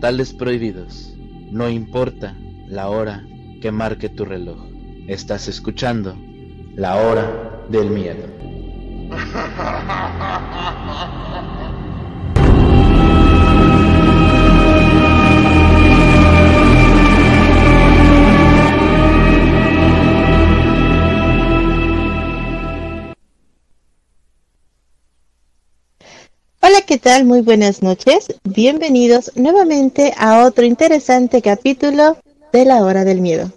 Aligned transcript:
Tales 0.00 0.32
prohibidos. 0.34 1.14
No 1.50 1.68
importa 1.68 2.36
la 2.66 2.88
hora 2.88 3.24
que 3.60 3.70
marque 3.72 4.08
tu 4.08 4.24
reloj. 4.24 4.58
Estás 5.08 5.48
escuchando 5.48 6.16
la 6.74 6.96
hora 6.96 7.64
del 7.68 7.90
miedo. 7.90 8.26
Muy 27.24 27.42
buenas 27.42 27.82
noches. 27.82 28.28
Bienvenidos 28.44 29.30
nuevamente 29.34 30.14
a 30.16 30.46
otro 30.46 30.64
interesante 30.64 31.42
capítulo 31.42 32.16
de 32.54 32.64
La 32.64 32.82
Hora 32.82 33.04
del 33.04 33.20
Miedo. 33.20 33.52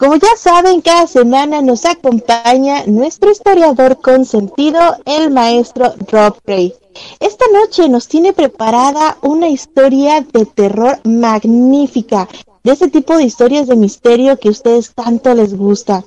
Como 0.00 0.16
ya 0.16 0.34
saben, 0.34 0.80
cada 0.80 1.06
semana 1.06 1.60
nos 1.60 1.84
acompaña 1.84 2.86
nuestro 2.86 3.30
historiador 3.30 4.00
consentido, 4.00 4.80
el 5.04 5.30
maestro 5.30 5.92
Rob 6.10 6.38
Gray. 6.46 6.72
Esta 7.20 7.44
noche 7.52 7.86
nos 7.90 8.08
tiene 8.08 8.32
preparada 8.32 9.18
una 9.20 9.50
historia 9.50 10.22
de 10.22 10.46
terror 10.46 10.98
magnífica, 11.04 12.26
de 12.64 12.72
ese 12.72 12.88
tipo 12.88 13.14
de 13.18 13.24
historias 13.24 13.66
de 13.66 13.76
misterio 13.76 14.38
que 14.38 14.48
a 14.48 14.52
ustedes 14.52 14.94
tanto 14.94 15.34
les 15.34 15.54
gusta. 15.54 16.02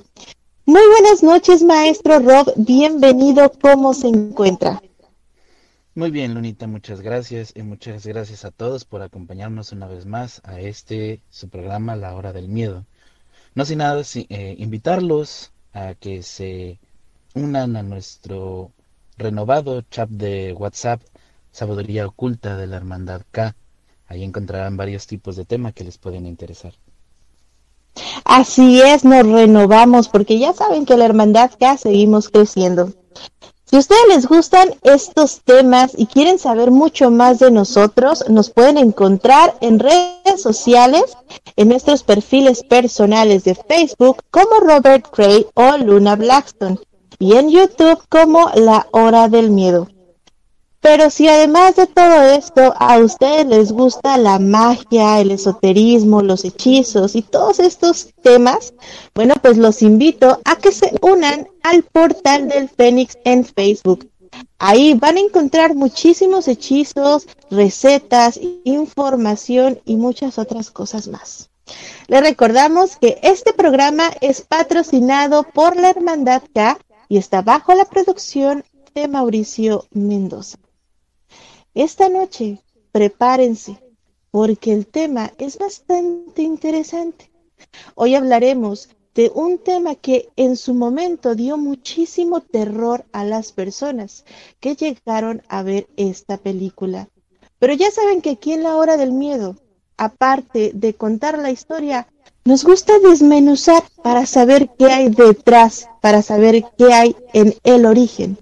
Muy 0.66 0.82
buenas 0.88 1.22
noches, 1.22 1.62
maestro 1.62 2.18
Rob, 2.18 2.52
bienvenido, 2.56 3.52
¿cómo 3.62 3.94
se 3.94 4.08
encuentra? 4.08 4.82
Muy 5.94 6.10
bien, 6.10 6.34
Lunita, 6.34 6.66
muchas 6.66 7.00
gracias 7.00 7.52
y 7.54 7.62
muchas 7.62 8.04
gracias 8.04 8.44
a 8.44 8.50
todos 8.50 8.84
por 8.84 9.02
acompañarnos 9.02 9.70
una 9.70 9.86
vez 9.86 10.04
más 10.04 10.40
a 10.42 10.58
este 10.58 11.20
su 11.30 11.48
programa 11.48 11.94
La 11.94 12.16
Hora 12.16 12.32
del 12.32 12.48
Miedo. 12.48 12.84
No 13.54 13.64
sin 13.64 13.78
nada, 13.78 14.02
eh, 14.14 14.56
invitarlos 14.58 15.52
a 15.72 15.94
que 15.94 16.22
se 16.22 16.80
unan 17.34 17.76
a 17.76 17.82
nuestro 17.82 18.72
renovado 19.16 19.82
chat 19.82 20.08
de 20.08 20.52
WhatsApp, 20.52 21.02
Sabiduría 21.52 22.06
Oculta 22.06 22.56
de 22.56 22.66
la 22.66 22.76
Hermandad 22.76 23.22
K. 23.30 23.54
Ahí 24.08 24.24
encontrarán 24.24 24.76
varios 24.76 25.06
tipos 25.06 25.36
de 25.36 25.44
temas 25.44 25.72
que 25.72 25.84
les 25.84 25.98
pueden 25.98 26.26
interesar. 26.26 26.74
Así 28.24 28.80
es, 28.80 29.04
nos 29.04 29.24
renovamos 29.24 30.08
porque 30.08 30.38
ya 30.38 30.52
saben 30.52 30.84
que 30.84 30.96
la 30.96 31.04
Hermandad 31.04 31.52
K 31.58 31.76
seguimos 31.76 32.28
creciendo. 32.28 32.92
Si 33.74 33.78
a 33.78 33.80
ustedes 33.80 34.06
les 34.08 34.26
gustan 34.28 34.70
estos 34.84 35.40
temas 35.40 35.94
y 35.96 36.06
quieren 36.06 36.38
saber 36.38 36.70
mucho 36.70 37.10
más 37.10 37.40
de 37.40 37.50
nosotros, 37.50 38.24
nos 38.28 38.50
pueden 38.50 38.78
encontrar 38.78 39.56
en 39.60 39.80
redes 39.80 40.40
sociales, 40.40 41.16
en 41.56 41.70
nuestros 41.70 42.04
perfiles 42.04 42.62
personales 42.62 43.42
de 43.42 43.56
Facebook 43.56 44.18
como 44.30 44.60
Robert 44.60 45.08
Gray 45.12 45.46
o 45.54 45.76
Luna 45.78 46.14
Blackstone 46.14 46.78
y 47.18 47.34
en 47.34 47.50
YouTube 47.50 47.98
como 48.08 48.48
La 48.54 48.86
Hora 48.92 49.28
del 49.28 49.50
Miedo. 49.50 49.88
Pero 50.84 51.08
si 51.08 51.28
además 51.28 51.76
de 51.76 51.86
todo 51.86 52.20
esto 52.20 52.74
a 52.78 52.98
ustedes 52.98 53.46
les 53.46 53.72
gusta 53.72 54.18
la 54.18 54.38
magia, 54.38 55.18
el 55.18 55.30
esoterismo, 55.30 56.20
los 56.20 56.44
hechizos 56.44 57.16
y 57.16 57.22
todos 57.22 57.58
estos 57.58 58.12
temas, 58.22 58.74
bueno, 59.14 59.32
pues 59.40 59.56
los 59.56 59.80
invito 59.80 60.38
a 60.44 60.56
que 60.56 60.72
se 60.72 60.92
unan 61.00 61.48
al 61.62 61.84
portal 61.84 62.48
del 62.48 62.68
Fénix 62.68 63.16
en 63.24 63.46
Facebook. 63.46 64.10
Ahí 64.58 64.92
van 64.92 65.16
a 65.16 65.20
encontrar 65.20 65.74
muchísimos 65.74 66.48
hechizos, 66.48 67.28
recetas, 67.50 68.38
información 68.64 69.80
y 69.86 69.96
muchas 69.96 70.38
otras 70.38 70.70
cosas 70.70 71.08
más. 71.08 71.48
Les 72.08 72.20
recordamos 72.20 72.98
que 72.98 73.18
este 73.22 73.54
programa 73.54 74.10
es 74.20 74.42
patrocinado 74.42 75.44
por 75.44 75.76
la 75.76 75.88
Hermandad 75.88 76.42
K 76.54 76.78
y 77.08 77.16
está 77.16 77.40
bajo 77.40 77.72
la 77.72 77.86
producción 77.86 78.64
de 78.94 79.08
Mauricio 79.08 79.86
Mendoza. 79.90 80.58
Esta 81.74 82.08
noche 82.08 82.62
prepárense 82.92 83.82
porque 84.30 84.72
el 84.72 84.86
tema 84.86 85.32
es 85.38 85.58
bastante 85.58 86.42
interesante. 86.42 87.32
Hoy 87.96 88.14
hablaremos 88.14 88.90
de 89.12 89.32
un 89.34 89.58
tema 89.58 89.96
que 89.96 90.28
en 90.36 90.56
su 90.56 90.72
momento 90.72 91.34
dio 91.34 91.56
muchísimo 91.56 92.40
terror 92.40 93.04
a 93.10 93.24
las 93.24 93.50
personas 93.50 94.24
que 94.60 94.76
llegaron 94.76 95.42
a 95.48 95.64
ver 95.64 95.88
esta 95.96 96.36
película. 96.36 97.08
Pero 97.58 97.72
ya 97.72 97.90
saben 97.90 98.22
que 98.22 98.30
aquí 98.30 98.52
en 98.52 98.62
la 98.62 98.76
hora 98.76 98.96
del 98.96 99.10
miedo, 99.10 99.56
aparte 99.96 100.70
de 100.74 100.94
contar 100.94 101.40
la 101.40 101.50
historia, 101.50 102.06
nos 102.44 102.62
gusta 102.62 103.00
desmenuzar 103.00 103.82
para 104.00 104.26
saber 104.26 104.70
qué 104.78 104.86
hay 104.86 105.08
detrás, 105.08 105.88
para 106.00 106.22
saber 106.22 106.64
qué 106.78 106.92
hay 106.92 107.16
en 107.32 107.54
el 107.64 107.84
origen. 107.84 108.38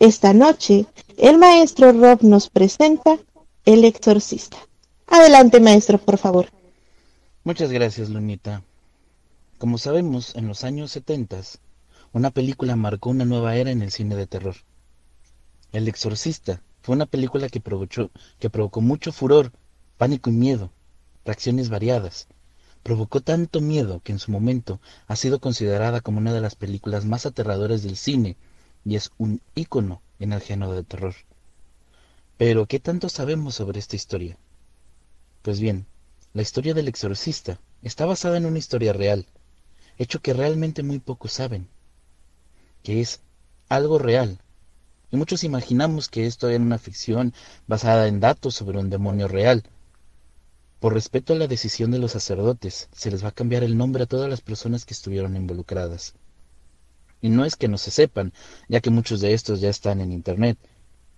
Esta 0.00 0.32
noche 0.32 0.86
el 1.18 1.38
maestro 1.38 1.92
Rob 1.92 2.22
nos 2.22 2.48
presenta 2.48 3.18
El 3.64 3.84
exorcista. 3.84 4.56
Adelante, 5.06 5.60
maestro, 5.60 5.98
por 5.98 6.18
favor. 6.18 6.46
Muchas 7.44 7.70
gracias, 7.70 8.08
Lunita. 8.08 8.62
Como 9.58 9.78
sabemos, 9.78 10.34
en 10.36 10.48
los 10.48 10.64
años 10.64 10.90
70, 10.92 11.40
una 12.12 12.30
película 12.30 12.76
marcó 12.76 13.10
una 13.10 13.24
nueva 13.24 13.56
era 13.56 13.70
en 13.70 13.82
el 13.82 13.90
cine 13.90 14.16
de 14.16 14.26
terror. 14.26 14.56
El 15.72 15.88
exorcista 15.88 16.62
fue 16.82 16.94
una 16.94 17.06
película 17.06 17.48
que 17.48 17.60
provocó, 17.60 18.10
que 18.38 18.50
provocó 18.50 18.80
mucho 18.80 19.12
furor, 19.12 19.52
pánico 19.98 20.30
y 20.30 20.34
miedo, 20.34 20.72
reacciones 21.24 21.68
variadas. 21.68 22.26
Provocó 22.82 23.20
tanto 23.20 23.60
miedo 23.60 24.00
que 24.02 24.12
en 24.12 24.18
su 24.18 24.30
momento 24.32 24.80
ha 25.06 25.16
sido 25.16 25.40
considerada 25.40 26.00
como 26.00 26.18
una 26.18 26.32
de 26.32 26.40
las 26.40 26.56
películas 26.56 27.04
más 27.04 27.26
aterradoras 27.26 27.82
del 27.82 27.96
cine 27.96 28.36
y 28.84 28.96
es 28.96 29.10
un 29.18 29.40
ícono 29.54 30.02
en 30.22 30.32
el 30.32 30.40
género 30.40 30.72
de 30.72 30.84
terror. 30.84 31.14
Pero, 32.38 32.66
¿qué 32.66 32.80
tanto 32.80 33.08
sabemos 33.08 33.54
sobre 33.54 33.78
esta 33.78 33.96
historia? 33.96 34.36
Pues 35.42 35.60
bien, 35.60 35.86
la 36.32 36.42
historia 36.42 36.74
del 36.74 36.88
exorcista 36.88 37.58
está 37.82 38.06
basada 38.06 38.36
en 38.36 38.46
una 38.46 38.58
historia 38.58 38.92
real, 38.92 39.26
hecho 39.98 40.20
que 40.20 40.32
realmente 40.32 40.82
muy 40.82 40.98
pocos 40.98 41.32
saben, 41.32 41.68
que 42.82 43.00
es 43.00 43.20
algo 43.68 43.98
real. 43.98 44.38
Y 45.10 45.16
muchos 45.16 45.44
imaginamos 45.44 46.08
que 46.08 46.26
esto 46.26 46.48
era 46.48 46.62
una 46.62 46.78
ficción 46.78 47.34
basada 47.66 48.08
en 48.08 48.20
datos 48.20 48.54
sobre 48.54 48.78
un 48.78 48.88
demonio 48.88 49.28
real. 49.28 49.62
Por 50.80 50.94
respeto 50.94 51.34
a 51.34 51.36
la 51.36 51.46
decisión 51.46 51.90
de 51.90 51.98
los 51.98 52.12
sacerdotes, 52.12 52.88
se 52.92 53.10
les 53.10 53.22
va 53.22 53.28
a 53.28 53.32
cambiar 53.32 53.62
el 53.62 53.76
nombre 53.76 54.04
a 54.04 54.06
todas 54.06 54.30
las 54.30 54.40
personas 54.40 54.84
que 54.84 54.94
estuvieron 54.94 55.36
involucradas. 55.36 56.14
Y 57.22 57.30
no 57.30 57.46
es 57.46 57.56
que 57.56 57.68
no 57.68 57.78
se 57.78 57.90
sepan, 57.90 58.34
ya 58.68 58.80
que 58.80 58.90
muchos 58.90 59.20
de 59.22 59.32
estos 59.32 59.60
ya 59.60 59.70
están 59.70 60.02
en 60.02 60.12
Internet, 60.12 60.58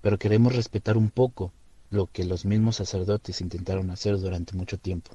pero 0.03 0.19
queremos 0.19 0.55
respetar 0.55 0.97
un 0.97 1.11
poco 1.11 1.53
lo 1.91 2.07
que 2.07 2.25
los 2.25 2.45
mismos 2.45 2.77
sacerdotes 2.77 3.41
intentaron 3.41 3.91
hacer 3.91 4.19
durante 4.19 4.55
mucho 4.55 4.79
tiempo, 4.79 5.13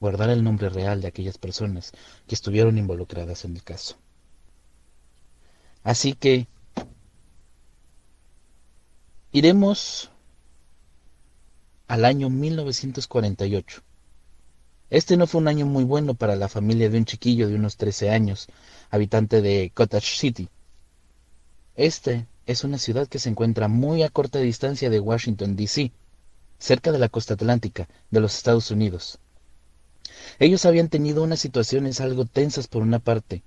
guardar 0.00 0.30
el 0.30 0.42
nombre 0.42 0.70
real 0.70 1.00
de 1.00 1.08
aquellas 1.08 1.38
personas 1.38 1.92
que 2.26 2.34
estuvieron 2.34 2.78
involucradas 2.78 3.44
en 3.44 3.54
el 3.54 3.62
caso. 3.62 3.96
Así 5.84 6.14
que 6.14 6.48
iremos 9.32 10.10
al 11.86 12.04
año 12.04 12.30
1948. 12.30 13.82
Este 14.90 15.18
no 15.18 15.26
fue 15.26 15.42
un 15.42 15.48
año 15.48 15.66
muy 15.66 15.84
bueno 15.84 16.14
para 16.14 16.34
la 16.34 16.48
familia 16.48 16.88
de 16.88 16.96
un 16.96 17.04
chiquillo 17.04 17.46
de 17.46 17.56
unos 17.56 17.76
13 17.76 18.08
años, 18.08 18.48
habitante 18.90 19.42
de 19.42 19.70
Cottage 19.74 20.16
City. 20.16 20.48
Este 21.76 22.26
es 22.46 22.64
una 22.64 22.78
ciudad 22.78 23.06
que 23.06 23.18
se 23.18 23.28
encuentra 23.28 23.68
muy 23.68 24.02
a 24.02 24.08
corta 24.08 24.38
distancia 24.38 24.88
de 24.88 24.98
Washington, 24.98 25.56
D.C., 25.56 25.92
cerca 26.58 26.90
de 26.90 26.98
la 26.98 27.10
costa 27.10 27.34
atlántica 27.34 27.86
de 28.10 28.20
los 28.20 28.34
Estados 28.34 28.70
Unidos. 28.70 29.18
Ellos 30.38 30.64
habían 30.64 30.88
tenido 30.88 31.22
unas 31.22 31.40
situaciones 31.40 32.00
algo 32.00 32.24
tensas 32.24 32.66
por 32.66 32.80
una 32.80 32.98
parte. 32.98 33.42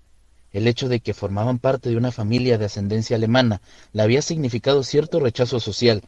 El 0.53 0.67
hecho 0.67 0.89
de 0.89 0.99
que 0.99 1.15
formaban 1.15 1.57
parte 1.57 1.89
de 1.89 1.97
una 1.97 2.11
familia 2.11 2.59
de 2.59 2.65
ascendencia 2.65 3.15
alemana 3.15 3.61
le 3.93 4.03
había 4.03 4.21
significado 4.21 4.83
cierto 4.83 5.19
rechazo 5.19 5.59
social, 5.59 6.03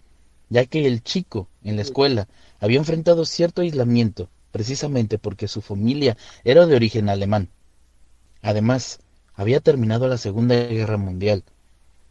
ya 0.50 0.68
que 0.68 0.86
el 0.86 1.02
chico 1.02 1.48
en 1.64 1.76
la 1.78 1.82
escuela 1.82 2.28
había 2.60 2.78
enfrentado 2.78 3.26
cierto 3.26 3.64
aislamiento 3.64 4.30
precisamente 4.54 5.18
porque 5.18 5.48
su 5.48 5.62
familia 5.62 6.16
era 6.44 6.68
de 6.68 6.76
origen 6.76 7.10
alemán. 7.10 7.50
Además, 8.44 9.00
había 9.34 9.60
terminado 9.60 10.08
la 10.08 10.20
Segunda 10.20 10.56
Guerra 10.56 10.98
Mundial, 10.98 11.44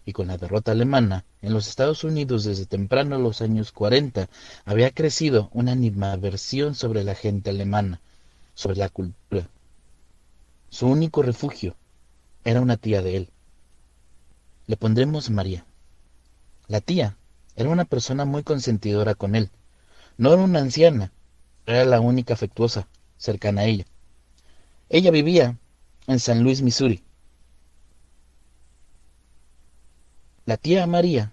y 0.05 0.13
con 0.13 0.27
la 0.27 0.39
derrota 0.39 0.73
alemana, 0.73 1.25
en 1.41 1.55
los 1.55 1.69
Estados 1.69 2.03
Unidos 2.03 2.43
desde 2.43 2.67
temprano 2.67 3.17
los 3.19 3.41
años 3.43 3.71
40 3.71 4.29
había 4.65 4.91
crecido 4.91 5.51
una 5.53 5.71
animadversión 5.71 6.75
sobre 6.75 7.05
la 7.05 7.15
gente 7.15 7.51
alemana, 7.51 8.01
sobre 8.55 8.79
la 8.79 8.89
cultura. 8.89 9.49
Su 10.69 10.89
único 10.89 11.23
refugio 11.23 11.77
era 12.45 12.61
una 12.61 12.77
tía 12.77 13.03
de 13.03 13.19
él. 13.19 13.29
Le 14.67 14.77
pondremos 14.77 15.31
María. 15.31 15.65
La 16.67 16.81
tía 16.81 17.17
era 17.55 17.69
una 17.69 17.85
persona 17.85 18.25
muy 18.25 18.43
consentidora 18.43 19.15
con 19.15 19.37
él. 19.37 19.51
No 20.19 20.33
era 20.33 20.43
una 20.43 20.59
anciana, 20.59 21.13
era 21.67 21.85
la 21.85 22.01
única 22.01 22.35
afectuosa, 22.35 22.89
cercana 23.17 23.63
a 23.63 23.65
ella. 23.67 23.85
Ella 24.89 25.11
vivía 25.11 25.59
en 26.07 26.19
San 26.19 26.43
Luis, 26.43 26.63
Missouri. 26.63 27.03
La 30.45 30.57
tía 30.57 30.87
María 30.87 31.33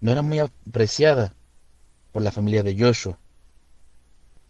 no 0.00 0.12
era 0.12 0.22
muy 0.22 0.38
apreciada 0.38 1.34
por 2.12 2.22
la 2.22 2.32
familia 2.32 2.62
de 2.62 2.78
Joshua, 2.78 3.18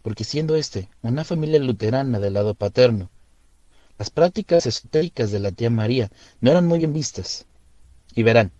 porque 0.01 0.23
siendo 0.23 0.55
este 0.55 0.89
una 1.01 1.23
familia 1.23 1.59
luterana 1.59 2.19
del 2.19 2.33
lado 2.33 2.53
paterno, 2.53 3.09
las 3.97 4.09
prácticas 4.09 4.65
esotéricas 4.65 5.31
de 5.31 5.39
la 5.39 5.51
tía 5.51 5.69
María 5.69 6.11
no 6.41 6.51
eran 6.51 6.67
muy 6.67 6.79
bien 6.79 6.93
vistas. 6.93 7.45
Y 8.13 8.23
verán, 8.23 8.51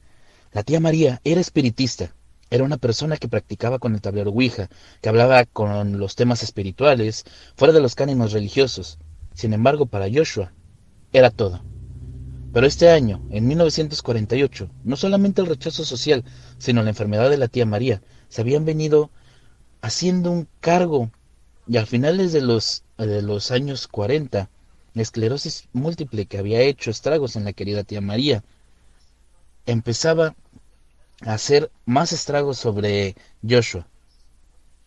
la 0.51 0.63
tía 0.63 0.79
María 0.79 1.21
era 1.23 1.41
espiritista, 1.41 2.13
era 2.50 2.63
una 2.63 2.77
persona 2.77 3.18
que 3.18 3.27
practicaba 3.27 3.80
con 3.80 3.95
el 3.95 4.01
tablero 4.01 4.31
Ouija, 4.31 4.69
que 5.01 5.09
hablaba 5.09 5.45
con 5.45 5.97
los 6.00 6.15
temas 6.15 6.44
espirituales, 6.44 7.25
fuera 7.56 7.74
de 7.74 7.81
los 7.81 7.95
cánones 7.95 8.31
religiosos. 8.31 9.00
Sin 9.33 9.53
embargo, 9.53 9.86
para 9.88 10.07
Joshua, 10.12 10.53
era 11.12 11.31
todo. 11.31 11.62
Pero 12.53 12.68
este 12.68 12.89
año, 12.89 13.21
en 13.31 13.47
1948, 13.47 14.69
no 14.83 14.95
solamente 14.95 15.42
el 15.42 15.47
rechazo 15.47 15.83
social, 15.83 16.24
sino 16.57 16.83
la 16.83 16.89
enfermedad 16.89 17.30
de 17.30 17.38
la 17.38 17.50
tía 17.50 17.65
María, 17.65 18.01
se 18.30 18.42
habían 18.42 18.63
venido 18.63 19.09
haciendo 19.81 20.31
un 20.31 20.48
cargo 20.62 21.12
y 21.68 21.77
al 21.77 21.88
finales 21.88 22.31
de 22.31 22.41
los, 22.41 22.83
de 22.98 23.21
los 23.21 23.51
años 23.51 23.88
40, 23.88 24.50
la 24.94 25.01
esclerosis 25.01 25.68
múltiple 25.74 26.27
que 26.27 26.38
había 26.38 26.62
hecho 26.62 26.91
estragos 26.91 27.36
en 27.36 27.44
la 27.44 27.53
querida 27.53 27.83
tía 27.83 28.01
María, 28.01 28.44
empezaba 29.65 30.36
hacer 31.21 31.71
más 31.85 32.12
estragos 32.12 32.57
sobre 32.57 33.15
Joshua. 33.47 33.88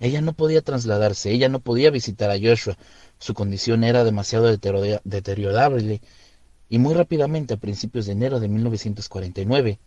Ella 0.01 0.21
no 0.21 0.33
podía 0.33 0.63
trasladarse, 0.63 1.31
ella 1.31 1.49
no 1.49 1.61
podía 1.61 1.91
visitar 1.91 2.31
a 2.31 2.39
Joshua. 2.41 2.77
Su 3.19 3.35
condición 3.35 3.83
era 3.83 4.05
demasiado 4.05 4.47
deteriorable 4.47 6.01
y 6.69 6.79
muy 6.79 6.95
rápidamente, 6.95 7.55
a 7.55 7.59
principios 7.59 8.07
de 8.07 8.13
enero 8.13 8.41
de 8.41 8.49
1949, 8.49 9.79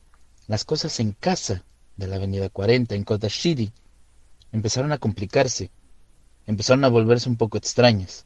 las 0.48 0.66
cosas 0.66 1.00
en 1.00 1.12
casa 1.12 1.64
de 1.96 2.08
la 2.08 2.16
Avenida 2.16 2.50
40 2.50 2.96
en 2.96 3.04
Kota 3.04 3.30
City 3.30 3.72
empezaron 4.52 4.92
a 4.92 4.98
complicarse, 4.98 5.70
empezaron 6.48 6.84
a 6.84 6.90
volverse 6.90 7.30
un 7.30 7.38
poco 7.38 7.58
extrañas. 7.58 8.26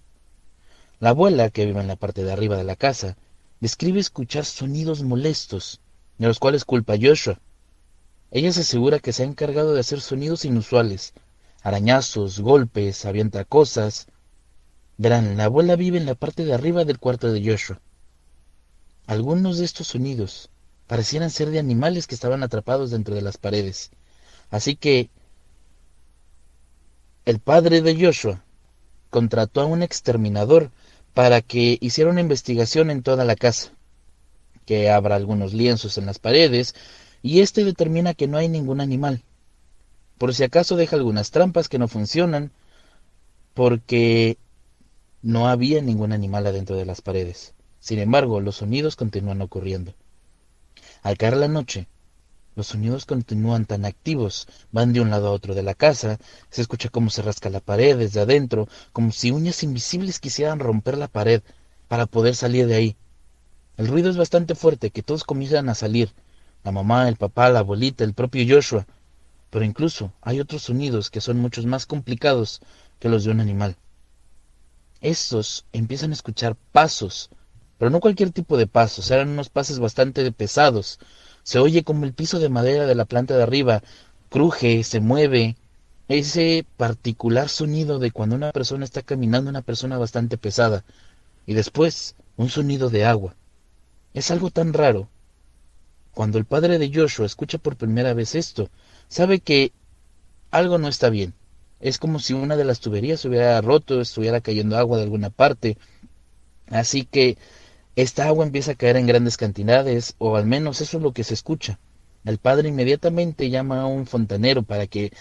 La 1.00 1.10
abuela, 1.10 1.50
que 1.50 1.66
vive 1.66 1.82
en 1.82 1.88
la 1.88 1.98
parte 1.98 2.24
de 2.24 2.32
arriba 2.32 2.56
de 2.56 2.64
la 2.64 2.78
casa, 2.78 3.18
describe 3.60 4.00
escuchar 4.00 4.46
sonidos 4.46 5.04
molestos, 5.04 5.82
de 6.18 6.28
los 6.28 6.40
cuales 6.40 6.64
culpa 6.64 6.96
Joshua. 7.00 7.40
Ella 8.36 8.52
se 8.52 8.62
asegura 8.62 9.00
que 9.00 9.14
se 9.14 9.24
ha 9.24 9.26
encargado 9.26 9.74
de 9.74 9.80
hacer 9.80 10.02
sonidos 10.02 10.44
inusuales, 10.44 11.14
arañazos, 11.64 12.42
golpes, 12.42 13.06
avienta 13.06 13.46
cosas. 13.46 14.08
Verán, 14.98 15.38
la 15.38 15.46
abuela 15.46 15.78
vive 15.78 15.98
en 15.98 16.06
la 16.06 16.16
parte 16.16 16.44
de 16.44 16.54
arriba 16.54 16.84
del 16.84 17.00
cuarto 17.00 17.32
de 17.32 17.50
Joshua. 17.50 17.80
Algunos 19.08 19.58
de 19.58 19.64
estos 19.64 19.88
sonidos 19.88 20.50
parecieran 20.86 21.30
ser 21.30 21.50
de 21.50 21.60
animales 21.60 22.08
que 22.08 22.16
estaban 22.16 22.44
atrapados 22.44 22.92
dentro 22.92 23.16
de 23.16 23.22
las 23.22 23.38
paredes. 23.38 23.92
Así 24.52 24.76
que 24.76 25.10
el 27.24 27.40
padre 27.40 27.82
de 27.82 27.96
Joshua 27.96 28.44
contrató 29.12 29.62
a 29.62 29.66
un 29.66 29.82
exterminador 29.82 30.72
para 31.14 31.40
que 31.42 31.78
hiciera 31.80 32.10
una 32.10 32.20
investigación 32.20 32.92
en 32.92 33.02
toda 33.02 33.24
la 33.24 33.38
casa, 33.38 33.72
que 34.66 34.90
abra 34.90 35.16
algunos 35.16 35.54
lienzos 35.54 35.98
en 35.98 36.06
las 36.06 36.20
paredes, 36.20 36.76
y 37.26 37.42
éste 37.42 37.66
determina 37.66 38.14
que 38.14 38.28
no 38.28 38.38
hay 38.38 38.48
ningún 38.50 38.80
animal. 38.80 39.24
Por 40.20 40.36
si 40.36 40.44
acaso 40.44 40.76
deja 40.76 40.96
algunas 40.96 41.32
trampas 41.32 41.68
que 41.68 41.80
no 41.80 41.88
funcionan, 41.88 42.52
porque 43.56 44.38
no 45.24 45.48
había 45.48 45.82
ningún 45.82 46.12
animal 46.12 46.46
adentro 46.46 46.76
de 46.76 46.86
las 46.86 47.02
paredes. 47.02 47.56
Sin 47.80 47.98
embargo, 47.98 48.42
los 48.42 48.58
sonidos 48.58 48.96
continúan 48.96 49.42
ocurriendo. 49.42 49.96
Al 51.02 51.18
caer 51.18 51.38
la 51.38 51.48
noche, 51.48 51.88
los 52.56 52.68
sonidos 52.68 53.06
continúan 53.06 53.66
tan 53.66 53.86
activos, 53.86 54.48
van 54.72 54.94
de 54.94 55.02
un 55.02 55.10
lado 55.10 55.30
a 55.30 55.32
otro 55.32 55.56
de 55.56 55.64
la 55.64 55.74
casa, 55.74 56.20
se 56.52 56.62
escucha 56.62 56.90
cómo 56.90 57.10
se 57.10 57.24
rasca 57.24 57.50
la 57.50 57.60
pared 57.60 57.98
desde 57.98 58.20
adentro, 58.20 58.68
como 58.94 59.12
si 59.12 59.32
uñas 59.32 59.64
invisibles 59.64 60.20
quisieran 60.20 60.60
romper 60.60 60.96
la 60.96 61.08
pared 61.08 61.42
para 61.88 62.06
poder 62.06 62.36
salir 62.36 62.68
de 62.68 62.76
ahí. 62.76 62.96
El 63.78 63.88
ruido 63.88 64.12
es 64.12 64.16
bastante 64.16 64.54
fuerte, 64.54 64.92
que 64.92 65.02
todos 65.02 65.24
comienzan 65.24 65.70
a 65.70 65.76
salir, 65.76 66.12
la 66.66 66.72
mamá, 66.72 67.08
el 67.08 67.16
papá, 67.16 67.50
la 67.50 67.60
abuelita, 67.60 68.04
el 68.04 68.16
propio 68.16 68.44
Joshua, 68.48 68.88
pero 69.52 69.64
incluso 69.64 70.12
hay 70.22 70.40
otros 70.40 70.64
sonidos 70.64 71.12
que 71.12 71.22
son 71.22 71.38
muchos 71.38 71.68
más 71.68 71.86
complicados 71.86 72.60
que 73.00 73.08
los 73.08 73.24
de 73.24 73.30
un 73.30 73.40
animal. 73.40 73.76
Estos 75.00 75.66
empiezan 75.74 76.10
a 76.10 76.16
escuchar 76.16 76.58
pasos, 76.72 77.30
pero 77.78 77.92
no 77.92 78.00
cualquier 78.00 78.32
tipo 78.32 78.58
de 78.58 78.66
pasos, 78.66 79.12
eran 79.12 79.30
unos 79.30 79.50
pasos 79.50 79.78
bastante 79.78 80.32
pesados. 80.32 80.98
Se 81.44 81.60
oye 81.60 81.84
como 81.84 82.04
el 82.04 82.14
piso 82.14 82.40
de 82.40 82.50
madera 82.50 82.88
de 82.88 82.96
la 82.96 83.06
planta 83.06 83.38
de 83.38 83.44
arriba 83.44 83.84
cruje, 84.30 84.84
se 84.84 85.00
mueve, 85.02 85.58
ese 86.08 86.66
particular 86.78 87.48
sonido 87.48 88.00
de 88.00 88.10
cuando 88.10 88.36
una 88.36 88.52
persona 88.52 88.86
está 88.86 89.04
caminando, 89.04 89.52
una 89.52 89.62
persona 89.62 90.00
bastante 90.00 90.40
pesada, 90.40 90.84
y 91.46 91.54
después 91.54 92.16
un 92.38 92.50
sonido 92.50 92.90
de 92.90 93.06
agua. 93.06 93.36
Es 94.16 94.32
algo 94.32 94.50
tan 94.50 94.74
raro. 94.74 95.10
Cuando 96.16 96.38
el 96.38 96.46
padre 96.46 96.80
de 96.80 96.90
Joshua 96.94 97.26
escucha 97.26 97.58
por 97.58 97.76
primera 97.76 98.14
vez 98.14 98.36
esto, 98.36 98.70
sabe 99.10 99.42
que 99.42 99.74
algo 100.50 100.78
no 100.78 100.88
está 100.88 101.10
bien. 101.10 101.34
Es 101.82 101.98
como 101.98 102.20
si 102.20 102.32
una 102.32 102.56
de 102.56 102.64
las 102.64 102.80
tuberías 102.80 103.26
hubiera 103.26 103.60
roto, 103.60 104.00
estuviera 104.00 104.40
cayendo 104.40 104.78
agua 104.78 104.96
de 104.98 105.04
alguna 105.04 105.30
parte. 105.30 105.78
Así 106.68 107.04
que 107.04 107.38
esta 107.98 108.28
agua 108.28 108.46
empieza 108.46 108.72
a 108.72 108.76
caer 108.76 108.96
en 108.96 109.08
grandes 109.08 109.36
cantidades, 109.36 110.16
o 110.18 110.38
al 110.38 110.46
menos 110.46 110.80
eso 110.80 110.96
es 110.96 111.04
lo 111.04 111.12
que 111.12 111.26
se 111.26 111.34
escucha. 111.34 111.80
El 112.24 112.38
padre 112.38 112.70
inmediatamente 112.70 113.50
llama 113.50 113.82
a 113.82 113.86
un 113.86 114.08
fontanero 114.08 114.64
para 114.64 114.88
que 114.88 115.12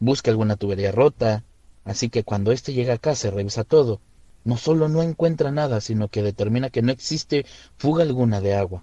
busque 0.00 0.30
alguna 0.30 0.56
tubería 0.56 0.90
rota, 0.90 1.44
así 1.84 2.08
que 2.08 2.24
cuando 2.24 2.50
éste 2.50 2.72
llega 2.72 2.94
a 2.94 2.98
casa 2.98 3.30
revisa 3.30 3.62
todo, 3.62 4.00
no 4.42 4.56
solo 4.56 4.88
no 4.88 5.04
encuentra 5.04 5.52
nada, 5.52 5.80
sino 5.80 6.08
que 6.08 6.24
determina 6.24 6.70
que 6.70 6.82
no 6.82 6.90
existe 6.90 7.46
fuga 7.76 8.02
alguna 8.02 8.40
de 8.40 8.54
agua. 8.54 8.82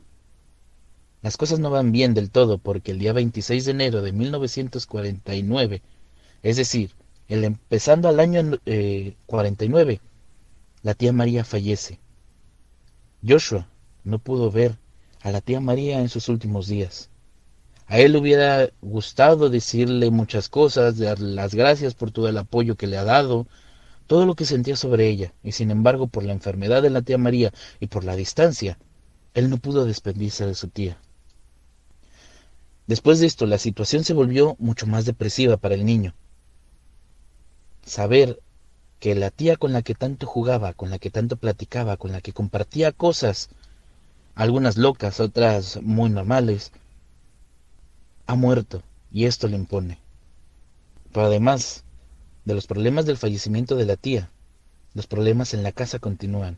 Las 1.23 1.35
cosas 1.35 1.59
no 1.59 1.69
van 1.69 1.91
bien 1.91 2.13
del 2.13 2.29
todo 2.29 2.59
porque 2.59 2.91
el 2.91 2.99
día 2.99 3.11
26 3.11 3.65
de 3.65 3.71
enero 3.71 4.01
de 4.01 4.11
1949, 4.11 5.81
es 6.43 6.57
decir, 6.57 6.91
el 7.27 7.43
empezando 7.43 8.07
al 8.07 8.19
año 8.19 8.59
49, 9.25 9.93
eh, 9.93 10.01
la 10.83 10.93
tía 10.93 11.11
María 11.11 11.43
fallece. 11.43 11.99
Joshua 13.27 13.67
no 14.03 14.19
pudo 14.19 14.51
ver 14.51 14.77
a 15.21 15.31
la 15.31 15.41
tía 15.41 15.59
María 15.59 15.99
en 15.99 16.09
sus 16.09 16.29
últimos 16.29 16.67
días. 16.67 17.09
A 17.87 17.99
él 17.99 18.15
hubiera 18.15 18.69
gustado 18.81 19.49
decirle 19.49 20.11
muchas 20.11 20.49
cosas, 20.49 20.99
darle 20.99 21.33
las 21.33 21.55
gracias 21.55 21.95
por 21.95 22.11
todo 22.11 22.29
el 22.29 22.37
apoyo 22.37 22.75
que 22.75 22.87
le 22.87 22.97
ha 22.97 23.03
dado, 23.03 23.47
todo 24.05 24.25
lo 24.25 24.35
que 24.35 24.45
sentía 24.45 24.75
sobre 24.75 25.09
ella, 25.09 25.33
y 25.43 25.53
sin 25.53 25.71
embargo 25.71 26.07
por 26.07 26.23
la 26.23 26.33
enfermedad 26.33 26.83
de 26.83 26.91
la 26.91 27.01
tía 27.01 27.17
María 27.17 27.51
y 27.79 27.87
por 27.87 28.03
la 28.03 28.15
distancia, 28.15 28.77
él 29.33 29.49
no 29.49 29.57
pudo 29.57 29.85
despedirse 29.85 30.45
de 30.45 30.53
su 30.53 30.67
tía. 30.67 30.97
Después 32.87 33.19
de 33.19 33.27
esto, 33.27 33.45
la 33.45 33.57
situación 33.57 34.05
se 34.05 34.13
volvió 34.13 34.55
mucho 34.59 34.87
más 34.87 35.05
depresiva 35.05 35.57
para 35.57 35.75
el 35.75 35.85
niño. 35.85 36.13
Saber 37.85 38.39
que 38.99 39.13
la 39.13 39.29
tía 39.29 39.57
con 39.57 39.73
la 39.73 39.81
que 39.81 39.93
tanto 39.93 40.25
jugaba, 40.25 40.73
con 40.73 40.89
la 40.89 40.97
que 40.97 41.09
tanto 41.09 41.35
platicaba, 41.35 41.97
con 41.97 42.13
la 42.13 42.21
que 42.21 42.33
compartía 42.33 42.93
cosas, 42.93 43.49
algunas 44.35 44.77
locas, 44.77 45.19
otras 45.19 45.79
muy 45.81 46.09
normales, 46.09 46.71
ha 48.25 48.35
muerto 48.35 48.81
y 49.11 49.25
esto 49.25 49.47
le 49.47 49.57
impone. 49.57 49.99
Pero 51.11 51.27
además 51.27 51.83
de 52.45 52.55
los 52.55 52.67
problemas 52.67 53.05
del 53.05 53.17
fallecimiento 53.17 53.75
de 53.75 53.85
la 53.85 53.97
tía, 53.97 54.29
los 54.93 55.07
problemas 55.07 55.53
en 55.53 55.63
la 55.63 55.73
casa 55.73 55.99
continúan. 55.99 56.57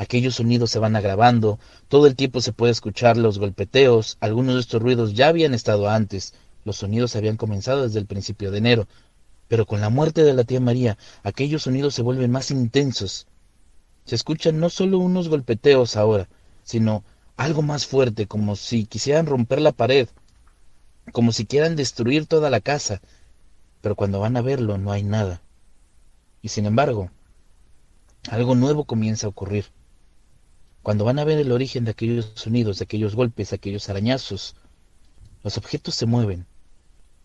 Aquellos 0.00 0.36
sonidos 0.36 0.70
se 0.70 0.78
van 0.78 0.96
agravando, 0.96 1.58
todo 1.88 2.06
el 2.06 2.16
tiempo 2.16 2.40
se 2.40 2.54
puede 2.54 2.72
escuchar 2.72 3.18
los 3.18 3.38
golpeteos, 3.38 4.16
algunos 4.20 4.54
de 4.54 4.62
estos 4.62 4.80
ruidos 4.80 5.12
ya 5.12 5.28
habían 5.28 5.52
estado 5.52 5.90
antes, 5.90 6.32
los 6.64 6.76
sonidos 6.76 7.16
habían 7.16 7.36
comenzado 7.36 7.82
desde 7.82 7.98
el 7.98 8.06
principio 8.06 8.50
de 8.50 8.56
enero, 8.56 8.88
pero 9.46 9.66
con 9.66 9.82
la 9.82 9.90
muerte 9.90 10.24
de 10.24 10.32
la 10.32 10.44
tía 10.44 10.58
María, 10.58 10.96
aquellos 11.22 11.64
sonidos 11.64 11.94
se 11.94 12.00
vuelven 12.00 12.30
más 12.30 12.50
intensos. 12.50 13.26
Se 14.06 14.14
escuchan 14.14 14.58
no 14.58 14.70
solo 14.70 14.96
unos 14.96 15.28
golpeteos 15.28 15.96
ahora, 15.96 16.30
sino 16.62 17.04
algo 17.36 17.60
más 17.60 17.84
fuerte, 17.84 18.26
como 18.26 18.56
si 18.56 18.86
quisieran 18.86 19.26
romper 19.26 19.60
la 19.60 19.72
pared, 19.72 20.08
como 21.12 21.30
si 21.30 21.44
quieran 21.44 21.76
destruir 21.76 22.24
toda 22.24 22.48
la 22.48 22.62
casa, 22.62 23.02
pero 23.82 23.96
cuando 23.96 24.18
van 24.18 24.38
a 24.38 24.40
verlo 24.40 24.78
no 24.78 24.92
hay 24.92 25.02
nada. 25.02 25.42
Y 26.40 26.48
sin 26.48 26.64
embargo, 26.64 27.10
algo 28.30 28.54
nuevo 28.54 28.84
comienza 28.84 29.26
a 29.26 29.28
ocurrir. 29.28 29.66
Cuando 30.82 31.04
van 31.04 31.18
a 31.18 31.24
ver 31.24 31.38
el 31.38 31.52
origen 31.52 31.84
de 31.84 31.90
aquellos 31.90 32.32
sonidos, 32.34 32.78
de 32.78 32.84
aquellos 32.84 33.14
golpes, 33.14 33.50
de 33.50 33.56
aquellos 33.56 33.88
arañazos, 33.88 34.56
los 35.42 35.58
objetos 35.58 35.94
se 35.94 36.06
mueven. 36.06 36.46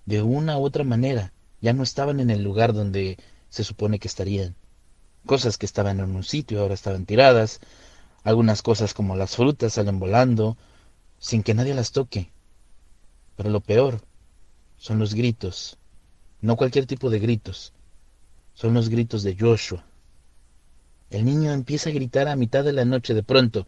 De 0.06 0.22
una 0.22 0.58
u 0.58 0.64
otra 0.64 0.84
manera, 0.84 1.32
ya 1.62 1.74
no 1.74 1.84
estaban 1.84 2.20
en 2.20 2.30
el 2.30 2.44
lugar 2.44 2.74
donde 2.74 3.18
se 3.50 3.64
supone 3.64 4.00
que 4.00 4.08
estarían. 4.08 4.56
Cosas 5.26 5.58
que 5.58 5.66
estaban 5.66 6.00
en 6.00 6.16
un 6.16 6.24
sitio 6.24 6.62
ahora 6.62 6.74
estaban 6.74 7.06
tiradas. 7.06 7.62
Algunas 8.24 8.62
cosas 8.62 8.94
como 8.94 9.16
las 9.16 9.36
frutas 9.36 9.74
salen 9.74 10.00
volando 10.00 10.58
sin 11.18 11.42
que 11.42 11.54
nadie 11.54 11.74
las 11.74 11.92
toque. 11.92 12.32
Pero 13.36 13.50
lo 13.50 13.62
peor 13.62 14.02
son 14.78 15.00
los 15.00 15.14
gritos. 15.14 15.78
No 16.42 16.58
cualquier 16.58 16.86
tipo 16.86 17.10
de 17.10 17.20
gritos. 17.20 17.74
Son 18.54 18.74
los 18.74 18.90
gritos 18.90 19.24
de 19.24 19.36
Joshua. 19.40 19.86
El 21.10 21.26
niño 21.26 21.52
empieza 21.52 21.90
a 21.90 21.94
gritar 21.94 22.28
a 22.28 22.36
mitad 22.36 22.64
de 22.64 22.74
la 22.74 22.86
noche 22.86 23.14
de 23.14 23.24
pronto. 23.24 23.68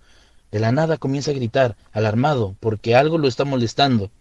De 0.52 0.60
la 0.60 0.72
nada 0.72 0.98
comienza 0.98 1.32
a 1.32 1.36
gritar, 1.36 1.78
alarmado, 1.92 2.56
porque 2.60 2.96
algo 2.96 3.18
lo 3.18 3.28
está 3.28 3.46
molestando. 3.46 4.12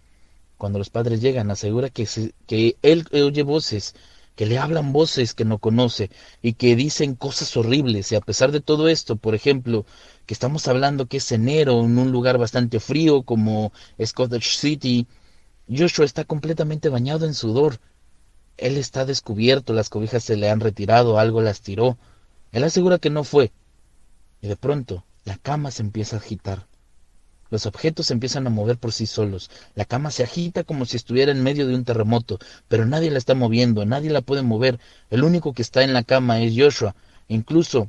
Cuando 0.58 0.78
los 0.78 0.90
padres 0.90 1.20
llegan, 1.20 1.50
asegura 1.50 1.90
que, 1.90 2.08
que 2.46 2.76
él 2.82 3.06
oye 3.12 3.42
voces, 3.42 3.94
que 4.34 4.46
le 4.46 4.58
hablan 4.58 4.92
voces 4.92 5.34
que 5.34 5.44
no 5.44 5.58
conoce 5.58 6.10
y 6.42 6.54
que 6.54 6.76
dicen 6.76 7.14
cosas 7.14 7.56
horribles. 7.56 8.12
Y 8.12 8.16
a 8.16 8.20
pesar 8.20 8.52
de 8.52 8.60
todo 8.60 8.88
esto, 8.88 9.16
por 9.16 9.34
ejemplo, 9.34 9.86
que 10.26 10.34
estamos 10.34 10.68
hablando 10.68 11.06
que 11.06 11.18
es 11.18 11.32
enero 11.32 11.84
en 11.84 11.98
un 11.98 12.12
lugar 12.12 12.38
bastante 12.38 12.80
frío 12.80 13.22
como 13.22 13.72
Scottish 14.04 14.58
City, 14.58 15.06
Joshua 15.68 16.04
está 16.04 16.24
completamente 16.24 16.88
bañado 16.90 17.26
en 17.26 17.34
sudor. 17.34 17.80
Él 18.56 18.76
está 18.76 19.04
descubierto, 19.04 19.72
las 19.72 19.88
cobijas 19.88 20.24
se 20.24 20.36
le 20.36 20.50
han 20.50 20.60
retirado, 20.60 21.18
algo 21.18 21.40
las 21.40 21.60
tiró. 21.60 21.98
Él 22.52 22.64
asegura 22.64 22.98
que 22.98 23.10
no 23.10 23.24
fue. 23.24 23.52
Y 24.40 24.48
de 24.48 24.56
pronto, 24.56 25.04
la 25.24 25.36
cama 25.36 25.70
se 25.70 25.82
empieza 25.82 26.16
a 26.16 26.18
agitar. 26.20 26.66
Los 27.50 27.66
objetos 27.66 28.06
se 28.06 28.12
empiezan 28.12 28.46
a 28.46 28.50
mover 28.50 28.76
por 28.76 28.92
sí 28.92 29.06
solos. 29.06 29.50
La 29.74 29.84
cama 29.84 30.10
se 30.10 30.24
agita 30.24 30.64
como 30.64 30.84
si 30.84 30.96
estuviera 30.96 31.32
en 31.32 31.42
medio 31.42 31.66
de 31.66 31.74
un 31.74 31.84
terremoto, 31.84 32.38
pero 32.68 32.86
nadie 32.86 33.10
la 33.10 33.18
está 33.18 33.34
moviendo, 33.34 33.84
nadie 33.84 34.10
la 34.10 34.20
puede 34.20 34.42
mover. 34.42 34.80
El 35.10 35.22
único 35.22 35.52
que 35.52 35.62
está 35.62 35.82
en 35.82 35.92
la 35.92 36.02
cama 36.02 36.40
es 36.40 36.54
Joshua. 36.56 36.94
incluso 37.28 37.88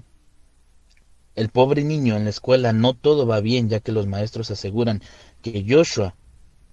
el 1.36 1.50
pobre 1.50 1.84
niño 1.84 2.16
en 2.16 2.24
la 2.24 2.32
escuela 2.32 2.74
no 2.74 2.96
todo 2.96 3.28
va 3.28 3.42
bien, 3.42 3.70
ya 3.70 3.80
que 3.80 3.92
los 3.92 4.08
maestros 4.08 4.50
aseguran 4.50 5.04
que 5.44 5.64
Joshua 5.68 6.16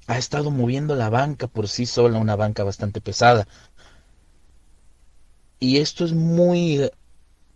ha 0.06 0.16
estado 0.18 0.50
moviendo 0.50 0.94
la 0.94 1.10
banca 1.10 1.46
por 1.48 1.68
sí 1.68 1.84
sola, 1.84 2.18
una 2.18 2.36
banca 2.36 2.64
bastante 2.64 3.02
pesada. 3.02 3.46
Y 5.60 5.78
esto 5.78 6.04
es 6.04 6.12
muy 6.14 6.90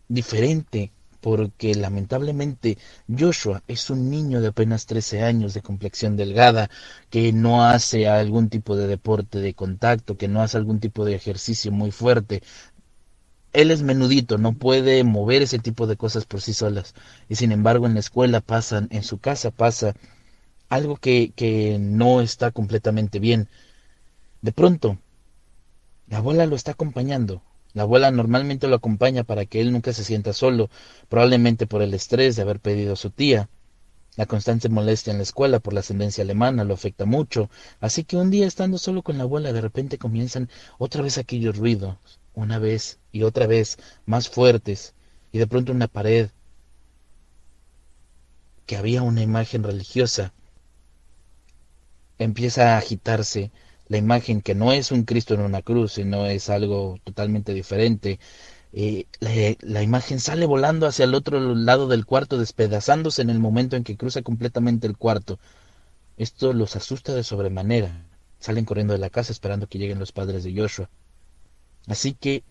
diferente 0.09 0.93
porque 1.21 1.75
lamentablemente 1.75 2.79
Joshua 3.09 3.63
es 3.67 3.91
un 3.91 4.11
niño 4.11 4.41
de 4.41 4.49
apenas 4.49 4.87
13 4.87 5.23
años 5.23 5.55
de 5.55 5.63
complexión 5.63 6.17
delgada, 6.17 6.71
que 7.11 7.33
no 7.33 7.65
hace 7.65 8.09
algún 8.09 8.49
tipo 8.49 8.77
de 8.77 8.87
deporte 8.87 9.39
de 9.39 9.55
contacto, 9.55 10.17
que 10.17 10.29
no 10.29 10.43
hace 10.43 10.57
algún 10.59 10.81
tipo 10.81 11.05
de 11.05 11.15
ejercicio 11.15 11.73
muy 11.73 11.91
fuerte. 11.91 12.43
Él 13.53 13.71
es 13.71 13.83
menudito, 13.83 14.39
no 14.39 14.53
puede 14.55 15.03
mover 15.05 15.43
ese 15.43 15.59
tipo 15.59 15.87
de 15.87 15.97
cosas 15.97 16.25
por 16.25 16.41
sí 16.41 16.53
solas. 16.55 16.95
Y 17.29 17.35
sin 17.37 17.53
embargo 17.53 17.87
en 17.87 17.95
la 17.95 18.01
escuela 18.01 18.41
pasan, 18.41 18.89
en 18.91 19.03
su 19.03 19.19
casa 19.19 19.51
pasa 19.51 19.95
algo 20.69 20.97
que, 20.97 21.33
que 21.35 21.79
no 21.81 22.21
está 22.21 22.53
completamente 22.53 23.19
bien. 23.19 23.49
De 24.43 24.53
pronto, 24.53 24.99
la 26.09 26.19
abuela 26.19 26.47
lo 26.47 26.57
está 26.57 26.73
acompañando, 26.73 27.43
la 27.79 27.85
abuela 27.85 28.11
normalmente 28.11 28.67
lo 28.67 28.75
acompaña 28.75 29.23
para 29.23 29.47
que 29.47 29.61
él 29.61 29.71
nunca 29.71 29.93
se 29.93 30.03
sienta 30.03 30.33
solo, 30.33 30.69
probablemente 31.09 31.69
por 31.69 31.81
el 31.81 31.95
estrés 31.95 32.35
de 32.35 32.43
haber 32.43 32.59
pedido 32.59 32.95
a 32.95 32.97
su 32.97 33.11
tía. 33.11 33.49
La 34.17 34.27
constante 34.27 34.69
molestia 34.69 35.13
en 35.13 35.19
la 35.19 35.23
escuela 35.23 35.61
por 35.61 35.73
la 35.73 35.81
ascendencia 35.81 36.25
alemana 36.25 36.65
lo 36.65 36.75
afecta 36.75 37.05
mucho, 37.05 37.49
así 37.81 38.03
que 38.03 38.17
un 38.17 38.31
día 38.31 38.49
estando 38.49 38.79
solo 38.79 39.03
con 39.03 39.17
la 39.17 39.23
abuela 39.23 39.53
de 39.53 39.61
repente 39.61 39.97
comienzan 39.97 40.51
otra 40.77 41.03
vez 41.03 41.19
aquellos 41.19 41.57
ruidos, 41.57 41.97
una 42.35 42.59
vez 42.59 42.99
y 43.13 43.23
otra 43.23 43.47
vez 43.47 43.79
más 44.07 44.29
fuertes, 44.29 44.95
y 45.31 45.39
de 45.39 45.47
pronto 45.47 45.71
una 45.71 45.87
pared 45.87 46.31
que 48.67 48.77
había 48.77 49.03
una 49.03 49.23
imagen 49.23 49.63
religiosa 49.63 50.33
empieza 52.19 52.75
a 52.75 52.79
agitarse 52.79 53.53
la 53.89 53.97
imagen 53.97 54.43
que 54.43 54.55
no 54.55 54.73
es 54.73 54.93
un 54.93 55.05
Cristo 55.05 55.35
en 55.35 55.41
una 55.41 55.63
cruz, 55.63 55.95
sino 55.95 56.27
es 56.27 56.51
algo 56.51 56.99
totalmente 57.05 57.55
diferente. 57.55 58.21
Eh, 58.73 59.07
la, 59.63 59.83
imagen 59.83 60.21
sale 60.21 60.45
volando 60.45 60.87
hacia 60.87 61.07
el 61.07 61.15
otro 61.15 61.41
lado 61.55 61.89
del 61.89 62.05
cuarto, 62.05 62.39
despedazándose 62.39 63.23
en 63.23 63.31
el 63.31 63.39
momento 63.39 63.77
en 63.77 63.85
que 63.85 63.97
cruza 63.97 64.23
completamente 64.23 64.87
el 64.87 64.99
cuarto. 64.99 65.39
Esto 66.19 66.53
los 66.53 66.77
asusta 66.77 67.15
de 67.15 67.25
sobremanera. 67.25 68.05
Salen 68.41 68.67
corriendo 68.67 68.93
de 68.93 68.99
la 68.99 69.11
casa 69.11 69.33
esperando 69.33 69.69
que 69.69 69.79
lleguen 69.79 69.99
los 69.99 70.13
padres 70.13 70.45
de 70.45 70.55
Joshua. 70.55 70.91
Así 71.87 72.13
que, 72.13 72.45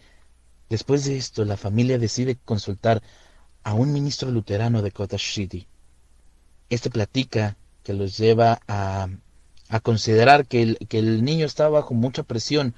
después 0.70 1.06
de 1.06 1.17
esto, 1.17 1.46
la 1.46 1.58
familia 1.58 2.00
decide 2.00 2.38
consultar 2.44 3.03
a 3.63 3.74
un 3.74 3.94
ministro 3.94 4.32
luterano 4.32 4.82
de 4.82 4.91
Cottage 4.91 5.34
City. 5.34 5.67
Este 6.70 6.89
platica 6.89 7.58
que 7.84 7.94
los 7.94 8.17
lleva 8.17 8.60
a 8.67 9.08
a 9.70 9.80
considerar 9.80 10.46
que 10.48 10.62
el, 10.62 10.78
que 10.88 11.00
el 11.00 11.24
niño 11.24 11.46
está 11.46 11.70
bajo 11.70 11.94
mucha 11.94 12.24
presión, 12.24 12.74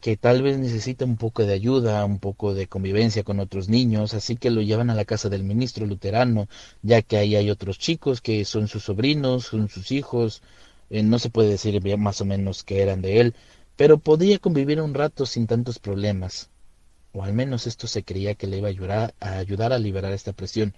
que 0.00 0.16
tal 0.16 0.42
vez 0.42 0.58
necesita 0.58 1.04
un 1.04 1.16
poco 1.16 1.44
de 1.44 1.54
ayuda, 1.54 2.04
un 2.04 2.18
poco 2.18 2.54
de 2.54 2.68
convivencia 2.68 3.24
con 3.24 3.40
otros 3.40 3.68
niños, 3.68 4.14
así 4.14 4.36
que 4.36 4.50
lo 4.50 4.62
llevan 4.62 4.90
a 4.90 4.94
la 4.94 5.04
casa 5.04 5.28
del 5.28 5.42
ministro 5.42 5.86
luterano, 5.86 6.48
ya 6.82 7.02
que 7.02 7.16
ahí 7.16 7.34
hay 7.34 7.50
otros 7.50 7.78
chicos 7.78 8.20
que 8.20 8.44
son 8.44 8.68
sus 8.68 8.84
sobrinos, 8.84 9.46
son 9.46 9.68
sus 9.68 9.90
hijos, 9.90 10.42
eh, 10.90 11.02
no 11.02 11.18
se 11.18 11.30
puede 11.30 11.50
decir 11.50 11.80
más 11.98 12.20
o 12.20 12.24
menos 12.24 12.62
que 12.62 12.82
eran 12.82 13.02
de 13.02 13.20
él, 13.20 13.34
pero 13.76 13.98
podía 13.98 14.38
convivir 14.38 14.80
un 14.80 14.94
rato 14.94 15.26
sin 15.26 15.46
tantos 15.46 15.78
problemas, 15.78 16.50
o 17.12 17.24
al 17.24 17.32
menos 17.32 17.66
esto 17.66 17.86
se 17.86 18.04
creía 18.04 18.34
que 18.34 18.46
le 18.46 18.58
iba 18.58 18.68
a 18.68 18.70
ayudar 18.70 19.14
a, 19.20 19.38
ayudar 19.38 19.72
a 19.72 19.78
liberar 19.78 20.12
esta 20.12 20.32
presión. 20.32 20.74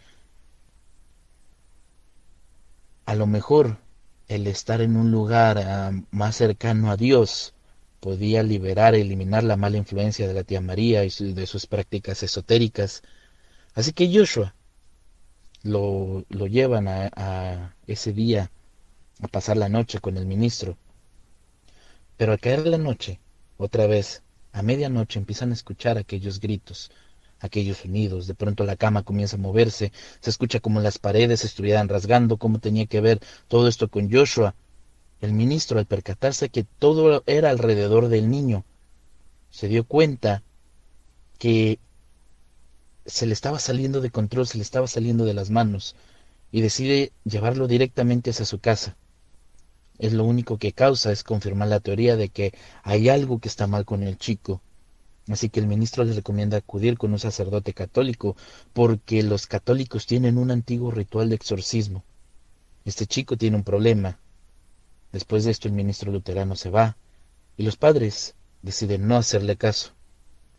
A 3.06 3.14
lo 3.14 3.26
mejor 3.26 3.78
el 4.28 4.46
estar 4.46 4.80
en 4.82 4.96
un 4.96 5.10
lugar 5.10 5.58
ah, 5.58 5.90
más 6.10 6.36
cercano 6.36 6.90
a 6.90 6.96
Dios 6.96 7.54
podía 8.00 8.42
liberar, 8.42 8.94
eliminar 8.94 9.42
la 9.44 9.56
mala 9.56 9.78
influencia 9.78 10.28
de 10.28 10.34
la 10.34 10.44
tía 10.44 10.60
María 10.60 11.04
y 11.04 11.10
de 11.32 11.46
sus 11.46 11.66
prácticas 11.66 12.22
esotéricas. 12.22 13.02
Así 13.74 13.92
que 13.92 14.12
Joshua 14.12 14.54
lo, 15.62 16.24
lo 16.28 16.46
llevan 16.46 16.88
a, 16.88 17.74
ese 17.86 18.12
día 18.12 18.50
a 19.20 19.28
pasar 19.28 19.56
la 19.56 19.68
noche 19.68 19.98
con 20.00 20.16
el 20.16 20.26
ministro. 20.26 20.76
Pero 22.16 22.32
al 22.32 22.40
caer 22.40 22.66
la 22.66 22.78
noche, 22.78 23.20
otra 23.56 23.86
vez, 23.86 24.22
a 24.52 24.62
medianoche 24.62 25.18
empiezan 25.18 25.50
a 25.50 25.54
escuchar 25.54 25.98
aquellos 25.98 26.40
gritos, 26.40 26.90
aquellos 27.40 27.78
sonidos. 27.78 28.26
De 28.26 28.34
pronto 28.34 28.64
la 28.64 28.76
cama 28.76 29.02
comienza 29.02 29.36
a 29.36 29.40
moverse, 29.40 29.92
se 30.20 30.30
escucha 30.30 30.60
como 30.60 30.80
las 30.80 30.98
paredes 30.98 31.44
estuvieran 31.44 31.88
rasgando, 31.88 32.36
cómo 32.36 32.58
tenía 32.58 32.86
que 32.86 33.00
ver 33.00 33.20
todo 33.48 33.68
esto 33.68 33.88
con 33.88 34.10
Joshua. 34.10 34.54
El 35.20 35.32
ministro, 35.32 35.78
al 35.78 35.86
percatarse 35.86 36.48
que 36.48 36.64
todo 36.64 37.22
era 37.26 37.50
alrededor 37.50 38.08
del 38.08 38.30
niño, 38.30 38.64
se 39.50 39.68
dio 39.68 39.84
cuenta 39.84 40.42
que 41.38 41.78
se 43.06 43.26
le 43.26 43.32
estaba 43.32 43.58
saliendo 43.58 44.00
de 44.00 44.10
control, 44.10 44.46
se 44.46 44.58
le 44.58 44.62
estaba 44.62 44.86
saliendo 44.86 45.24
de 45.24 45.34
las 45.34 45.50
manos, 45.50 45.96
y 46.52 46.60
decide 46.60 47.12
llevarlo 47.24 47.66
directamente 47.66 48.30
hacia 48.30 48.44
su 48.44 48.58
casa. 48.58 48.96
Es 49.98 50.12
lo 50.12 50.24
único 50.24 50.58
que 50.58 50.72
causa 50.72 51.10
es 51.10 51.24
confirmar 51.24 51.68
la 51.68 51.80
teoría 51.80 52.16
de 52.16 52.28
que 52.28 52.54
hay 52.82 53.08
algo 53.08 53.40
que 53.40 53.48
está 53.48 53.66
mal 53.66 53.84
con 53.84 54.02
el 54.02 54.16
chico. 54.16 54.62
Así 55.30 55.50
que 55.50 55.60
el 55.60 55.66
ministro 55.66 56.04
les 56.04 56.16
recomienda 56.16 56.56
acudir 56.56 56.96
con 56.96 57.12
un 57.12 57.18
sacerdote 57.18 57.74
católico 57.74 58.36
porque 58.72 59.22
los 59.22 59.46
católicos 59.46 60.06
tienen 60.06 60.38
un 60.38 60.50
antiguo 60.50 60.90
ritual 60.90 61.28
de 61.28 61.34
exorcismo. 61.34 62.02
Este 62.84 63.06
chico 63.06 63.36
tiene 63.36 63.56
un 63.56 63.64
problema. 63.64 64.18
Después 65.12 65.44
de 65.44 65.50
esto 65.50 65.68
el 65.68 65.74
ministro 65.74 66.10
luterano 66.10 66.56
se 66.56 66.70
va 66.70 66.96
y 67.56 67.62
los 67.62 67.76
padres 67.76 68.34
deciden 68.62 69.06
no 69.06 69.16
hacerle 69.16 69.56
caso. 69.56 69.92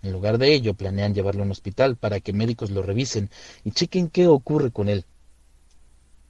En 0.04 0.12
lugar 0.12 0.38
de 0.38 0.54
ello 0.54 0.76
planean 0.76 1.14
llevarlo 1.14 1.42
a 1.42 1.46
un 1.46 1.52
hospital 1.52 1.96
para 1.96 2.20
que 2.20 2.32
médicos 2.32 2.70
lo 2.70 2.84
revisen 2.84 3.30
y 3.64 3.72
chequen 3.72 4.10
qué 4.10 4.28
ocurre 4.28 4.72
con 4.72 4.88
él. 4.88 5.06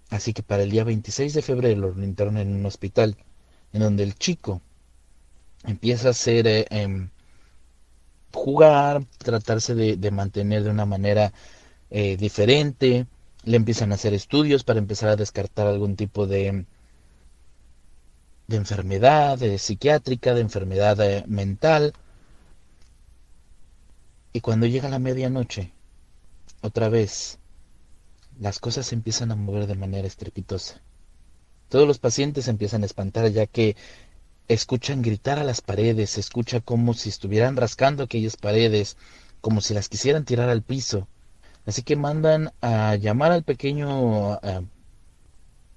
Así 0.10 0.34
que 0.34 0.44
para 0.44 0.64
el 0.64 0.72
día 0.72 0.84
26 0.84 1.34
de 1.34 1.42
febrero 1.42 1.94
lo 1.94 2.04
internan 2.04 2.48
en 2.48 2.56
un 2.56 2.66
hospital 2.66 3.18
en 3.74 3.82
donde 3.82 4.04
el 4.04 4.16
chico 4.16 4.62
empieza 5.66 6.10
a 6.10 6.14
ser 6.14 6.48
jugar, 8.34 9.06
tratarse 9.18 9.76
de, 9.76 10.12
mantener 10.12 10.64
de 10.64 10.70
una 10.70 10.86
manera 10.86 11.34
eh, 11.90 12.18
diferente. 12.18 13.08
le 13.44 13.58
empiezan 13.58 13.92
a 13.92 13.96
hacer 13.96 14.14
estudios 14.14 14.64
para 14.64 14.80
empezar 14.80 15.10
a 15.10 15.16
descartar 15.16 15.68
algún 15.68 15.96
tipo 15.96 16.28
de, 16.28 16.66
de 18.48 18.58
enfermedad 18.58 19.38
de 19.38 19.58
psiquiátrica, 19.58 20.34
de 20.34 20.42
enfermedad 20.42 21.00
eh, 21.02 21.24
mental. 21.28 21.94
Y 24.34 24.42
cuando 24.42 24.68
llega 24.68 24.90
la 24.90 25.00
medianoche, 25.00 25.72
otra 26.62 26.90
vez, 26.90 27.40
las 28.40 28.60
cosas 28.60 28.88
se 28.88 28.96
empiezan 28.96 29.32
a 29.32 29.36
mover 29.36 29.68
de 29.68 29.76
manera 29.76 30.08
estrepitosa. 30.08 30.82
Todos 31.70 31.88
los 31.88 32.00
pacientes 32.00 32.48
empiezan 32.48 32.84
a 32.84 32.88
espantar 32.88 33.30
ya 33.30 33.46
que 33.46 33.76
escuchan 34.50 35.02
gritar 35.02 35.40
a 35.40 35.44
las 35.44 35.62
paredes, 35.62 36.10
se 36.12 36.20
escucha 36.20 36.60
como 36.60 36.94
si 36.94 37.10
estuvieran 37.10 37.56
rascando 37.56 38.04
aquellas 38.04 38.36
paredes, 38.36 38.98
como 39.42 39.62
si 39.62 39.74
las 39.74 39.88
quisieran 39.90 40.26
tirar 40.26 40.50
al 40.50 40.64
piso. 40.64 41.08
Así 41.66 41.84
que 41.84 41.96
mandan 41.96 42.52
a 42.62 42.96
llamar 42.96 43.32
al 43.32 43.44
pequeño 43.44 44.40
eh, 44.42 44.62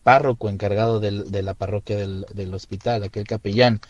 párroco 0.03 0.49
encargado 0.49 1.01
de 1.01 1.43
la 1.43 1.55
parroquia 1.55 1.97
del, 1.97 2.27
del, 2.33 2.55
hospital, 2.55 3.03
aquel 3.05 3.27
capellán, 3.27 3.81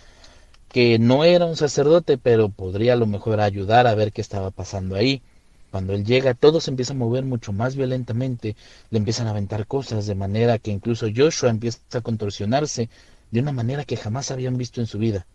que 0.68 0.98
no 0.98 1.24
era 1.24 1.46
un 1.46 1.56
sacerdote, 1.56 2.18
pero 2.18 2.48
podría 2.48 2.94
a 2.94 2.96
lo 2.96 3.06
mejor 3.06 3.40
ayudar 3.40 3.86
a 3.86 3.94
ver 3.94 4.12
qué 4.12 4.20
estaba 4.20 4.50
pasando 4.50 4.96
ahí. 4.96 5.22
Cuando 5.70 5.94
él 5.94 6.04
llega, 6.04 6.34
todo 6.34 6.60
se 6.60 6.70
empieza 6.70 6.92
a 6.92 6.96
mover 6.96 7.24
mucho 7.24 7.52
más 7.52 7.76
violentamente, 7.76 8.56
le 8.90 8.98
empiezan 8.98 9.26
a 9.26 9.30
aventar 9.30 9.66
cosas, 9.66 10.06
de 10.06 10.14
manera 10.14 10.58
que 10.58 10.70
incluso 10.70 11.06
Joshua 11.14 11.50
empieza 11.50 11.78
a 11.92 12.00
contorsionarse 12.00 12.90
de 13.32 13.40
una 13.40 13.50
manera 13.50 13.84
que 13.84 13.96
jamás 13.96 14.30
habían 14.30 14.56
visto 14.56 14.80
en 14.80 14.86
su 14.86 14.98
vida. 14.98 15.26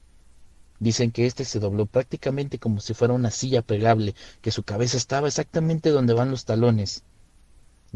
Dicen 0.80 1.12
que 1.12 1.25
éste 1.25 1.44
se 1.44 1.60
dobló 1.60 1.88
prácticamente 1.88 2.60
como 2.60 2.80
si 2.80 2.94
fuera 2.94 3.16
una 3.16 3.32
silla 3.32 3.63
pegable, 3.63 4.16
que 4.42 4.51
su 4.51 4.63
cabeza 4.63 4.96
estaba 4.96 5.27
exactamente 5.27 5.89
donde 5.89 6.13
van 6.13 6.30
los 6.30 6.46
talones. 6.46 7.04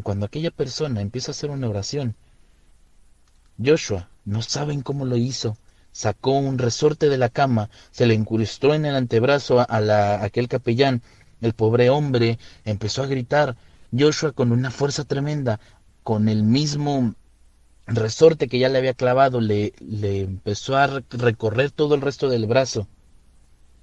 Cuando 0.02 0.26
aquella 0.26 0.50
persona 0.50 1.00
empieza 1.00 1.30
a 1.30 1.34
hacer 1.34 1.50
una 1.50 1.68
oración, 1.68 2.16
Joshua, 3.64 4.08
no 4.24 4.42
saben 4.42 4.82
cómo 4.82 5.04
lo 5.04 5.16
hizo, 5.16 5.56
sacó 5.92 6.32
un 6.32 6.58
resorte 6.58 7.08
de 7.08 7.18
la 7.18 7.28
cama, 7.28 7.70
se 7.92 8.06
le 8.06 8.14
incrustó 8.14 8.74
en 8.74 8.84
el 8.84 8.96
antebrazo 8.96 9.64
a, 9.68 9.80
la, 9.80 10.24
aquel 10.24 10.48
capellán, 10.48 11.02
el 11.40 11.52
pobre 11.52 11.90
hombre 11.90 12.40
empezó 12.64 13.04
a 13.04 13.06
gritar, 13.06 13.56
Joshua 13.96 14.32
con 14.32 14.50
una 14.50 14.72
fuerza 14.72 15.04
tremenda, 15.04 15.60
con 16.02 16.28
el 16.28 16.42
mismo 16.42 17.14
resorte 17.86 18.48
que 18.48 18.58
ya 18.58 18.68
le 18.68 18.78
había 18.78 18.94
clavado 18.94 19.40
le, 19.40 19.74
le 19.80 20.20
empezó 20.20 20.76
a 20.76 20.86
recorrer 21.10 21.70
todo 21.70 21.94
el 21.94 22.00
resto 22.00 22.28
del 22.28 22.46
brazo. 22.46 22.86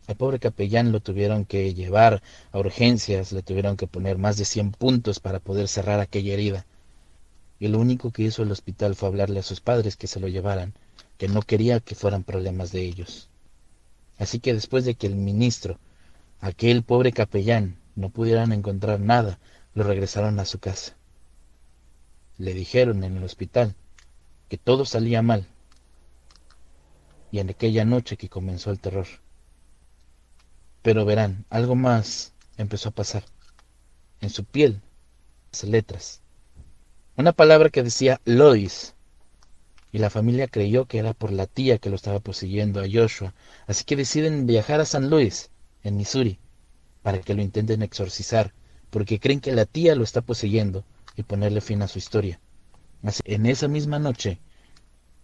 El 0.08 0.16
pobre 0.16 0.40
capellán 0.40 0.92
lo 0.92 1.02
tuvieron 1.02 1.46
que 1.46 1.74
llevar 1.74 2.24
a 2.52 2.60
urgencias, 2.60 3.32
le 3.32 3.44
tuvieron 3.44 3.78
que 3.78 3.88
poner 3.88 4.18
más 4.18 4.38
de 4.38 4.46
100 4.46 4.72
puntos 4.72 5.20
para 5.20 5.40
poder 5.40 5.68
cerrar 5.68 6.00
aquella 6.00 6.34
herida. 6.34 6.66
Y 7.60 7.68
lo 7.68 7.80
único 7.80 8.12
que 8.12 8.24
hizo 8.24 8.42
el 8.42 8.52
hospital 8.52 8.96
fue 8.96 9.10
hablarle 9.10 9.40
a 9.40 9.44
sus 9.44 9.62
padres 9.62 9.98
que 9.98 10.08
se 10.08 10.20
lo 10.20 10.28
llevaran, 10.28 10.74
que 11.18 11.28
no 11.28 11.42
quería 11.42 11.80
que 11.80 11.94
fueran 11.94 12.24
problemas 12.24 12.72
de 12.72 12.82
ellos. 12.82 13.30
Así 14.18 14.40
que 14.40 14.54
después 14.54 14.86
de 14.86 14.96
que 14.96 15.08
el 15.08 15.16
ministro, 15.16 15.78
aquel 16.40 16.84
pobre 16.84 17.12
capellán, 17.12 17.78
no 17.96 18.10
pudieran 18.10 18.52
encontrar 18.54 19.00
nada, 19.00 19.40
lo 19.76 19.84
regresaron 19.84 20.40
a 20.40 20.46
su 20.46 20.60
casa. 20.60 20.96
Le 22.38 22.54
dijeron 22.54 23.04
en 23.04 23.18
el 23.18 23.24
hospital 23.24 23.76
que 24.50 24.58
todo 24.58 24.84
salía 24.84 25.22
mal. 25.22 25.48
Y 27.32 27.40
en 27.40 27.50
aquella 27.50 27.86
noche 27.86 28.18
que 28.18 28.28
comenzó 28.28 28.72
el 28.72 28.80
terror. 28.80 29.08
Pero 30.82 31.06
verán, 31.06 31.46
algo 31.50 31.76
más 31.76 32.34
empezó 32.58 32.90
a 32.90 32.94
pasar. 32.94 33.24
En 34.22 34.32
su 34.32 34.44
piel, 34.44 34.82
las 35.52 35.64
letras. 35.64 36.22
Una 37.16 37.32
palabra 37.32 37.70
que 37.70 37.84
decía 37.84 38.20
Lois. 38.26 38.96
Y 39.92 40.00
la 40.00 40.10
familia 40.10 40.48
creyó 40.48 40.86
que 40.86 40.98
era 40.98 41.14
por 41.14 41.32
la 41.32 41.46
tía 41.46 41.78
que 41.78 41.90
lo 41.90 41.96
estaba 41.96 42.20
poseyendo 42.20 42.82
a 42.82 42.88
Joshua. 42.92 43.34
Así 43.68 43.84
que 43.84 43.96
deciden 43.96 44.48
viajar 44.48 44.82
a 44.82 44.86
San 44.86 45.10
Luis, 45.10 45.52
en 45.84 45.98
Missouri, 45.98 46.40
para 47.02 47.20
que 47.20 47.34
lo 47.34 47.42
intenten 47.42 47.82
exorcizar, 47.82 48.54
porque 48.90 49.20
creen 49.20 49.42
que 49.42 49.52
la 49.52 49.66
tía 49.66 49.96
lo 49.96 50.04
está 50.04 50.22
poseyendo 50.22 50.84
y 51.16 51.24
ponerle 51.24 51.62
fin 51.62 51.82
a 51.82 51.88
su 51.88 51.98
historia. 51.98 52.40
En 53.26 53.46
esa 53.46 53.68
misma 53.68 54.00
noche, 54.00 54.40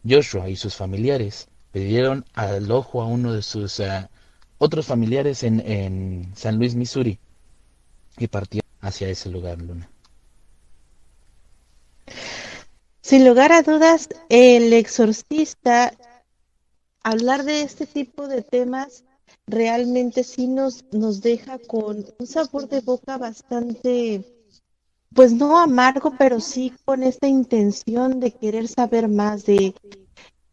Joshua 0.07 0.49
y 0.49 0.55
sus 0.55 0.75
familiares 0.75 1.47
pidieron 1.71 2.25
al 2.33 2.71
ojo 2.71 3.01
a 3.01 3.05
uno 3.05 3.33
de 3.33 3.41
sus 3.41 3.79
eh, 3.79 4.07
otros 4.57 4.85
familiares 4.85 5.43
en, 5.43 5.59
en, 5.59 6.31
San 6.35 6.57
Luis, 6.57 6.75
Missouri, 6.75 7.19
y 8.17 8.27
partieron 8.27 8.69
hacia 8.79 9.09
ese 9.09 9.29
lugar, 9.29 9.61
Luna. 9.61 9.89
Sin 13.01 13.27
lugar 13.27 13.51
a 13.51 13.61
dudas, 13.61 14.07
el 14.29 14.71
exorcista, 14.73 15.93
hablar 17.03 17.43
de 17.43 17.61
este 17.61 17.85
tipo 17.85 18.27
de 18.27 18.41
temas 18.41 19.03
realmente 19.47 20.23
sí 20.23 20.47
nos, 20.47 20.85
nos 20.91 21.21
deja 21.21 21.59
con 21.59 22.05
un 22.17 22.27
sabor 22.27 22.67
de 22.67 22.81
boca 22.81 23.17
bastante 23.17 24.23
pues 25.15 25.31
no 25.31 25.57
amargo, 25.57 26.13
pero 26.19 26.41
sí 26.41 26.73
con 26.83 27.01
esta 27.01 27.27
intención 27.27 28.19
de 28.19 28.31
querer 28.31 28.67
saber 28.67 29.07
más, 29.07 29.45
de 29.45 29.73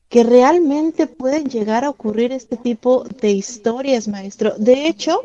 que 0.08 0.22
realmente 0.22 1.08
pueden 1.08 1.46
llegar 1.46 1.84
a 1.84 1.90
ocurrir 1.90 2.32
este 2.32 2.56
tipo 2.56 3.02
de 3.02 3.32
historias, 3.32 4.06
maestro. 4.06 4.54
De 4.56 4.86
hecho, 4.86 5.22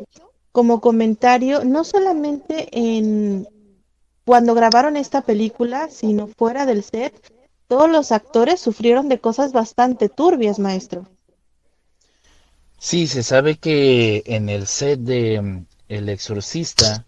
como 0.50 0.80
comentario, 0.80 1.64
no 1.64 1.84
solamente 1.84 2.68
en 2.72 3.46
cuando 4.24 4.54
grabaron 4.54 4.96
esta 4.96 5.20
película, 5.22 5.88
sino 5.88 6.26
fuera 6.26 6.66
del 6.66 6.82
set, 6.82 7.14
todos 7.68 7.88
los 7.88 8.10
actores 8.10 8.60
sufrieron 8.60 9.08
de 9.08 9.20
cosas 9.20 9.52
bastante 9.52 10.08
turbias, 10.08 10.58
maestro. 10.58 11.06
Sí, 12.76 13.06
se 13.06 13.22
sabe 13.22 13.56
que 13.56 14.24
en 14.26 14.48
el 14.48 14.66
set 14.66 14.98
de 14.98 15.40
mm, 15.40 15.66
El 15.88 16.08
Exorcista 16.08 17.04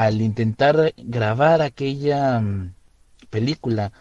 al 0.00 0.22
intentar 0.22 0.94
grabar 0.96 1.60
aquella 1.60 2.40
mm, 2.40 2.72
película, 3.28 3.92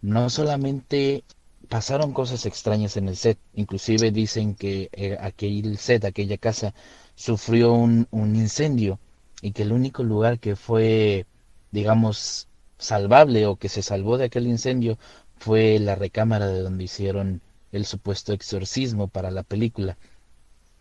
no 0.00 0.30
solamente 0.30 1.24
pasaron 1.68 2.12
cosas 2.12 2.46
extrañas 2.46 2.96
en 2.96 3.08
el 3.08 3.16
set, 3.16 3.36
inclusive 3.54 4.12
dicen 4.12 4.54
que 4.54 4.88
eh, 4.92 5.18
aquel 5.20 5.76
set, 5.78 6.04
aquella 6.04 6.38
casa, 6.38 6.72
sufrió 7.16 7.72
un, 7.72 8.06
un 8.12 8.36
incendio 8.36 9.00
y 9.42 9.50
que 9.50 9.62
el 9.64 9.72
único 9.72 10.04
lugar 10.04 10.38
que 10.38 10.54
fue, 10.54 11.26
digamos, 11.72 12.46
salvable 12.78 13.46
o 13.46 13.56
que 13.56 13.68
se 13.68 13.82
salvó 13.82 14.18
de 14.18 14.26
aquel 14.26 14.46
incendio 14.46 14.98
fue 15.36 15.80
la 15.80 15.96
recámara 15.96 16.46
de 16.46 16.62
donde 16.62 16.84
hicieron 16.84 17.42
el 17.72 17.86
supuesto 17.86 18.32
exorcismo 18.32 19.08
para 19.08 19.32
la 19.32 19.42
película. 19.42 19.98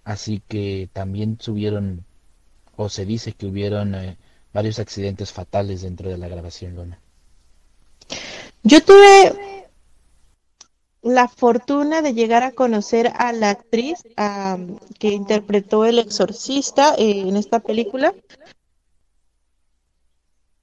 Así 0.03 0.43
que 0.47 0.89
también 0.93 1.37
subieron 1.41 2.05
o 2.77 2.89
se 2.89 3.05
dice 3.05 3.33
que 3.33 3.45
hubieron 3.45 3.95
eh, 3.95 4.17
varios 4.53 4.79
accidentes 4.79 5.31
fatales 5.31 5.81
dentro 5.81 6.09
de 6.09 6.17
la 6.17 6.27
grabación, 6.27 6.75
Luna. 6.75 6.99
Yo 8.63 8.83
tuve 8.83 9.65
la 11.01 11.27
fortuna 11.27 12.01
de 12.01 12.13
llegar 12.15 12.41
a 12.41 12.51
conocer 12.51 13.11
a 13.15 13.31
la 13.31 13.51
actriz 13.51 13.99
que 14.97 15.09
interpretó 15.09 15.85
el 15.85 15.99
exorcista 15.99 16.95
eh, 16.95 17.19
en 17.27 17.35
esta 17.35 17.59
película. 17.59 18.13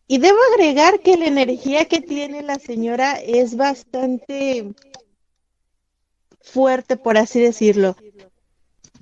Y 0.09 0.19
debo 0.19 0.39
agregar 0.53 1.01
que 1.01 1.17
la 1.17 1.27
energía 1.27 1.85
que 1.85 2.01
tiene 2.01 2.43
la 2.43 2.59
señora 2.59 3.21
es 3.21 3.57
bastante 3.57 4.75
fuerte, 6.41 6.97
por 6.97 7.19
así 7.19 7.41
decirlo. 7.41 7.97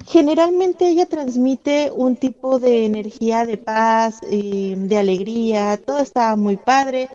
Generalmente 0.06 0.88
ella 0.88 1.06
transmite 1.06 1.90
un 1.94 2.16
tipo 2.16 2.58
de 2.58 2.86
energía 2.86 3.44
de 3.44 3.58
paz, 3.58 4.18
eh, 4.22 4.74
de 4.76 4.98
alegría, 4.98 5.76
todo 5.76 5.98
está 5.98 6.34
muy 6.36 6.56
padre, 6.56 7.08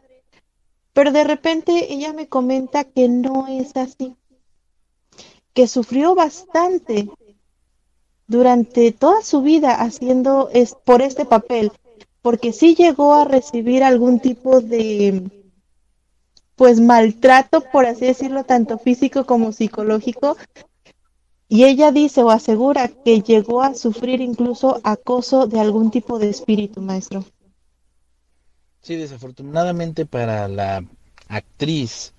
pero 0.94 1.12
de 1.12 1.24
repente 1.24 1.94
ella 1.94 2.14
me 2.14 2.28
comenta 2.28 2.84
que 2.84 3.10
no 3.10 3.48
es 3.48 3.76
así, 3.76 4.16
que 5.54 5.68
sufrió 5.68 6.16
bastante 6.16 7.10
durante 8.28 8.92
toda 8.92 9.22
su 9.22 9.42
vida 9.42 9.76
haciendo 9.76 10.50
es, 10.54 10.76
por 10.76 11.02
este 11.02 11.26
papel, 11.26 11.72
porque 12.22 12.54
sí 12.54 12.76
llegó 12.76 13.14
a 13.14 13.26
recibir 13.26 13.84
algún 13.84 14.20
tipo 14.20 14.62
de 14.62 15.30
pues 16.56 16.80
maltrato, 16.80 17.64
por 17.72 17.86
así 17.86 18.06
decirlo, 18.06 18.46
tanto 18.46 18.78
físico 18.78 19.26
como 19.26 19.52
psicológico, 19.52 20.38
y 21.48 21.64
ella 21.66 21.92
dice 21.92 22.24
o 22.24 22.30
asegura 22.30 22.88
que 22.90 23.22
llegó 23.22 23.62
a 23.62 23.76
sufrir 23.76 24.22
incluso 24.22 24.80
acoso 24.84 25.48
de 25.48 25.60
algún 25.60 25.92
tipo 25.92 26.20
de 26.20 26.30
espíritu, 26.30 26.82
maestro. 26.82 27.26
Sí, 28.82 28.96
desafortunadamente 28.96 30.06
para 30.06 30.48
la 30.48 30.86
actriz 31.28 32.14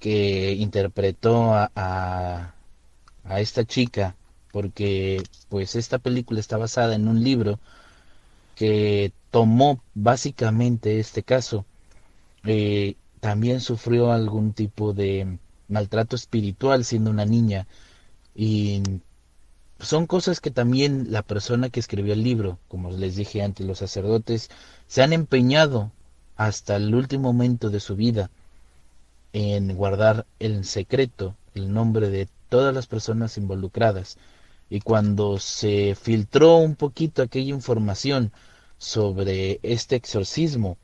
que 0.00 0.52
interpretó 0.54 1.52
a, 1.54 1.70
a, 1.74 3.40
esta 3.40 3.64
chica, 3.64 4.16
porque 4.52 5.22
pues 5.48 5.76
esta 5.76 5.98
película 5.98 6.40
está 6.40 6.56
basada 6.56 6.94
en 6.94 7.08
un 7.08 7.22
libro 7.24 7.58
que 8.54 9.12
tomó 9.30 9.82
básicamente 9.94 10.98
este 11.00 11.22
caso. 11.22 11.64
eh, 12.44 12.96
también 13.20 13.60
sufrió 13.60 14.12
algún 14.12 14.52
tipo 14.54 14.92
de 14.94 15.38
maltrato 15.68 16.16
espiritual 16.16 16.84
siendo 16.84 17.10
una 17.10 17.24
niña 17.26 17.66
y 18.40 18.82
son 19.80 20.06
cosas 20.06 20.40
que 20.40 20.52
también 20.52 21.10
la 21.10 21.22
persona 21.22 21.70
que 21.70 21.80
escribió 21.80 22.12
el 22.12 22.22
libro, 22.22 22.60
como 22.68 22.92
les 22.92 23.16
dije 23.16 23.42
antes, 23.42 23.66
los 23.66 23.78
sacerdotes 23.78 24.48
se 24.86 25.02
han 25.02 25.12
empeñado 25.12 25.90
hasta 26.36 26.76
el 26.76 26.94
último 26.94 27.32
momento 27.32 27.68
de 27.68 27.80
su 27.80 27.96
vida 27.96 28.30
en 29.32 29.74
guardar 29.74 30.24
en 30.38 30.62
secreto 30.62 31.34
el 31.56 31.72
nombre 31.72 32.10
de 32.10 32.28
todas 32.48 32.72
las 32.72 32.86
personas 32.86 33.36
involucradas. 33.38 34.18
Y 34.70 34.82
cuando 34.82 35.40
se 35.40 35.96
filtró 35.96 36.58
un 36.58 36.76
poquito 36.76 37.22
aquella 37.22 37.52
información 37.52 38.30
sobre 38.78 39.58
este 39.64 39.96
exorcismo, 39.96 40.78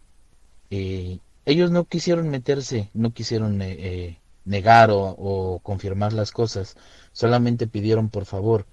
eh, 0.71 1.21
ellos 1.47 1.71
no 1.71 1.85
quisieron 1.85 2.31
meterse, 2.31 2.91
no 2.95 3.13
quisieron 3.13 3.63
eh, 3.63 3.77
eh, 3.79 4.19
negar 4.45 4.91
o, 4.93 5.61
confirmar 5.63 6.13
las 6.13 6.33
cosas, 6.33 6.77
solamente 7.15 7.67
pidieron 7.67 8.11
por 8.11 8.27
favor 8.27 8.67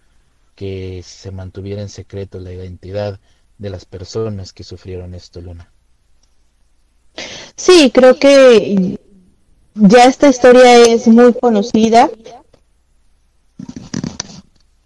que 0.56 1.02
se 1.06 1.32
mantuviera 1.32 1.82
en 1.82 1.88
secreto 1.88 2.40
la 2.40 2.52
identidad 2.52 3.22
de 3.58 3.70
las 3.70 3.86
personas 3.86 4.52
que 4.52 4.66
sufrieron 4.66 5.14
esto, 5.14 5.40
Luna. 5.40 5.72
Sí, 7.56 7.92
creo 7.94 8.18
que 8.18 9.00
ya 9.76 10.06
esta 10.06 10.28
historia 10.28 10.84
es 10.84 11.08
muy 11.08 11.34
conocida. 11.34 12.10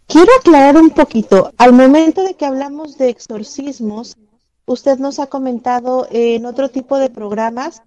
Quiero 0.07 0.31
aclarar 0.39 0.77
un 0.77 0.91
poquito. 0.91 1.51
Al 1.57 1.73
momento 1.73 2.23
de 2.23 2.35
que 2.35 2.45
hablamos 2.45 2.97
de 2.97 3.09
exorcismos, 3.09 4.17
usted 4.65 4.97
nos 4.97 5.19
ha 5.19 5.27
comentado 5.27 6.07
en 6.11 6.45
otro 6.45 6.69
tipo 6.69 6.97
de 6.97 7.09
programas 7.09 7.81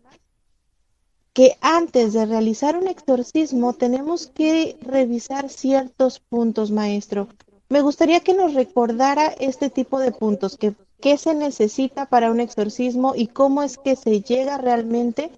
que 1.38 1.57
antes 1.61 2.14
de 2.14 2.27
realizar 2.27 2.77
un 2.77 2.88
exorcismo 2.88 3.72
tenemos 3.72 4.27
que 4.27 4.77
revisar 4.83 5.48
ciertos 5.48 6.18
puntos, 6.18 6.72
maestro. 6.72 7.29
Me 7.68 7.81
gustaría 7.81 8.18
que 8.18 8.35
nos 8.35 8.55
recordara 8.55 9.29
este 9.38 9.70
tipo 9.70 10.01
de 10.01 10.11
puntos, 10.11 10.57
que 10.57 10.74
qué 11.01 11.16
se 11.16 11.37
necesita 11.37 12.07
para 12.07 12.33
un 12.33 12.40
exorcismo 12.40 13.12
y 13.14 13.29
cómo 13.29 13.62
es 13.62 13.79
que 13.79 13.94
se 13.94 14.20
llega 14.20 14.59
realmente 14.59 15.31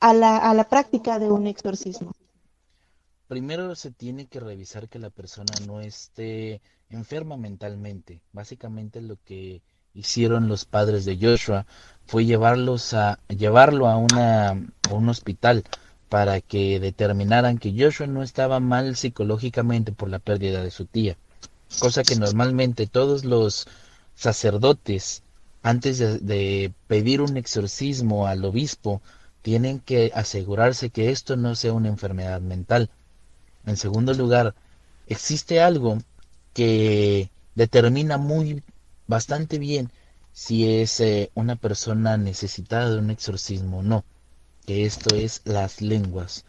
a 0.00 0.14
la, 0.14 0.38
a 0.38 0.54
la 0.54 0.66
práctica 0.66 1.18
de 1.18 1.30
un 1.30 1.46
exorcismo? 1.46 2.12
Primero 3.28 3.74
se 3.74 3.90
tiene 3.90 4.24
que 4.28 4.40
revisar 4.40 4.88
que 4.88 4.98
la 4.98 5.10
persona 5.10 5.52
no 5.66 5.82
esté 5.82 6.62
enferma 6.88 7.36
mentalmente. 7.36 8.22
Básicamente 8.32 9.02
lo 9.02 9.18
que 9.22 9.60
hicieron 9.94 10.48
los 10.48 10.64
padres 10.64 11.04
de 11.04 11.18
Joshua 11.20 11.66
fue 12.06 12.24
llevarlos 12.24 12.92
a 12.94 13.18
llevarlo 13.28 13.88
a, 13.88 13.96
una, 13.96 14.50
a 14.50 14.92
un 14.92 15.08
hospital 15.08 15.64
para 16.08 16.40
que 16.40 16.78
determinaran 16.80 17.58
que 17.58 17.74
Joshua 17.76 18.06
no 18.06 18.22
estaba 18.22 18.60
mal 18.60 18.96
psicológicamente 18.96 19.92
por 19.92 20.10
la 20.10 20.18
pérdida 20.18 20.62
de 20.62 20.70
su 20.70 20.84
tía, 20.84 21.16
cosa 21.80 22.02
que 22.02 22.16
normalmente 22.16 22.86
todos 22.86 23.24
los 23.24 23.66
sacerdotes 24.14 25.22
antes 25.62 25.98
de 25.98 26.72
pedir 26.86 27.22
un 27.22 27.36
exorcismo 27.36 28.26
al 28.26 28.44
obispo 28.44 29.00
tienen 29.42 29.80
que 29.80 30.12
asegurarse 30.14 30.90
que 30.90 31.10
esto 31.10 31.36
no 31.36 31.54
sea 31.54 31.72
una 31.72 31.88
enfermedad 31.88 32.40
mental. 32.40 32.90
En 33.66 33.76
segundo 33.76 34.12
lugar, 34.14 34.54
existe 35.06 35.60
algo 35.60 35.98
que 36.52 37.30
determina 37.54 38.18
muy 38.18 38.62
bastante 39.06 39.58
bien 39.58 39.90
si 40.32 40.68
es 40.80 41.00
eh, 41.00 41.30
una 41.34 41.56
persona 41.56 42.16
necesitada 42.16 42.90
de 42.90 42.98
un 42.98 43.10
exorcismo 43.10 43.78
o 43.78 43.82
no, 43.82 44.04
que 44.66 44.84
esto 44.84 45.14
es 45.14 45.42
las 45.44 45.80
lenguas. 45.80 46.44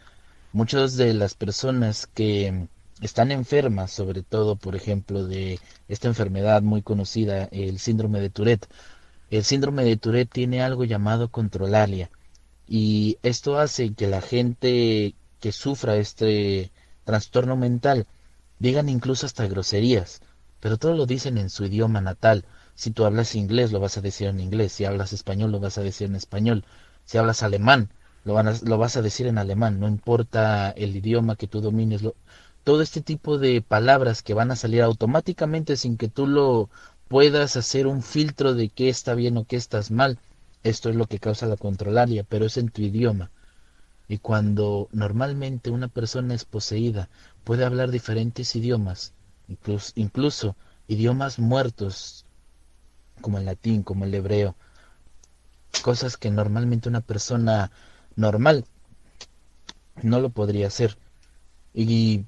Muchas 0.52 0.96
de 0.96 1.14
las 1.14 1.34
personas 1.34 2.06
que 2.06 2.68
están 3.00 3.30
enfermas, 3.30 3.92
sobre 3.92 4.22
todo, 4.22 4.56
por 4.56 4.74
ejemplo, 4.74 5.24
de 5.26 5.60
esta 5.88 6.08
enfermedad 6.08 6.62
muy 6.62 6.82
conocida, 6.82 7.48
el 7.52 7.78
síndrome 7.78 8.20
de 8.20 8.30
Tourette. 8.30 8.66
El 9.30 9.44
síndrome 9.44 9.84
de 9.84 9.96
Tourette 9.96 10.32
tiene 10.32 10.62
algo 10.62 10.84
llamado 10.84 11.30
controlalia 11.30 12.10
y 12.68 13.18
esto 13.22 13.58
hace 13.58 13.94
que 13.94 14.06
la 14.08 14.20
gente 14.20 15.14
que 15.40 15.52
sufra 15.52 15.96
este 15.96 16.70
trastorno 17.04 17.56
mental 17.56 18.06
digan 18.58 18.88
incluso 18.88 19.26
hasta 19.26 19.46
groserías, 19.46 20.20
pero 20.66 20.78
todo 20.78 20.94
lo 20.94 21.06
dicen 21.06 21.38
en 21.38 21.48
su 21.48 21.64
idioma 21.64 22.00
natal. 22.00 22.44
Si 22.74 22.90
tú 22.90 23.04
hablas 23.04 23.36
inglés, 23.36 23.70
lo 23.70 23.78
vas 23.78 23.98
a 23.98 24.00
decir 24.00 24.26
en 24.26 24.40
inglés. 24.40 24.72
Si 24.72 24.84
hablas 24.84 25.12
español, 25.12 25.52
lo 25.52 25.60
vas 25.60 25.78
a 25.78 25.82
decir 25.82 26.08
en 26.08 26.16
español. 26.16 26.64
Si 27.04 27.18
hablas 27.18 27.44
alemán, 27.44 27.88
lo, 28.24 28.42
lo 28.42 28.76
vas 28.76 28.96
a 28.96 29.02
decir 29.02 29.28
en 29.28 29.38
alemán. 29.38 29.78
No 29.78 29.86
importa 29.86 30.70
el 30.72 30.96
idioma 30.96 31.36
que 31.36 31.46
tú 31.46 31.60
domines. 31.60 32.02
todo 32.64 32.82
este 32.82 33.00
tipo 33.00 33.38
de 33.38 33.62
palabras 33.62 34.24
que 34.24 34.34
van 34.34 34.50
a 34.50 34.56
salir 34.56 34.82
automáticamente 34.82 35.76
sin 35.76 35.96
que 35.96 36.08
tú 36.08 36.26
lo 36.26 36.68
puedas 37.06 37.56
hacer 37.56 37.86
un 37.86 38.02
filtro 38.02 38.54
de 38.54 38.68
qué 38.68 38.88
está 38.88 39.14
bien 39.14 39.36
o 39.36 39.44
qué 39.44 39.54
estás 39.54 39.92
mal, 39.92 40.18
esto 40.64 40.90
es 40.90 40.96
lo 40.96 41.06
que 41.06 41.20
causa 41.20 41.46
la 41.46 41.56
controlaria, 41.56 42.24
pero 42.24 42.46
es 42.46 42.56
en 42.56 42.70
tu 42.70 42.82
idioma. 42.82 43.30
Y 44.08 44.18
cuando 44.18 44.88
normalmente 44.92 45.70
una 45.70 45.88
persona 45.88 46.34
es 46.34 46.44
poseída, 46.44 47.08
puede 47.44 47.64
hablar 47.64 47.90
diferentes 47.92 48.56
idiomas, 48.56 49.14
incluso, 49.48 49.92
incluso 49.96 50.56
idiomas 50.88 51.38
muertos, 51.38 52.24
como 53.20 53.38
el 53.38 53.44
latín, 53.44 53.82
como 53.82 54.04
el 54.04 54.14
hebreo, 54.14 54.56
cosas 55.82 56.16
que 56.16 56.30
normalmente 56.30 56.88
una 56.88 57.00
persona 57.00 57.70
normal 58.14 58.64
no 60.02 60.20
lo 60.20 60.30
podría 60.30 60.68
hacer. 60.68 60.96
Y 61.74 62.24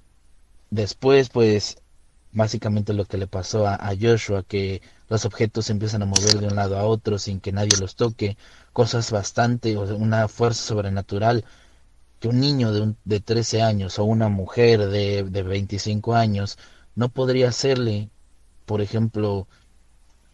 después, 0.71 1.29
pues, 1.31 1.79
básicamente 2.33 2.93
lo 2.93 3.05
que 3.07 3.19
le 3.19 3.27
pasó 3.27 3.67
a, 3.67 3.93
Joshua, 4.01 4.43
que 4.43 4.83
los 5.09 5.25
objetos 5.25 5.67
se 5.67 5.73
empiezan 5.73 6.03
a 6.03 6.07
mover 6.07 6.39
de 6.39 6.47
un 6.47 6.57
lado 6.57 6.79
a 6.79 6.85
otro 6.85 7.19
sin 7.19 7.41
que 7.41 7.53
nadie 7.53 7.79
los 7.81 7.97
toque, 7.97 8.37
cosas 8.73 9.11
bastante, 9.11 9.77
una 9.77 10.29
fuerza 10.29 10.63
sobrenatural 10.63 11.45
que 12.21 12.29
un 12.29 12.41
niño 12.41 12.73
de, 12.73 12.95
de 13.05 13.21
13 13.21 13.63
años 13.63 13.99
o 13.99 14.05
una 14.05 14.29
mujer 14.29 14.89
de, 14.89 15.25
de 15.25 15.43
25 15.43 16.15
años 16.15 16.59
no 16.99 17.11
podría 17.11 17.49
hacerle, 17.51 18.11
por 18.67 18.81
ejemplo, 18.81 19.47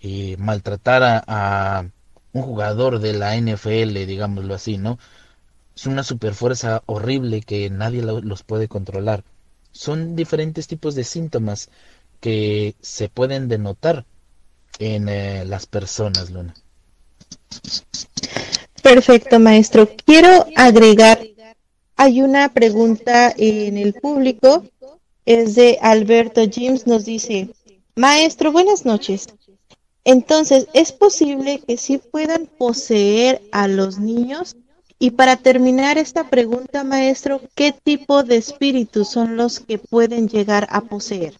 eh, 0.00 0.36
maltratar 0.38 1.02
a, 1.26 1.84
un 2.32 2.42
jugador 2.42 3.00
de 3.00 3.12
la 3.12 3.36
NFL, 3.36 4.06
digámoslo 4.06 4.54
así, 4.54 4.78
¿no? 4.78 4.98
Es 5.76 5.84
una 5.86 6.02
superfuerza 6.02 6.82
horrible 6.86 7.42
que 7.42 7.68
nadie 7.68 8.00
los 8.02 8.42
puede 8.44 8.66
controlar. 8.66 9.24
Son 9.72 10.16
diferentes 10.16 10.66
tipos 10.66 10.94
de 10.94 11.04
síntomas 11.04 11.68
que 12.20 12.74
se 12.80 13.10
pueden 13.10 13.46
denotar 13.48 14.06
en 14.78 15.10
eh, 15.10 15.44
las 15.44 15.66
personas, 15.66 16.30
Luna. 16.30 16.54
Perfecto, 18.82 19.38
maestro. 19.38 19.86
Quiero 20.06 20.46
agregar, 20.56 21.20
hay 21.96 22.22
una 22.22 22.52
pregunta 22.54 23.32
en 23.36 23.76
el 23.76 23.92
público, 23.92 24.64
es 25.26 25.54
de 25.54 25.78
Alberto 25.80 26.42
James, 26.50 26.86
nos 26.86 27.04
dice, 27.04 27.50
maestro, 27.94 28.52
buenas 28.52 28.84
noches. 28.84 29.26
Entonces, 30.04 30.68
¿es 30.74 30.92
posible 30.92 31.60
que 31.66 31.76
sí 31.76 31.98
puedan 31.98 32.46
poseer 32.46 33.40
a 33.52 33.68
los 33.68 33.98
niños? 33.98 34.56
Y 34.98 35.12
para 35.12 35.36
terminar 35.36 35.98
esta 35.98 36.28
pregunta, 36.28 36.84
maestro, 36.84 37.40
¿qué 37.54 37.72
tipo 37.72 38.22
de 38.22 38.36
espíritus 38.36 39.08
son 39.08 39.36
los 39.36 39.60
que 39.60 39.78
pueden 39.78 40.28
llegar 40.28 40.66
a 40.70 40.82
poseer? 40.82 41.34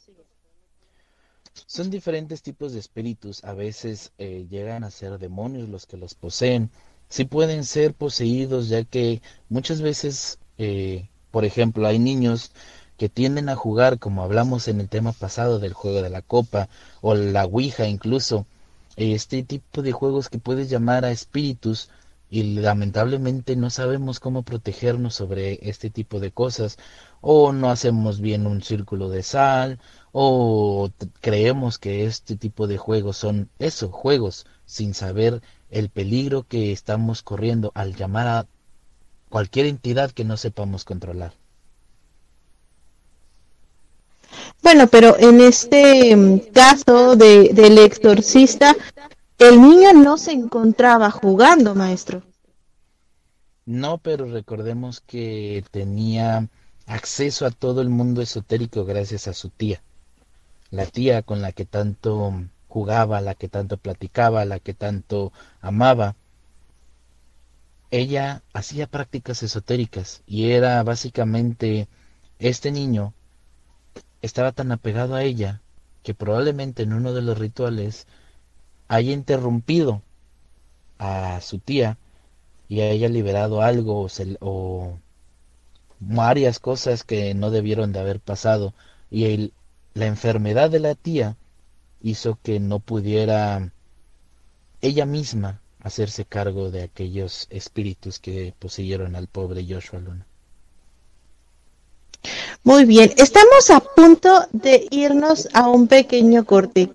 Son 1.67 1.91
diferentes 1.91 2.43
tipos 2.43 2.73
de 2.73 2.81
espíritus, 2.81 3.45
a 3.45 3.53
veces 3.53 4.13
eh, 4.19 4.47
llegan 4.51 4.85
a 4.85 4.91
ser 4.91 5.19
demonios 5.19 5.69
los 5.69 5.87
que 5.87 5.97
los 5.97 6.15
poseen, 6.15 6.71
sí 7.09 7.25
pueden 7.25 7.65
ser 7.65 7.95
poseídos 7.95 8.69
ya 8.69 8.85
que 8.85 9.23
muchas 9.49 9.81
veces, 9.81 10.39
eh, 10.59 11.09
por 11.31 11.45
ejemplo, 11.45 11.87
hay 11.87 11.99
niños 11.99 12.53
que 12.97 13.09
tienden 13.09 13.49
a 13.49 13.57
jugar, 13.57 13.99
como 13.99 14.23
hablamos 14.23 14.69
en 14.69 14.81
el 14.81 14.89
tema 14.89 15.13
pasado 15.13 15.59
del 15.59 15.73
juego 15.73 16.03
de 16.03 16.11
la 16.11 16.23
copa 16.23 16.69
o 17.01 17.15
la 17.15 17.45
Ouija 17.45 17.87
incluso, 17.89 18.47
este 18.97 19.43
tipo 19.43 19.83
de 19.83 19.93
juegos 19.93 20.29
que 20.29 20.39
puedes 20.39 20.71
llamar 20.71 21.05
a 21.05 21.11
espíritus 21.11 21.91
y 22.31 22.43
lamentablemente 22.55 23.57
no 23.57 23.71
sabemos 23.71 24.21
cómo 24.21 24.43
protegernos 24.43 25.15
sobre 25.15 25.59
este 25.69 25.91
tipo 25.91 26.21
de 26.21 26.31
cosas 26.31 26.79
o 27.21 27.53
no 27.53 27.71
hacemos 27.71 28.21
bien 28.21 28.47
un 28.47 28.63
círculo 28.63 29.09
de 29.09 29.23
sal 29.23 29.79
o 30.13 30.91
creemos 31.21 31.79
que 31.79 32.05
este 32.07 32.37
tipo 32.37 32.67
de 32.67 32.79
juegos 32.79 33.17
son 33.17 33.49
eso, 33.59 33.91
juegos, 33.91 34.47
sin 34.67 34.95
saber 34.95 35.43
el 35.71 35.91
peligro 35.91 36.45
que 36.47 36.73
estamos 36.73 37.23
corriendo 37.23 37.73
al 37.75 37.95
llamar 37.95 38.29
a 38.29 38.47
cualquier 39.29 39.67
entidad 39.67 40.11
que 40.13 40.25
no 40.25 40.37
sepamos 40.37 40.85
controlar. 40.85 41.33
Bueno, 44.65 44.87
pero 44.87 45.19
en 45.19 45.43
este 45.43 46.17
mm, 46.17 46.39
caso 46.55 47.17
de, 47.17 47.51
del 47.53 47.77
exorcista, 47.77 48.75
el 49.39 49.61
niño 49.61 49.93
no 49.93 50.17
se 50.17 50.33
encontraba 50.33 51.11
jugando, 51.11 51.75
maestro. 51.75 52.23
No, 53.67 53.99
pero 53.99 54.25
recordemos 54.25 55.03
que 55.03 55.63
tenía 55.71 56.49
acceso 56.87 57.45
a 57.45 57.51
todo 57.51 57.83
el 57.83 57.91
mundo 57.91 58.23
esotérico 58.23 58.87
gracias 58.87 59.29
a 59.29 59.35
su 59.35 59.51
tía. 59.51 59.83
La 60.71 60.87
tía 60.87 61.21
con 61.21 61.43
la 61.43 61.53
que 61.53 61.67
tanto 61.67 62.33
jugaba, 62.67 63.21
la 63.21 63.35
que 63.35 63.49
tanto 63.49 63.77
platicaba, 63.77 64.47
la 64.47 64.61
que 64.61 64.73
tanto 64.73 65.31
amaba. 65.61 66.17
Ella 67.91 68.43
hacía 68.55 68.87
prácticas 68.87 69.43
esotéricas 69.43 70.23
y 70.27 70.53
era 70.53 70.83
básicamente 70.83 71.87
este 72.39 72.73
niño 72.73 73.13
estaba 74.25 74.53
tan 74.53 74.73
apegado 74.73 75.15
a 75.15 75.23
ella 75.23 75.61
que 76.03 76.15
probablemente 76.15 76.83
en 76.83 76.95
uno 76.95 77.13
de 77.13 77.21
los 77.21 77.39
rituales 77.39 78.07
haya 78.89 79.13
interrumpido 79.13 80.03
a 80.99 81.41
su 81.43 81.59
tía 81.59 81.99
y 82.69 82.81
haya 82.81 83.09
liberado 83.11 83.61
algo 83.61 84.09
o, 84.41 84.99
varias 86.01 86.59
cosas 86.59 87.05
que 87.05 87.35
no 87.35 87.51
debieron 87.51 87.93
de 87.93 88.01
haber 88.01 88.19
pasado 88.19 88.73
y 89.11 89.53
la 89.93 90.07
enfermedad 90.07 90.71
de 90.71 90.81
la 90.81 90.95
tía 90.95 91.37
hizo 92.03 92.39
que 92.43 92.61
no 92.61 92.81
pudiera 92.81 93.71
ella 94.81 95.05
misma 95.05 95.61
hacerse 95.81 96.25
cargo 96.25 96.71
de 96.71 96.83
aquellos 96.83 97.47
espíritus 97.51 98.19
que 98.21 98.55
poseyeron 98.59 99.17
al 99.17 99.29
pobre 99.29 99.67
Joshua 99.69 100.01
Luna. 100.01 100.27
Muy 102.63 102.85
bien, 102.85 103.13
estamos 103.17 103.71
a 103.71 103.81
punto 103.81 104.47
de 104.53 104.87
irnos 104.91 105.49
a 105.53 105.69
un 105.69 105.87
pequeño 105.87 106.45
corte, 106.45 106.91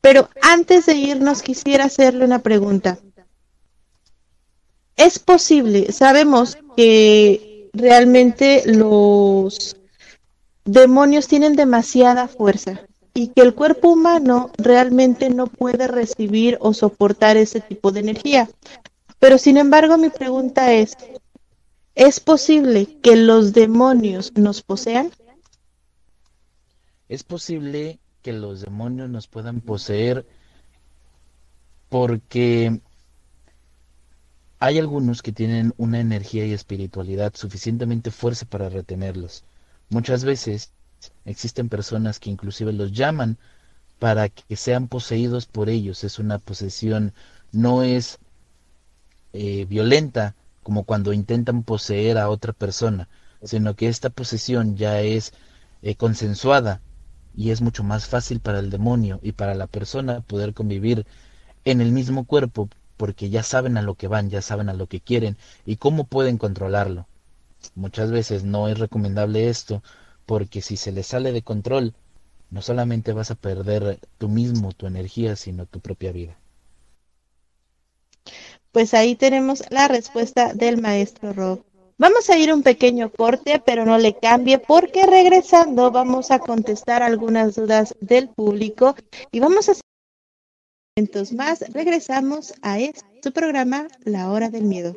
pero 0.00 0.28
antes 0.42 0.86
de 0.86 0.94
irnos 0.94 1.42
quisiera 1.42 1.84
hacerle 1.84 2.24
una 2.24 2.40
pregunta. 2.40 2.98
Es 4.96 5.18
posible, 5.18 5.92
sabemos 5.92 6.56
que 6.76 7.70
realmente 7.72 8.62
los 8.66 9.76
demonios 10.64 11.26
tienen 11.26 11.56
demasiada 11.56 12.28
fuerza 12.28 12.80
y 13.12 13.28
que 13.28 13.42
el 13.42 13.54
cuerpo 13.54 13.90
humano 13.90 14.50
realmente 14.56 15.30
no 15.30 15.46
puede 15.46 15.86
recibir 15.86 16.58
o 16.60 16.74
soportar 16.74 17.36
ese 17.36 17.60
tipo 17.60 17.92
de 17.92 18.00
energía. 18.00 18.48
Pero 19.18 19.38
sin 19.38 19.56
embargo 19.56 19.96
mi 19.96 20.10
pregunta 20.10 20.72
es, 20.72 20.96
¿es 21.94 22.20
posible 22.20 22.98
que 23.02 23.16
los 23.16 23.52
demonios 23.52 24.32
nos 24.36 24.62
posean? 24.62 25.10
Es 27.08 27.22
posible 27.22 27.98
que 28.22 28.32
los 28.32 28.62
demonios 28.62 29.10
nos 29.10 29.28
puedan 29.28 29.60
poseer 29.60 30.26
porque 31.88 32.80
hay 34.58 34.78
algunos 34.78 35.22
que 35.22 35.32
tienen 35.32 35.74
una 35.76 36.00
energía 36.00 36.46
y 36.46 36.52
espiritualidad 36.52 37.34
suficientemente 37.36 38.10
fuerte 38.10 38.46
para 38.46 38.68
retenerlos. 38.70 39.44
Muchas 39.90 40.24
veces 40.24 40.72
existen 41.24 41.68
personas 41.68 42.18
que 42.18 42.30
inclusive 42.30 42.72
los 42.72 42.92
llaman 42.92 43.36
para 43.98 44.28
que 44.30 44.56
sean 44.56 44.88
poseídos 44.88 45.46
por 45.46 45.68
ellos. 45.68 46.02
Es 46.02 46.18
una 46.18 46.38
posesión, 46.38 47.12
no 47.52 47.82
es 47.82 48.18
eh, 49.34 49.66
violenta 49.66 50.34
como 50.64 50.82
cuando 50.82 51.12
intentan 51.12 51.62
poseer 51.62 52.18
a 52.18 52.28
otra 52.28 52.52
persona, 52.52 53.08
sino 53.44 53.76
que 53.76 53.88
esta 53.88 54.10
posesión 54.10 54.76
ya 54.76 55.00
es 55.00 55.32
eh, 55.82 55.94
consensuada 55.94 56.80
y 57.36 57.50
es 57.50 57.60
mucho 57.60 57.84
más 57.84 58.06
fácil 58.06 58.40
para 58.40 58.58
el 58.58 58.70
demonio 58.70 59.20
y 59.22 59.32
para 59.32 59.54
la 59.54 59.68
persona 59.68 60.22
poder 60.22 60.54
convivir 60.54 61.06
en 61.64 61.80
el 61.80 61.92
mismo 61.92 62.24
cuerpo 62.24 62.68
porque 62.96 63.30
ya 63.30 63.42
saben 63.42 63.76
a 63.76 63.82
lo 63.82 63.94
que 63.94 64.08
van, 64.08 64.30
ya 64.30 64.42
saben 64.42 64.68
a 64.68 64.74
lo 64.74 64.86
que 64.88 65.00
quieren 65.00 65.36
y 65.66 65.76
cómo 65.76 66.04
pueden 66.04 66.38
controlarlo. 66.38 67.06
Muchas 67.74 68.10
veces 68.10 68.44
no 68.44 68.68
es 68.68 68.78
recomendable 68.78 69.48
esto 69.48 69.82
porque 70.26 70.62
si 70.62 70.76
se 70.76 70.92
les 70.92 71.06
sale 71.06 71.32
de 71.32 71.42
control, 71.42 71.94
no 72.50 72.62
solamente 72.62 73.12
vas 73.12 73.30
a 73.30 73.34
perder 73.34 74.00
tú 74.18 74.28
mismo 74.28 74.72
tu 74.72 74.86
energía, 74.86 75.36
sino 75.36 75.66
tu 75.66 75.80
propia 75.80 76.12
vida. 76.12 76.36
Pues 78.74 78.92
ahí 78.92 79.14
tenemos 79.14 79.62
la 79.70 79.86
respuesta 79.86 80.52
del 80.52 80.82
maestro 80.82 81.32
Rob. 81.32 81.64
Vamos 81.96 82.28
a 82.28 82.36
ir 82.36 82.52
un 82.52 82.64
pequeño 82.64 83.08
corte, 83.08 83.62
pero 83.64 83.86
no 83.86 83.98
le 83.98 84.18
cambie 84.18 84.58
porque 84.58 85.06
regresando 85.06 85.92
vamos 85.92 86.32
a 86.32 86.40
contestar 86.40 87.00
algunas 87.00 87.54
dudas 87.54 87.94
del 88.00 88.28
público 88.28 88.96
y 89.30 89.38
vamos 89.38 89.68
a 89.68 89.74
más, 91.36 91.60
regresamos 91.72 92.52
a 92.62 92.80
este 92.80 93.30
programa 93.30 93.86
La 94.04 94.32
Hora 94.32 94.50
del 94.50 94.64
Miedo. 94.64 94.96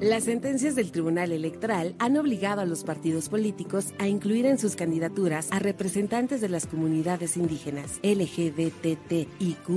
Las 0.00 0.24
sentencias 0.24 0.74
del 0.74 0.92
Tribunal 0.92 1.32
Electoral 1.32 1.94
han 1.98 2.18
obligado 2.18 2.60
a 2.60 2.66
los 2.66 2.84
partidos 2.84 3.30
políticos 3.30 3.94
a 3.98 4.06
incluir 4.06 4.44
en 4.44 4.58
sus 4.58 4.76
candidaturas 4.76 5.48
a 5.50 5.58
representantes 5.58 6.42
de 6.42 6.50
las 6.50 6.66
comunidades 6.66 7.38
indígenas, 7.38 7.98
LGBTIQ 8.02 9.70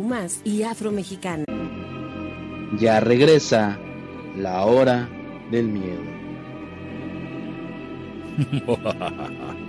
y 0.44 0.64
afromexicanas. 0.64 1.46
Ya 2.78 3.00
regresa 3.00 3.80
la 4.36 4.66
hora 4.66 5.08
del 5.52 5.70
miedo. 5.70 6.04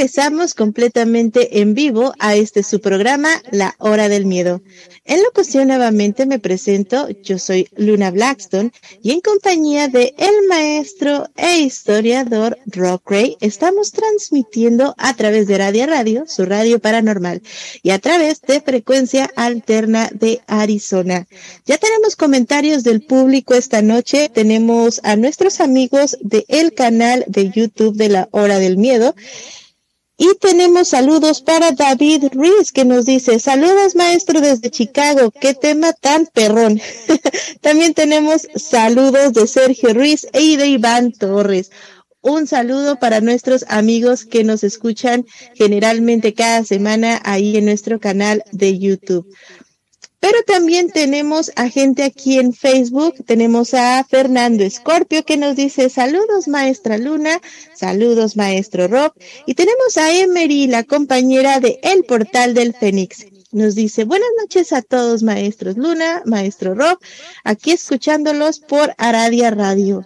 regresamos 0.00 0.54
completamente 0.54 1.60
en 1.60 1.74
vivo 1.74 2.14
a 2.18 2.34
este 2.34 2.62
su 2.62 2.80
programa, 2.80 3.42
La 3.50 3.74
Hora 3.78 4.08
del 4.08 4.24
Miedo. 4.24 4.62
En 5.04 5.22
locución 5.22 5.68
nuevamente 5.68 6.24
me 6.24 6.38
presento, 6.38 7.10
yo 7.22 7.38
soy 7.38 7.68
Luna 7.76 8.10
Blackstone 8.10 8.72
y 9.02 9.10
en 9.10 9.20
compañía 9.20 9.88
de 9.88 10.14
el 10.16 10.48
maestro 10.48 11.28
e 11.36 11.58
historiador 11.58 12.56
Rock 12.64 13.10
Ray 13.10 13.36
estamos 13.42 13.92
transmitiendo 13.92 14.94
a 14.96 15.14
través 15.16 15.46
de 15.46 15.58
Radio 15.58 15.84
Radio, 15.84 16.24
su 16.26 16.46
radio 16.46 16.78
paranormal, 16.78 17.42
y 17.82 17.90
a 17.90 17.98
través 17.98 18.40
de 18.40 18.62
frecuencia 18.62 19.30
alterna 19.36 20.08
de 20.14 20.40
Arizona. 20.46 21.26
Ya 21.66 21.76
tenemos 21.76 22.16
comentarios 22.16 22.84
del 22.84 23.02
público 23.02 23.52
esta 23.52 23.82
noche, 23.82 24.30
tenemos 24.32 25.02
a 25.04 25.16
nuestros 25.16 25.60
amigos 25.60 26.16
del 26.22 26.46
el 26.48 26.72
canal 26.72 27.22
de 27.26 27.50
YouTube 27.50 27.96
de 27.96 28.08
La 28.08 28.28
Hora 28.30 28.58
del 28.58 28.78
Miedo 28.78 29.14
y 30.22 30.34
tenemos 30.38 30.88
saludos 30.88 31.40
para 31.40 31.72
David 31.72 32.24
Ruiz 32.34 32.72
que 32.72 32.84
nos 32.84 33.06
dice, 33.06 33.40
saludos 33.40 33.94
maestro 33.94 34.42
desde 34.42 34.70
Chicago, 34.70 35.30
qué 35.30 35.54
tema 35.54 35.94
tan 35.94 36.26
perrón. 36.26 36.78
También 37.62 37.94
tenemos 37.94 38.46
saludos 38.54 39.32
de 39.32 39.46
Sergio 39.46 39.94
Ruiz 39.94 40.26
y 40.34 40.56
de 40.56 40.66
Iván 40.66 41.12
Torres. 41.12 41.70
Un 42.20 42.46
saludo 42.46 42.98
para 42.98 43.22
nuestros 43.22 43.64
amigos 43.68 44.26
que 44.26 44.44
nos 44.44 44.62
escuchan 44.62 45.24
generalmente 45.54 46.34
cada 46.34 46.64
semana 46.64 47.18
ahí 47.24 47.56
en 47.56 47.64
nuestro 47.64 47.98
canal 47.98 48.44
de 48.52 48.78
YouTube. 48.78 49.26
Pero 50.20 50.36
también 50.46 50.90
tenemos 50.90 51.50
a 51.56 51.68
gente 51.70 52.04
aquí 52.04 52.38
en 52.38 52.52
Facebook. 52.52 53.14
Tenemos 53.26 53.72
a 53.72 54.04
Fernando 54.04 54.62
Escorpio 54.62 55.24
que 55.24 55.38
nos 55.38 55.56
dice 55.56 55.88
saludos 55.88 56.46
maestra 56.46 56.98
Luna, 56.98 57.40
saludos 57.74 58.36
maestro 58.36 58.86
Rob. 58.86 59.12
Y 59.46 59.54
tenemos 59.54 59.96
a 59.96 60.12
Emery, 60.12 60.66
la 60.66 60.84
compañera 60.84 61.58
de 61.58 61.80
El 61.82 62.04
Portal 62.04 62.52
del 62.52 62.74
Fénix. 62.74 63.26
Nos 63.52 63.74
dice 63.74 64.04
buenas 64.04 64.28
noches 64.40 64.72
a 64.72 64.82
todos 64.82 65.24
maestros 65.24 65.76
Luna, 65.76 66.22
maestro 66.24 66.74
Rob, 66.74 66.98
aquí 67.42 67.72
escuchándolos 67.72 68.60
por 68.60 68.94
Aradia 68.96 69.50
Radio. 69.50 70.04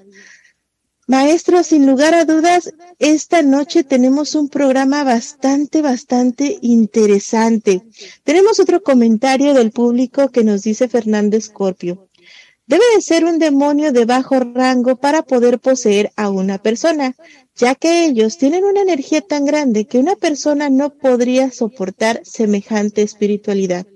Maestro, 1.06 1.62
sin 1.62 1.86
lugar 1.86 2.14
a 2.14 2.24
dudas, 2.24 2.72
esta 2.98 3.42
noche 3.42 3.84
tenemos 3.84 4.34
un 4.34 4.48
programa 4.48 5.04
bastante, 5.04 5.82
bastante 5.82 6.58
interesante. 6.62 7.82
Tenemos 8.22 8.58
otro 8.58 8.82
comentario 8.82 9.52
del 9.52 9.70
público 9.70 10.30
que 10.30 10.44
nos 10.44 10.62
dice 10.62 10.88
Fernando 10.88 11.36
Escorpio. 11.36 12.08
Debe 12.66 12.84
de 12.94 13.02
ser 13.02 13.26
un 13.26 13.38
demonio 13.38 13.92
de 13.92 14.06
bajo 14.06 14.40
rango 14.40 14.96
para 14.96 15.20
poder 15.20 15.58
poseer 15.58 16.10
a 16.16 16.30
una 16.30 16.56
persona, 16.56 17.14
ya 17.54 17.74
que 17.74 18.06
ellos 18.06 18.38
tienen 18.38 18.64
una 18.64 18.80
energía 18.80 19.20
tan 19.20 19.44
grande 19.44 19.84
que 19.84 19.98
una 19.98 20.16
persona 20.16 20.70
no 20.70 20.88
podría 20.88 21.50
soportar 21.50 22.22
semejante 22.24 23.02
espiritualidad. 23.02 23.86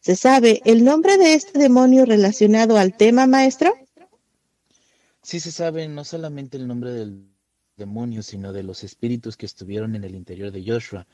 ¿Se 0.00 0.14
sabe 0.14 0.60
el 0.64 0.84
nombre 0.84 1.18
de 1.18 1.34
este 1.34 1.58
demonio 1.58 2.04
relacionado 2.04 2.78
al 2.78 2.96
tema, 2.96 3.26
maestro? 3.26 3.74
Sí 5.22 5.40
se 5.40 5.50
sabe 5.52 5.88
no 5.88 6.04
solamente 6.04 6.56
el 6.56 6.66
nombre 6.68 6.92
del 6.92 7.28
demonio, 7.76 8.22
sino 8.22 8.52
de 8.52 8.62
los 8.62 8.84
espíritus 8.84 9.36
que 9.36 9.46
estuvieron 9.46 9.94
en 9.96 10.04
el 10.04 10.14
interior 10.14 10.52
de 10.52 10.64
Joshua. 10.64 11.06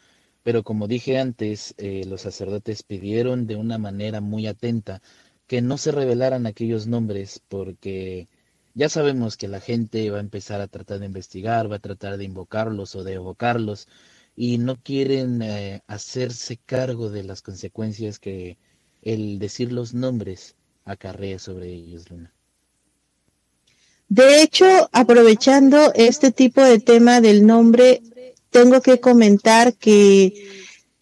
Pero 0.42 0.62
como 0.62 0.88
dije 0.88 1.18
antes, 1.18 1.75
eh, 1.79 2.05
los 2.07 2.23
sacerdotes 2.23 2.83
pidieron 2.83 3.47
de 3.47 3.57
una 3.57 3.79
manera 3.79 4.21
muy 4.21 4.47
atenta 4.47 5.03
que 5.47 5.62
no 5.62 5.79
se 5.79 5.92
revelaran 5.92 6.47
aquellos 6.47 6.87
nombres 6.87 7.40
porque 7.49 8.29
ya 8.75 8.88
sabemos 8.88 9.37
que 9.37 9.49
la 9.49 9.61
gente 9.61 10.11
va 10.11 10.18
a 10.18 10.21
empezar 10.21 10.61
a 10.61 10.68
tratar 10.68 11.01
de 11.01 11.07
investigar, 11.07 11.71
va 11.71 11.77
a 11.77 11.81
tratar 11.81 12.16
de 12.18 12.25
invocarlos 12.25 12.94
o 12.94 13.05
de 13.05 13.14
evocarlos 13.14 13.88
y 14.37 14.59
no 14.59 14.77
quieren 14.77 15.42
eh, 15.42 15.83
hacerse 15.87 16.59
cargo 16.59 17.11
de 17.11 17.25
las 17.25 17.42
consecuencias 17.42 18.18
que 18.18 18.59
el 19.03 19.38
decir 19.38 19.73
los 19.73 19.94
nombres 19.94 20.55
acarrea 20.85 21.38
sobre 21.38 21.73
ellos, 21.73 22.11
Luna. 22.11 22.33
De 24.09 24.42
hecho, 24.42 24.88
aprovechando 24.92 25.92
este 25.94 26.31
tipo 26.31 26.62
de 26.62 26.79
tema 26.79 27.21
del 27.21 27.47
nombre, 27.47 28.03
tengo 28.51 28.81
que 28.81 29.01
comentar 29.01 29.75
que 29.75 30.33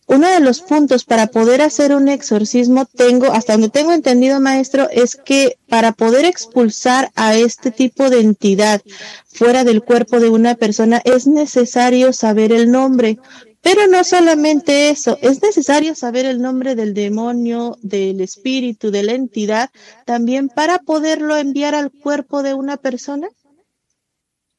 uno 0.09 0.29
de 0.29 0.41
los 0.41 0.61
puntos 0.61 1.05
para 1.05 1.27
poder 1.27 1.63
hacer 1.63 1.93
un 1.93 2.09
exorcismo, 2.09 2.87
tengo, 2.87 3.33
hasta 3.33 3.55
donde 3.55 3.71
tengo 3.71 3.93
entendido, 3.93 4.41
maestro, 4.41 4.89
es 4.91 5.17
que 5.17 5.59
para 5.69 5.93
poder 5.93 6.25
expulsar 6.25 7.11
a 7.17 7.35
este 7.35 7.73
tipo 7.73 8.09
de 8.09 8.21
entidad 8.21 8.83
fuera 9.27 9.65
del 9.65 9.83
cuerpo 9.83 10.21
de 10.21 10.29
una 10.29 10.55
persona 10.55 11.03
es 11.05 11.27
necesario 11.27 12.13
saber 12.13 12.53
el 12.53 12.71
nombre. 12.71 13.19
Pero 13.67 13.89
no 13.89 14.05
solamente 14.05 14.91
eso, 14.91 15.19
es 15.23 15.43
necesario 15.43 15.97
saber 15.97 16.25
el 16.25 16.41
nombre 16.41 16.77
del 16.77 16.95
demonio, 16.95 17.77
del 17.83 18.21
espíritu, 18.21 18.93
de 18.93 19.03
la 19.03 19.15
entidad, 19.15 19.71
también 20.05 20.49
para 20.49 20.79
poderlo 20.79 21.37
enviar 21.37 21.75
al 21.75 21.91
cuerpo 21.91 22.45
de 22.45 22.55
una 22.55 22.77
persona. 22.77 23.29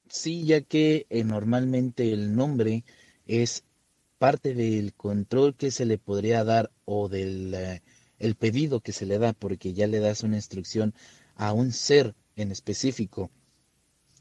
Sí, 0.10 0.44
ya 0.44 0.60
que 0.60 1.06
eh, 1.10 1.24
normalmente 1.24 2.12
el 2.12 2.36
nombre 2.36 2.84
es 3.28 3.64
parte 4.18 4.54
del 4.54 4.94
control 4.94 5.56
que 5.56 5.72
se 5.72 5.86
le 5.86 5.98
podría 5.98 6.44
dar 6.44 6.70
o 6.84 7.08
del 7.08 7.54
eh, 7.54 7.82
el 8.20 8.36
pedido 8.36 8.82
que 8.82 8.92
se 8.92 9.06
le 9.06 9.20
da, 9.20 9.32
porque 9.32 9.72
ya 9.72 9.88
le 9.88 10.02
das 10.02 10.24
una 10.24 10.36
instrucción 10.36 10.94
a 11.38 11.54
un 11.54 11.72
ser 11.72 12.14
en 12.36 12.52
específico 12.52 13.32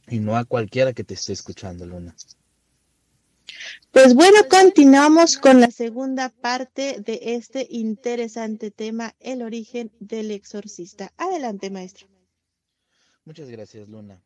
y 0.06 0.20
no 0.20 0.36
a 0.36 0.44
cualquiera 0.44 0.92
que 0.92 1.02
te 1.02 1.14
esté 1.14 1.32
escuchando, 1.32 1.86
Luna. 1.86 2.14
Pues 3.90 4.14
bueno, 4.14 4.38
continuamos 4.50 5.36
con 5.38 5.60
la 5.60 5.70
segunda 5.70 6.28
parte 6.28 7.00
de 7.00 7.18
este 7.22 7.66
interesante 7.70 8.70
tema, 8.70 9.14
el 9.20 9.42
origen 9.42 9.90
del 10.00 10.30
exorcista. 10.30 11.12
Adelante, 11.16 11.70
maestro. 11.70 12.06
Muchas 13.24 13.48
gracias, 13.48 13.88
Luna. 13.88 14.22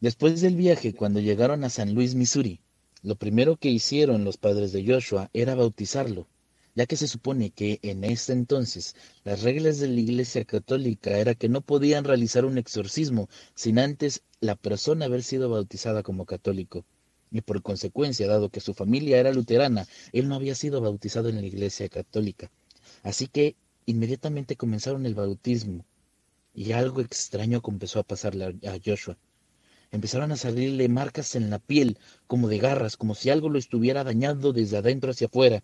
Después 0.00 0.40
del 0.40 0.56
viaje, 0.56 0.94
cuando 0.94 1.20
llegaron 1.20 1.64
a 1.64 1.70
San 1.70 1.94
Luis, 1.94 2.14
Missouri, 2.14 2.60
lo 3.02 3.16
primero 3.16 3.56
que 3.56 3.70
hicieron 3.70 4.24
los 4.24 4.36
padres 4.36 4.72
de 4.72 4.84
Joshua 4.86 5.30
era 5.32 5.54
bautizarlo, 5.54 6.28
ya 6.74 6.86
que 6.86 6.96
se 6.96 7.08
supone 7.08 7.50
que 7.50 7.80
en 7.82 8.04
ese 8.04 8.32
entonces 8.32 8.94
las 9.24 9.42
reglas 9.42 9.78
de 9.78 9.88
la 9.88 10.00
Iglesia 10.00 10.44
Católica 10.44 11.18
era 11.18 11.34
que 11.34 11.48
no 11.48 11.60
podían 11.60 12.04
realizar 12.04 12.44
un 12.44 12.58
exorcismo 12.58 13.28
sin 13.54 13.78
antes 13.78 14.22
la 14.40 14.56
persona 14.56 15.06
haber 15.06 15.22
sido 15.22 15.48
bautizada 15.48 16.02
como 16.02 16.26
católico 16.26 16.84
y 17.32 17.40
por 17.40 17.62
consecuencia, 17.62 18.28
dado 18.28 18.50
que 18.50 18.60
su 18.60 18.74
familia 18.74 19.18
era 19.18 19.32
luterana, 19.32 19.86
él 20.12 20.28
no 20.28 20.34
había 20.34 20.54
sido 20.54 20.80
bautizado 20.80 21.28
en 21.28 21.36
la 21.36 21.46
iglesia 21.46 21.88
católica. 21.88 22.50
Así 23.02 23.26
que 23.26 23.56
inmediatamente 23.86 24.56
comenzaron 24.56 25.06
el 25.06 25.14
bautismo 25.14 25.84
y 26.54 26.72
algo 26.72 27.00
extraño 27.00 27.62
comenzó 27.62 28.00
a 28.00 28.04
pasarle 28.04 28.44
a 28.44 28.78
Joshua. 28.84 29.16
Empezaron 29.90 30.32
a 30.32 30.36
salirle 30.36 30.88
marcas 30.88 31.34
en 31.34 31.50
la 31.50 31.58
piel, 31.58 31.98
como 32.26 32.48
de 32.48 32.58
garras, 32.58 32.96
como 32.96 33.14
si 33.14 33.30
algo 33.30 33.48
lo 33.48 33.58
estuviera 33.58 34.04
dañando 34.04 34.52
desde 34.52 34.78
adentro 34.78 35.10
hacia 35.10 35.26
afuera. 35.26 35.62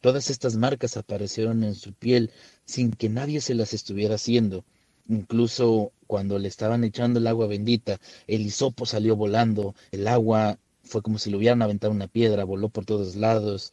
Todas 0.00 0.30
estas 0.30 0.56
marcas 0.56 0.96
aparecieron 0.96 1.62
en 1.62 1.74
su 1.76 1.92
piel 1.92 2.30
sin 2.64 2.90
que 2.90 3.08
nadie 3.08 3.40
se 3.40 3.54
las 3.54 3.72
estuviera 3.72 4.16
haciendo. 4.16 4.64
Incluso 5.08 5.92
cuando 6.06 6.38
le 6.38 6.48
estaban 6.48 6.82
echando 6.84 7.20
el 7.20 7.26
agua 7.26 7.46
bendita, 7.46 8.00
el 8.26 8.42
hisopo 8.42 8.84
salió 8.84 9.14
volando, 9.14 9.74
el 9.92 10.08
agua 10.08 10.58
fue 10.84 11.02
como 11.02 11.18
si 11.18 11.30
le 11.30 11.36
hubieran 11.36 11.62
aventado 11.62 11.92
una 11.92 12.08
piedra, 12.08 12.44
voló 12.44 12.68
por 12.68 12.84
todos 12.84 13.16
lados. 13.16 13.72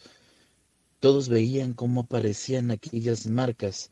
Todos 1.00 1.30
veían 1.30 1.74
cómo 1.74 2.02
aparecían 2.02 2.72
aquellas 2.72 3.28
marcas 3.28 3.89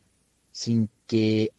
sin 0.51 0.89
que 1.08 1.51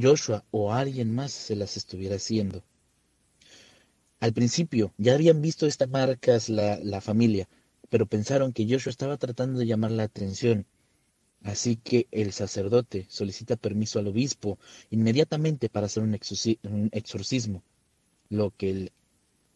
Joshua 0.00 0.44
o 0.50 0.72
alguien 0.72 1.14
más 1.14 1.32
se 1.32 1.56
las 1.56 1.76
estuviera 1.76 2.16
haciendo. 2.16 2.62
Al 4.20 4.32
principio 4.32 4.92
ya 4.98 5.14
habían 5.14 5.42
visto 5.42 5.66
estas 5.66 5.88
marcas 5.88 6.48
la, 6.48 6.78
la 6.82 7.00
familia, 7.00 7.48
pero 7.90 8.06
pensaron 8.06 8.52
que 8.52 8.66
Joshua 8.68 8.90
estaba 8.90 9.16
tratando 9.16 9.58
de 9.58 9.66
llamar 9.66 9.90
la 9.90 10.04
atención. 10.04 10.64
Así 11.44 11.76
que 11.76 12.06
el 12.12 12.32
sacerdote 12.32 13.06
solicita 13.08 13.56
permiso 13.56 13.98
al 13.98 14.06
obispo 14.06 14.58
inmediatamente 14.90 15.68
para 15.68 15.86
hacer 15.86 16.02
un, 16.04 16.14
exorcismo, 16.14 17.62
lo 18.30 18.52
que 18.56 18.70
el 18.70 18.92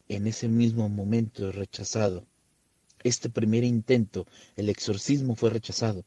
en 0.09 0.27
ese 0.27 0.49
mismo 0.49 0.89
momento 0.89 1.53
rechazado. 1.53 2.25
Este 3.03 3.29
primer 3.29 3.65
intento, 3.65 4.27
el 4.57 4.69
exorcismo, 4.69 5.37
fue 5.37 5.51
rechazado. 5.51 6.05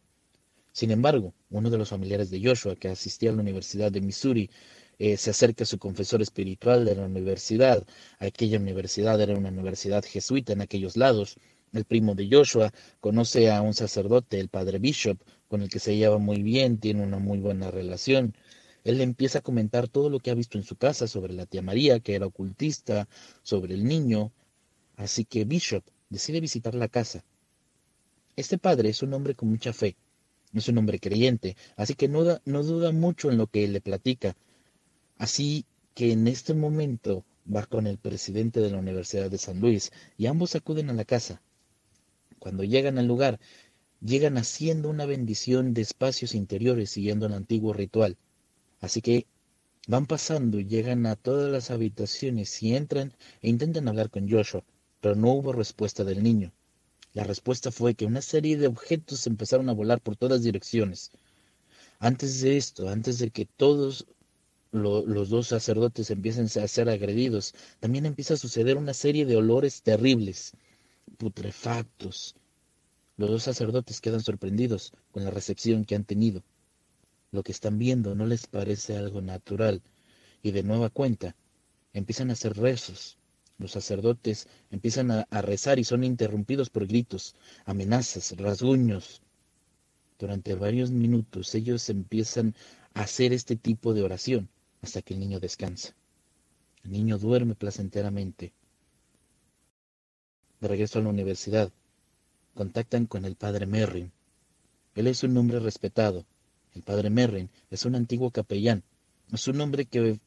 Sin 0.74 0.92
embargo, 0.92 1.34
uno 1.50 1.70
de 1.70 1.78
los 1.78 1.90
familiares 1.90 2.30
de 2.30 2.42
Joshua, 2.44 2.76
que 2.76 2.90
asistía 2.90 3.32
a 3.32 3.34
la 3.34 3.42
Universidad 3.42 3.92
de 3.92 4.02
Missouri, 4.02 4.50
eh, 4.98 5.18
se 5.18 5.30
acerca 5.30 5.64
a 5.64 5.68
su 5.68 5.78
confesor 5.78 6.22
espiritual 6.22 6.86
de 6.86 6.96
la 6.96 7.06
universidad. 7.06 7.86
Aquella 8.20 8.60
universidad 8.60 9.20
era 9.22 9.38
una 9.38 9.50
universidad 9.50 10.04
jesuita 10.04 10.54
en 10.54 10.62
aquellos 10.62 10.98
lados. 10.98 11.38
El 11.74 11.86
primo 11.86 12.16
de 12.16 12.28
Joshua 12.30 12.74
conoce 13.00 13.50
a 13.52 13.62
un 13.62 13.74
sacerdote, 13.74 14.40
el 14.40 14.50
padre 14.50 14.80
Bishop, 14.80 15.18
con 15.48 15.62
el 15.62 15.70
que 15.70 15.80
se 15.80 15.96
lleva 15.96 16.18
muy 16.18 16.42
bien, 16.42 16.80
tiene 16.80 17.04
una 17.04 17.18
muy 17.18 17.40
buena 17.40 17.72
relación. 17.72 18.36
Él 18.90 18.98
le 18.98 19.04
empieza 19.04 19.38
a 19.38 19.44
comentar 19.44 19.88
todo 19.88 20.10
lo 20.10 20.20
que 20.20 20.32
ha 20.32 20.34
visto 20.34 20.58
en 20.58 20.64
su 20.64 20.76
casa 20.76 21.08
sobre 21.08 21.36
la 21.36 21.46
tía 21.46 21.62
María, 21.62 22.00
que 22.00 22.16
era 22.16 22.26
ocultista, 22.26 23.08
sobre 23.44 23.76
el 23.76 23.84
niño. 23.84 24.32
Así 24.98 25.26
que 25.26 25.46
Bishop 25.46 25.84
decide 26.10 26.42
visitar 26.42 26.74
la 26.74 26.88
casa. 26.88 27.24
Este 28.36 28.58
padre 28.58 28.90
es 28.90 29.04
un 29.04 29.14
hombre 29.14 29.36
con 29.36 29.48
mucha 29.48 29.74
fe, 29.74 29.96
es 30.56 30.68
un 30.70 30.80
hombre 30.80 31.00
creyente, 31.00 31.56
así 31.76 31.94
que 31.94 32.08
no, 32.08 32.42
no 32.46 32.64
duda 32.64 32.92
mucho 32.92 33.30
en 33.30 33.38
lo 33.38 33.46
que 33.46 33.68
le 33.68 33.80
platica. 33.80 34.36
Así 35.20 35.66
que 35.94 36.12
en 36.12 36.28
este 36.28 36.56
momento 36.56 37.24
va 37.46 37.68
con 37.68 37.86
el 37.86 38.00
presidente 38.00 38.60
de 38.60 38.72
la 38.72 38.80
Universidad 38.80 39.30
de 39.30 39.38
San 39.38 39.60
Luis 39.60 39.92
y 40.18 40.26
ambos 40.26 40.56
acuden 40.56 40.90
a 40.90 40.94
la 40.94 41.06
casa. 41.06 41.40
Cuando 42.40 42.64
llegan 42.64 42.98
al 42.98 43.06
lugar, 43.06 43.40
llegan 44.02 44.40
haciendo 44.40 44.90
una 44.90 45.06
bendición 45.06 45.76
de 45.76 45.84
espacios 45.84 46.34
interiores 46.34 46.90
siguiendo 46.90 47.28
el 47.28 47.34
antiguo 47.34 47.72
ritual. 47.72 48.18
Así 48.82 49.02
que 49.02 49.26
van 49.88 50.06
pasando 50.06 50.60
llegan 50.60 51.06
a 51.06 51.16
todas 51.16 51.52
las 51.52 51.72
habitaciones 51.72 52.62
y 52.64 52.76
entran 52.76 53.14
e 53.42 53.50
intentan 53.50 53.88
hablar 53.88 54.10
con 54.10 54.30
Joshua, 54.30 54.64
pero 55.02 55.16
no 55.16 55.32
hubo 55.34 55.54
respuesta 55.54 56.04
del 56.04 56.24
niño. 56.24 56.52
La 57.14 57.24
respuesta 57.24 57.72
fue 57.72 57.96
que 57.96 58.06
una 58.06 58.22
serie 58.22 58.58
de 58.58 58.68
objetos 58.68 59.28
empezaron 59.28 59.70
a 59.70 59.74
volar 59.74 60.00
por 60.02 60.16
todas 60.16 60.44
direcciones. 60.44 61.12
Antes 62.00 62.42
de 62.42 62.58
esto, 62.58 62.90
antes 62.90 63.20
de 63.20 63.30
que 63.32 63.46
todos 63.46 64.06
los 64.72 65.30
dos 65.30 65.48
sacerdotes 65.48 66.12
empiecen 66.12 66.46
a 66.46 66.68
ser 66.68 66.90
agredidos, 66.90 67.54
también 67.80 68.06
empieza 68.06 68.36
a 68.36 68.38
suceder 68.38 68.78
una 68.78 68.94
serie 68.94 69.26
de 69.26 69.36
olores 69.38 69.82
terribles, 69.82 70.54
putrefactos, 71.18 72.36
Los 73.18 73.30
dos 73.30 73.44
sacerdotes 73.44 74.02
quedan 74.02 74.22
sorprendidos 74.24 74.94
con 75.12 75.24
la 75.24 75.30
recepción 75.32 75.86
que 75.86 75.96
han 75.96 76.06
tenido. 76.06 76.42
Lo 77.32 77.44
que 77.44 77.52
están 77.52 77.78
viendo 77.78 78.16
no 78.16 78.26
les 78.26 78.48
parece 78.48 78.98
algo 78.98 79.22
natural 79.22 79.82
y 80.42 80.52
de 80.52 80.64
nueva 80.64 80.90
cuenta 80.90 81.36
empiezan 81.94 82.30
a 82.30 82.34
hacer 82.34 82.58
rezos. 82.58 83.18
Los 83.58 83.72
sacerdotes 83.72 84.48
empiezan 84.72 85.12
a, 85.12 85.26
rezar 85.42 85.80
y 85.80 85.84
son 85.84 86.04
interrumpidos 86.04 86.70
por 86.70 86.88
gritos, 86.88 87.36
amenazas, 87.66 88.32
rasguños. 88.38 89.22
Durante 90.18 90.56
varios 90.56 90.92
minutos 90.92 91.54
ellos 91.56 91.90
empiezan 91.90 92.56
a 92.94 93.02
hacer 93.02 93.34
este 93.34 93.56
tipo 93.56 93.94
de 93.94 94.04
oración 94.04 94.48
hasta 94.82 95.02
que 95.02 95.14
el 95.14 95.20
niño 95.20 95.40
descansa. 95.40 95.94
El 96.86 96.94
niño 96.94 97.18
duerme 97.18 97.54
placenteramente. 97.54 98.54
De 100.62 100.68
regreso 100.68 101.00
a 101.00 101.02
la 101.02 101.10
universidad, 101.10 101.70
contactan 102.54 103.06
con 103.06 103.26
el 103.26 103.36
padre 103.36 103.66
Merrin. 103.66 104.12
Él 104.96 105.08
es 105.08 105.24
un 105.24 105.38
hombre 105.38 105.60
respetado. 105.60 106.26
El 106.80 106.84
padre 106.84 107.10
Merrin 107.10 107.50
es 107.72 107.84
un 107.84 107.94
antiguo 107.96 108.32
capellán. 108.32 108.84
Es 109.34 109.50
un 109.50 109.60
hombre 109.60 109.84
que 109.84 110.18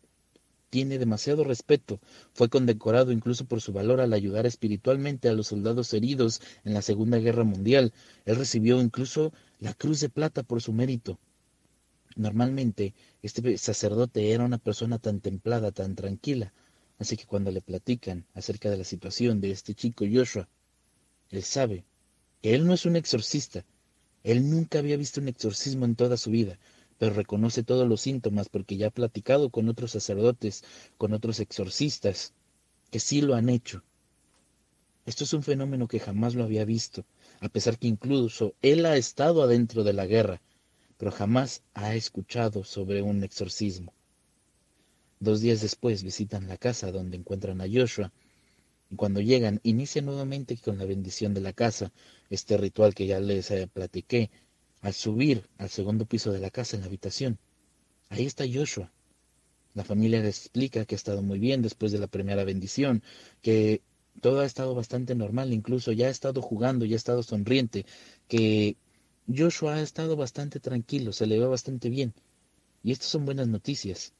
tiene 0.69 0.99
demasiado 0.99 1.45
respeto. 1.45 1.99
Fue 2.35 2.51
condecorado 2.51 3.11
incluso 3.11 3.47
por 3.47 3.63
su 3.63 3.73
valor 3.73 4.03
al 4.03 4.13
ayudar 4.13 4.45
espiritualmente 4.45 5.31
a 5.31 5.33
los 5.33 5.47
soldados 5.47 5.95
heridos 5.95 6.43
en 6.67 6.75
la 6.75 6.83
Segunda 6.83 7.17
Guerra 7.17 7.45
Mundial. 7.45 7.95
Él 8.27 8.37
recibió 8.37 8.83
incluso 8.83 9.33
la 9.61 9.73
Cruz 9.73 10.01
de 10.01 10.11
Plata 10.11 10.43
por 10.43 10.61
su 10.61 10.75
mérito. 10.75 11.19
Normalmente, 12.17 12.93
este 13.23 13.57
sacerdote 13.57 14.33
era 14.33 14.45
una 14.45 14.59
persona 14.59 14.99
tan 14.99 15.21
templada, 15.21 15.73
tan 15.73 15.95
tranquila, 15.95 16.53
así 16.99 17.17
que 17.17 17.25
cuando 17.25 17.51
le 17.51 17.63
platican 17.63 18.27
acerca 18.35 18.69
de 18.69 18.77
la 18.77 18.85
situación 18.85 19.41
de 19.41 19.53
este 19.53 19.75
chico 19.75 20.05
Joshua, 20.07 20.47
él 21.31 21.43
sabe 21.45 21.85
él 22.43 22.67
no 22.67 22.75
es 22.75 22.85
un 22.85 22.97
exorcista. 22.97 23.65
Él 24.25 24.49
nunca 24.49 24.79
había 24.79 24.97
visto 24.97 25.21
un 25.21 25.29
exorcismo 25.29 25.85
en 25.85 25.97
toda 25.97 26.17
su 26.17 26.31
vida, 26.31 26.59
pero 26.99 27.15
reconoce 27.15 27.63
todos 27.65 27.89
los 27.89 28.01
síntomas 28.01 28.49
porque 28.49 28.77
ya 28.77 28.89
ha 28.89 28.91
platicado 28.91 29.51
con 29.51 29.69
otros 29.69 29.91
sacerdotes, 29.91 30.63
con 30.99 31.13
otros 31.13 31.41
exorcistas, 31.41 32.33
que 32.91 33.01
sí 33.01 33.21
lo 33.21 33.35
han 33.35 33.49
hecho. 33.49 33.83
Esto 35.05 35.25
es 35.25 35.33
un 35.33 35.43
fenómeno 35.43 35.89
que 35.89 35.99
jamás 35.99 36.37
lo 36.37 36.45
había 36.45 36.65
visto, 36.65 37.05
a 37.41 37.49
pesar 37.49 37.77
que 37.79 37.89
incluso 37.89 38.55
él 38.63 38.87
ha 38.87 38.97
estado 38.97 39.43
adentro 39.43 39.83
de 39.83 39.93
la 39.93 40.07
guerra, 40.07 40.41
pero 40.97 41.11
jamás 41.11 41.63
ha 41.75 41.97
escuchado 41.97 42.63
sobre 42.63 43.03
un 43.03 43.25
exorcismo. 43.25 43.93
Dos 45.19 45.41
días 45.41 45.61
después 45.61 46.05
visitan 46.05 46.47
la 46.47 46.57
casa 46.57 46.93
donde 46.93 47.17
encuentran 47.17 47.61
a 47.61 47.67
Joshua 47.73 48.13
y 48.93 48.97
cuando 48.97 49.23
llegan, 49.23 49.59
inicia 49.63 50.03
nuevamente 50.03 50.59
con 50.59 50.77
la 50.77 50.85
bendición 50.85 51.33
de 51.33 51.41
la 51.41 51.55
casa, 51.55 51.91
este 52.29 52.59
ritual 52.59 52.95
que 52.95 53.07
ya 53.07 53.21
les 53.21 53.51
eh, 53.51 53.67
platiqué. 53.67 54.31
Al 54.83 54.93
subir 54.93 55.49
al 55.57 55.71
segundo 55.71 56.05
piso 56.05 56.31
de 56.31 56.41
la 56.41 56.51
casa, 56.51 56.77
en 56.77 56.83
la 56.83 56.89
habitación, 56.89 57.39
ahí 58.11 58.27
está 58.27 58.45
Joshua. 58.53 58.91
La 59.73 59.83
familia 59.83 60.21
le 60.21 60.29
explica 60.29 60.85
que 60.85 60.95
ha 60.95 61.03
estado 61.03 61.23
muy 61.23 61.39
bien 61.39 61.63
después 61.63 61.91
de 61.91 62.01
la 62.01 62.07
primera 62.07 62.45
bendición, 62.45 63.03
que 63.41 63.81
todo 64.21 64.41
ha 64.41 64.45
estado 64.45 64.75
bastante 64.75 65.15
normal, 65.15 65.55
incluso 65.55 65.93
ya 65.93 66.09
ha 66.09 66.11
estado 66.11 66.43
jugando, 66.43 66.85
ya 66.85 66.97
ha 66.97 67.03
estado 67.05 67.23
sonriente, 67.23 67.87
que 68.29 68.77
Joshua 69.27 69.77
ha 69.77 69.83
estado 69.83 70.17
bastante 70.17 70.61
tranquilo, 70.61 71.15
se 71.15 71.27
le 71.27 71.39
ve 71.39 71.47
bastante 71.47 71.89
bien. 71.89 72.13
Y 72.85 72.93
estas 72.93 73.09
son 73.09 73.25
buenas 73.25 73.49
noticias. 73.49 74.13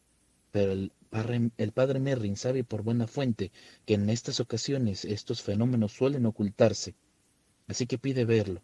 Pero 0.53 0.73
el 0.73 1.73
padre 1.73 1.99
Merrin 1.99 2.37
sabe 2.37 2.63
por 2.63 2.83
buena 2.83 3.07
fuente 3.07 3.51
que 3.87 3.95
en 3.95 4.11
estas 4.11 4.39
ocasiones 4.39 5.07
estos 5.07 5.41
fenómenos 5.41 5.93
suelen 5.93 6.27
ocultarse, 6.27 6.95
así 7.69 7.87
que 7.87 7.97
pide 7.97 8.27
verlo. 8.27 8.61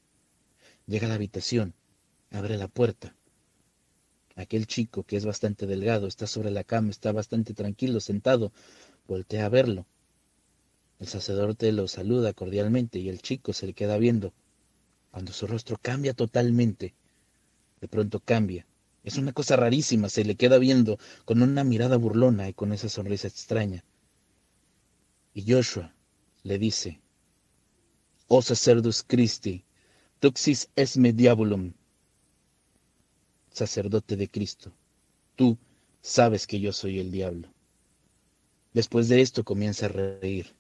Llega 0.87 1.07
a 1.07 1.09
la 1.09 1.15
habitación, 1.15 1.73
abre 2.31 2.59
la 2.59 2.69
puerta. 2.69 3.15
Aquel 4.37 4.67
chico, 4.67 5.03
que 5.03 5.17
es 5.17 5.25
bastante 5.25 5.67
delgado, 5.67 6.07
está 6.07 6.27
sobre 6.27 6.51
la 6.51 6.63
cama, 6.63 6.91
está 6.91 7.11
bastante 7.11 7.55
tranquilo, 7.55 8.01
sentado, 8.01 8.53
voltea 9.09 9.47
a 9.47 9.49
verlo. 9.49 9.87
El 11.01 11.09
sacerdote 11.09 11.73
lo 11.73 11.89
saluda 11.89 12.35
cordialmente 12.35 12.99
y 12.99 13.09
el 13.09 13.23
chico 13.23 13.53
se 13.55 13.67
le 13.67 13.73
queda 13.73 13.97
viendo. 13.97 14.33
Cuando 15.11 15.33
su 15.33 15.47
rostro 15.47 15.79
cambia 15.81 16.13
totalmente, 16.13 16.93
de 17.81 17.89
pronto 17.89 18.21
cambia 18.21 18.67
es 19.05 19.17
una 19.17 19.33
cosa 19.33 19.57
rarísima, 19.57 20.09
se 20.09 20.25
le 20.25 20.35
queda 20.35 20.59
viendo 20.59 20.99
con 21.25 21.43
una 21.43 21.65
mirada 21.65 21.97
burlona 21.97 22.49
y 22.49 22.55
con 22.55 22.73
esa 22.73 22.89
sonrisa 22.89 23.29
extraña. 23.29 23.85
Y 25.35 25.51
Joshua 25.51 25.93
le 26.43 26.59
dice, 26.59 27.01
Oh 28.27 28.43
sacerdus 28.43 29.03
Christi, 29.03 29.65
tuxis 30.21 30.69
esme 30.77 31.13
diabolum, 31.13 31.73
sacerdote 33.53 34.17
de 34.17 34.29
Cristo, 34.29 34.73
tú 35.37 35.57
sabes 36.03 36.47
que 36.47 36.61
yo 36.61 36.73
soy 36.73 36.99
el 36.99 37.11
diablo. 37.11 37.49
Después 38.75 39.09
de 39.09 39.21
esto 39.21 39.45
comienza 39.45 39.87
a 39.87 39.89
reír, 39.89 40.53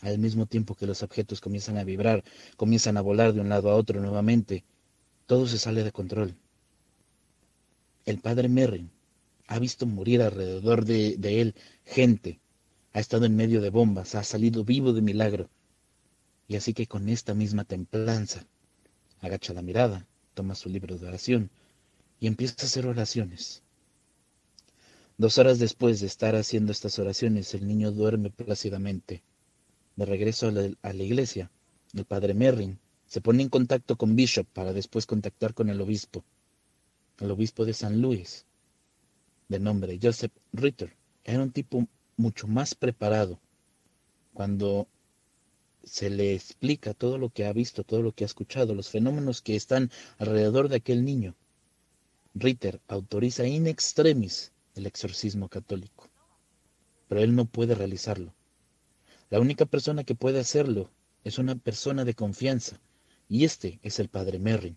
al 0.00 0.18
mismo 0.18 0.46
tiempo 0.46 0.74
que 0.74 0.86
los 0.86 1.02
objetos 1.02 1.40
comienzan 1.40 1.78
a 1.78 1.84
vibrar, 1.84 2.24
comienzan 2.56 2.96
a 2.96 3.02
volar 3.02 3.32
de 3.32 3.40
un 3.40 3.48
lado 3.48 3.70
a 3.70 3.74
otro 3.76 4.00
nuevamente, 4.00 4.64
todo 5.26 5.46
se 5.46 5.58
sale 5.58 5.84
de 5.84 5.92
control. 5.92 6.34
El 8.06 8.18
padre 8.18 8.50
Merrin 8.50 8.90
ha 9.46 9.58
visto 9.58 9.86
morir 9.86 10.20
alrededor 10.20 10.84
de, 10.84 11.16
él 11.40 11.54
gente, 11.86 12.38
ha 12.92 13.00
estado 13.00 13.24
en 13.24 13.34
medio 13.34 13.62
de 13.62 13.70
bombas, 13.70 14.14
ha 14.14 14.22
salido 14.24 14.62
vivo 14.62 14.92
de 14.92 15.00
milagro. 15.00 15.48
Y 16.46 16.56
así 16.56 16.74
que 16.74 16.86
con 16.86 17.08
esta 17.08 17.32
misma 17.32 17.64
templanza, 17.64 18.44
agacha 19.22 19.54
la 19.54 19.62
mirada, 19.62 20.06
toma 20.34 20.54
su 20.54 20.68
libro 20.68 20.98
de 20.98 21.06
oración 21.06 21.48
y 22.20 22.26
empieza 22.26 22.56
a 22.60 22.66
hacer 22.66 22.86
oraciones. 22.86 23.62
Dos 25.16 25.38
horas 25.38 25.58
después 25.58 26.00
de 26.00 26.06
estar 26.06 26.36
haciendo 26.36 26.72
estas 26.72 26.98
oraciones, 26.98 27.54
el 27.54 27.66
niño 27.66 27.90
duerme 27.90 28.28
plácidamente. 28.28 29.22
De 29.96 30.04
regreso 30.04 30.48
a 30.48 30.52
la, 30.92 31.04
iglesia, 31.04 31.50
el 31.94 32.04
padre 32.04 32.34
Merrin 32.34 32.78
se 33.06 33.22
pone 33.22 33.42
en 33.42 33.48
contacto 33.48 33.96
con 33.96 34.14
Bishop 34.14 34.46
para 34.52 34.74
después 34.74 35.06
contactar 35.06 35.54
con 35.54 35.70
el 35.70 35.80
obispo 35.80 36.22
el 37.20 37.30
obispo 37.30 37.64
de 37.64 37.74
San 37.74 38.00
Luis, 38.00 38.44
de 39.48 39.58
nombre 39.60 39.98
Joseph 40.02 40.32
Ritter, 40.52 40.92
era 41.24 41.42
un 41.42 41.52
tipo 41.52 41.86
mucho 42.16 42.46
más 42.48 42.74
preparado. 42.74 43.38
Cuando 44.32 44.88
se 45.84 46.10
le 46.10 46.34
explica 46.34 46.94
todo 46.94 47.18
lo 47.18 47.28
que 47.28 47.46
ha 47.46 47.52
visto, 47.52 47.84
todo 47.84 48.02
lo 48.02 48.12
que 48.12 48.24
ha 48.24 48.26
escuchado, 48.26 48.74
los 48.74 48.88
fenómenos 48.88 49.42
que 49.42 49.54
están 49.54 49.90
alrededor 50.18 50.68
de 50.68 50.76
aquel 50.76 51.04
niño, 51.04 51.34
Ritter 52.34 52.80
autoriza 52.88 53.46
in 53.46 53.68
extremis 53.68 54.50
el 54.74 54.86
exorcismo 54.86 55.48
católico, 55.48 56.08
pero 57.08 57.22
él 57.22 57.36
no 57.36 57.44
puede 57.44 57.76
realizarlo. 57.76 58.32
La 59.30 59.38
única 59.38 59.66
persona 59.66 60.02
que 60.02 60.16
puede 60.16 60.40
hacerlo 60.40 60.90
es 61.22 61.38
una 61.38 61.54
persona 61.54 62.04
de 62.04 62.14
confianza, 62.14 62.78
y 63.28 63.44
este 63.44 63.78
es 63.82 64.00
el 64.00 64.08
padre 64.08 64.38
Merrin 64.40 64.76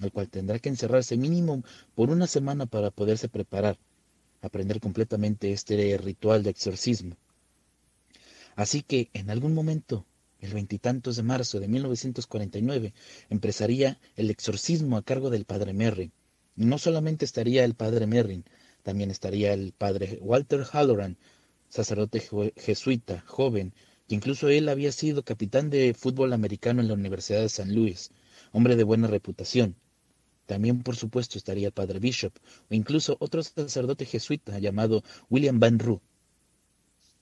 al 0.00 0.12
cual 0.12 0.28
tendrá 0.28 0.58
que 0.58 0.68
encerrarse 0.68 1.16
mínimo 1.16 1.62
por 1.94 2.10
una 2.10 2.26
semana 2.26 2.66
para 2.66 2.90
poderse 2.90 3.28
preparar, 3.28 3.78
aprender 4.42 4.80
completamente 4.80 5.52
este 5.52 5.96
ritual 5.98 6.42
de 6.42 6.50
exorcismo. 6.50 7.16
Así 8.56 8.82
que 8.82 9.08
en 9.12 9.30
algún 9.30 9.54
momento, 9.54 10.04
el 10.40 10.52
veintitantos 10.52 11.16
de 11.16 11.22
marzo 11.22 11.60
de 11.60 11.68
1949, 11.68 12.92
empezaría 13.30 13.98
el 14.16 14.30
exorcismo 14.30 14.96
a 14.96 15.02
cargo 15.02 15.30
del 15.30 15.44
padre 15.44 15.72
Merrin. 15.72 16.12
no 16.56 16.78
solamente 16.78 17.24
estaría 17.24 17.64
el 17.64 17.74
padre 17.74 18.06
Merrin, 18.06 18.44
también 18.82 19.10
estaría 19.10 19.52
el 19.52 19.72
padre 19.72 20.18
Walter 20.22 20.64
Halloran, 20.64 21.16
sacerdote 21.68 22.22
jesuita, 22.56 23.24
joven, 23.26 23.72
que 24.08 24.14
incluso 24.14 24.48
él 24.48 24.68
había 24.68 24.92
sido 24.92 25.22
capitán 25.22 25.68
de 25.70 25.92
fútbol 25.92 26.32
americano 26.32 26.80
en 26.80 26.88
la 26.88 26.94
Universidad 26.94 27.40
de 27.40 27.48
San 27.48 27.74
Luis, 27.74 28.10
hombre 28.52 28.76
de 28.76 28.84
buena 28.84 29.08
reputación, 29.08 29.74
también, 30.46 30.82
por 30.82 30.96
supuesto, 30.96 31.38
estaría 31.38 31.66
el 31.68 31.72
padre 31.72 31.98
Bishop 31.98 32.32
o 32.70 32.74
incluso 32.74 33.16
otro 33.20 33.42
sacerdote 33.42 34.06
jesuita 34.06 34.58
llamado 34.58 35.02
William 35.28 35.58
Van 35.58 35.78
Roo. 35.78 36.00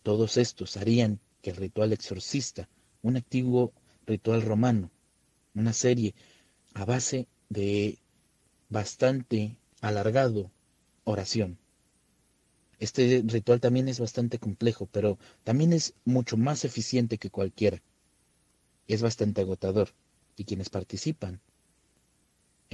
Todos 0.03 0.37
estos 0.37 0.77
harían 0.77 1.19
que 1.43 1.51
el 1.51 1.57
ritual 1.57 1.93
exorcista, 1.93 2.69
un 3.03 3.17
antiguo 3.17 3.73
ritual 4.07 4.43
romano, 4.43 4.91
una 5.55 5.73
serie 5.73 6.15
a 6.75 6.85
base 6.85 7.27
de 7.49 7.97
bastante 8.69 9.57
alargado 9.81 10.51
oración. 11.05 11.57
Este 12.81 13.23
ritual 13.27 13.61
también 13.61 13.89
es 13.89 14.01
bastante 14.01 14.39
complejo, 14.39 14.87
pero 14.93 15.19
también 15.45 15.73
es 15.73 15.95
mucho 16.05 16.37
más 16.37 16.65
eficiente 16.65 17.17
que 17.17 17.31
cualquiera. 17.31 17.81
Es 18.89 19.01
bastante 19.01 19.41
agotador 19.41 19.89
y 20.37 20.45
quienes 20.45 20.69
participan 20.69 21.41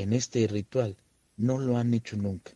en 0.03 0.13
este 0.13 0.47
ritual 0.47 0.97
no 1.37 1.59
lo 1.59 1.77
han 1.77 1.95
hecho 1.95 2.17
nunca. 2.17 2.53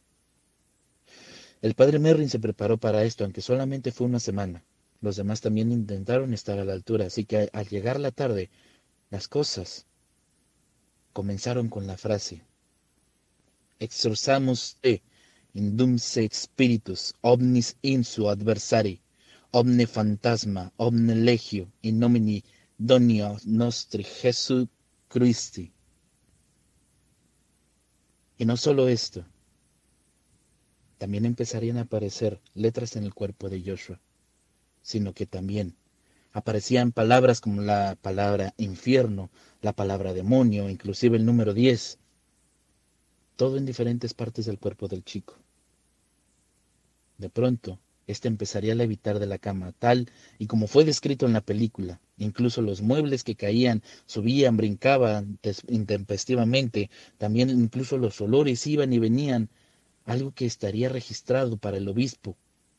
El 1.63 1.75
padre 1.75 1.99
Merrin 1.99 2.29
se 2.29 2.39
preparó 2.39 2.77
para 2.77 3.05
esto, 3.05 3.25
aunque 3.25 3.41
solamente 3.41 3.93
fue 3.93 4.07
una 4.07 4.21
semana. 4.21 4.63
Los 5.01 5.17
demás 5.17 5.41
también 5.41 5.73
intentaron 5.73 6.35
estar 6.35 6.59
a 6.59 6.65
la 6.65 6.73
altura, 6.73 7.07
así 7.07 7.25
que 7.25 7.49
al 7.53 7.69
llegar 7.69 7.99
la 8.01 8.11
tarde, 8.11 8.51
las 9.11 9.29
cosas 9.29 9.87
comenzaron 11.13 11.69
con 11.69 11.87
la 11.87 11.97
frase 11.97 12.43
Exorcamos 13.81 14.77
te, 14.81 15.03
indumse 15.53 16.29
spiritus, 16.33 17.13
omnis 17.21 17.69
insu 17.83 18.29
adversari, 18.31 18.95
omne 19.61 19.87
fantasma, 19.87 20.73
omne 20.87 21.15
legio, 21.15 21.65
in 21.83 21.99
nomini 21.99 22.43
Donio 22.79 23.39
nostri 23.45 24.05
Jesu 24.05 24.67
Christi. 25.09 25.74
Y 28.39 28.45
no 28.45 28.57
solo 28.57 28.89
esto, 28.89 29.25
también 30.99 31.25
empezarían 31.25 31.77
a 31.77 31.83
aparecer 31.83 32.41
letras 32.55 32.97
en 32.97 33.05
el 33.05 33.15
cuerpo 33.15 33.49
de 33.49 33.63
Joshua, 33.65 33.99
sino 34.83 35.13
que 35.13 35.27
también 35.27 35.75
aparecían 36.33 36.93
palabras 36.93 37.41
como 37.41 37.63
la 37.63 37.97
palabra 38.01 38.55
infierno, 38.57 39.31
la 39.63 39.73
palabra 39.73 40.13
demonio, 40.13 40.69
inclusive 40.69 41.17
el 41.17 41.25
número 41.25 41.55
10, 41.55 41.99
todo 43.37 43.57
en 43.57 43.67
diferentes 43.67 44.15
partes 44.15 44.47
del 44.47 44.59
cuerpo 44.59 44.89
del 44.89 45.05
chico. 45.05 45.35
De 47.19 47.29
pronto, 47.29 47.79
éste 48.07 48.29
empezaría 48.29 48.73
a 48.73 48.77
levitar 48.77 49.19
de 49.19 49.27
la 49.27 49.39
cama, 49.39 49.73
tal 49.79 50.11
y 50.39 50.47
como 50.47 50.67
fue 50.67 50.85
descrito 50.85 51.27
en 51.27 51.33
la 51.33 51.41
película. 51.41 52.01
Incluso 52.19 52.63
los 52.63 52.83
muebles 52.83 53.25
que 53.25 53.35
caían, 53.35 53.83
subían, 54.07 54.57
brincaban 54.57 55.39
intempestivamente, 55.69 56.91
también 57.19 57.51
incluso 57.51 57.99
los 57.99 58.21
olores 58.21 58.67
iban 58.67 58.93
y 58.93 58.99
venían, 58.99 59.49
algo 60.05 60.33
que 60.33 60.47
estaría 60.47 60.89
registrado 60.91 61.57
para 61.57 61.79
el 61.79 61.89
obispo, 61.89 62.37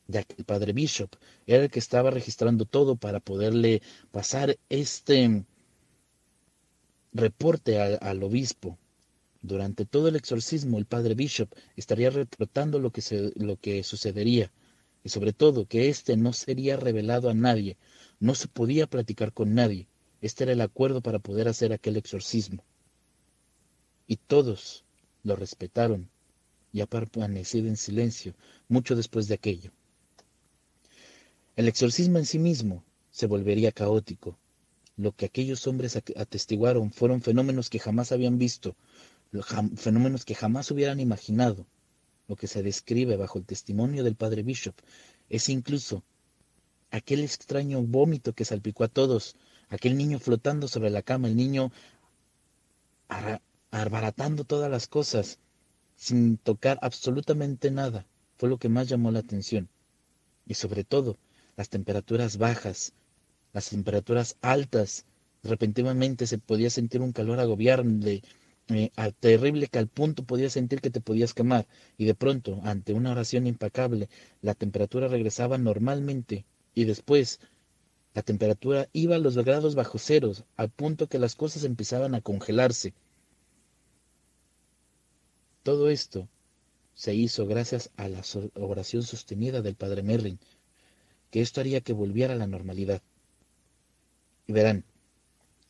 ya 0.08 0.24
que 0.24 0.36
el 0.38 0.46
padre 0.46 0.74
Bishop 0.74 1.10
era 1.48 1.64
el 1.64 1.72
que 1.72 1.80
estaba 1.80 2.12
registrando 2.12 2.66
todo 2.66 2.96
para 2.96 3.20
poderle 3.20 3.82
pasar 4.12 4.58
este 4.70 5.44
reporte 7.14 7.80
al, 7.82 8.24
obispo. 8.24 8.78
Durante 9.42 9.86
todo 9.86 10.08
el 10.08 10.16
exorcismo, 10.16 10.78
el 10.78 10.86
padre 10.86 11.16
Bishop 11.16 11.50
estaría 11.76 12.10
reportando 12.12 12.80
lo 12.80 12.92
que 12.92 13.84
sucedería 13.84 14.52
y 15.06 15.10
sobre 15.10 15.34
todo 15.34 15.68
que 15.68 15.88
éste 15.88 16.18
no 16.18 16.34
sería 16.34 16.78
revelado 16.78 17.30
a 17.30 17.36
nadie, 17.36 17.78
no 18.20 18.34
se 18.34 18.48
podía 18.48 18.88
platicar 18.88 19.32
con 19.32 19.54
nadie. 19.54 19.86
Este 20.20 20.44
era 20.46 20.54
el 20.54 20.62
acuerdo 20.62 21.02
para 21.02 21.20
poder 21.20 21.48
hacer 21.48 21.72
aquel 21.72 21.96
exorcismo. 21.96 22.64
Y 24.08 24.16
todos 24.16 24.84
lo 25.24 25.36
respetaron 25.36 26.10
y 26.74 26.82
ha 26.82 26.88
permanecido 26.88 27.68
en 27.68 27.78
silencio 27.78 28.34
mucho 28.68 28.96
después 28.96 29.28
de 29.28 29.36
aquello. 29.36 29.70
El 31.56 31.68
exorcismo 31.68 32.18
en 32.18 32.26
sí 32.26 32.40
mismo 32.40 32.84
se 33.12 33.28
volvería 33.28 33.72
caótico. 33.72 34.36
Lo 34.98 35.12
que 35.12 35.28
aquellos 35.28 35.68
hombres 35.68 35.96
atestiguaron 35.96 36.92
fueron 36.92 37.22
fenómenos 37.22 37.70
que 37.70 37.78
jamás 37.78 38.12
habían 38.12 38.40
visto, 38.40 38.76
fenómenos 39.78 40.26
que 40.26 40.34
jamás 40.34 40.72
hubieran 40.72 41.00
imaginado. 41.00 41.64
Lo 42.28 42.36
que 42.36 42.48
se 42.48 42.64
describe 42.64 43.18
bajo 43.18 43.38
el 43.38 43.46
testimonio 43.46 44.04
del 44.04 44.16
padre 44.16 44.44
Bishop. 44.44 44.76
Es 45.30 45.50
incluso 45.50 46.04
aquel 46.92 47.22
extraño 47.22 47.82
vómito 47.82 48.34
que 48.34 48.46
salpicó 48.46 48.84
a 48.84 48.88
todos, 48.88 49.36
aquel 49.70 49.98
niño 49.98 50.20
flotando 50.20 50.68
sobre 50.68 50.90
la 50.90 51.02
cama, 51.02 51.28
el 51.28 51.36
niño 51.36 51.72
arbaratando 53.72 54.44
todas 54.44 54.72
las 54.72 54.88
cosas 54.88 55.38
sin 55.98 56.38
tocar 56.38 56.80
absolutamente 56.82 57.72
nada, 57.72 58.06
fue 58.38 58.50
lo 58.50 58.58
que 58.58 58.70
más 58.70 58.88
llamó 58.88 59.12
la 59.12 59.20
atención. 59.20 59.70
Y 60.48 60.56
sobre 60.56 60.84
todo, 60.84 61.18
las 61.58 61.70
temperaturas 61.70 62.38
bajas, 62.38 62.94
las 63.54 63.70
temperaturas 63.70 64.36
altas, 64.42 65.06
repentinamente 65.44 66.28
se 66.28 66.38
podía 66.38 66.70
sentir 66.70 67.02
un 67.02 67.12
calor 67.12 67.40
agobiante, 67.40 68.24
eh, 68.70 68.92
terrible 69.20 69.68
que 69.68 69.80
al 69.80 69.88
punto 69.88 70.24
podías 70.24 70.54
sentir 70.54 70.82
que 70.82 70.90
te 70.90 71.02
podías 71.02 71.34
quemar 71.34 71.68
y 71.98 72.06
de 72.06 72.16
pronto, 72.16 72.60
ante 72.64 72.94
una 72.94 73.12
oración 73.12 73.46
impecable, 73.48 74.10
la 74.42 74.56
temperatura 74.56 75.08
regresaba 75.08 75.58
normalmente 75.58 76.46
y 76.74 76.86
después 76.86 77.40
la 78.16 78.22
temperatura 78.22 78.88
iba 78.94 79.18
a 79.18 79.20
los 79.20 79.36
grados 79.36 79.76
bajo 79.76 80.00
ceros, 80.00 80.44
al 80.56 80.70
punto 80.70 81.08
que 81.08 81.20
las 81.20 81.36
cosas 81.36 81.64
empezaban 81.64 82.16
a 82.16 82.22
congelarse. 82.22 82.94
Todo 85.64 85.90
esto 85.90 86.28
se 86.96 87.14
hizo 87.14 87.46
gracias 87.46 87.90
a 87.98 88.08
la 88.08 88.22
oración 88.56 89.04
sostenida 89.04 89.62
del 89.62 89.76
padre 89.76 90.02
Merlin, 90.02 90.40
que 91.30 91.42
esto 91.42 91.60
haría 91.60 91.82
que 91.82 91.92
volviera 91.92 92.34
a 92.34 92.38
la 92.38 92.48
normalidad. 92.48 93.02
Y 94.48 94.54
verán, 94.54 94.86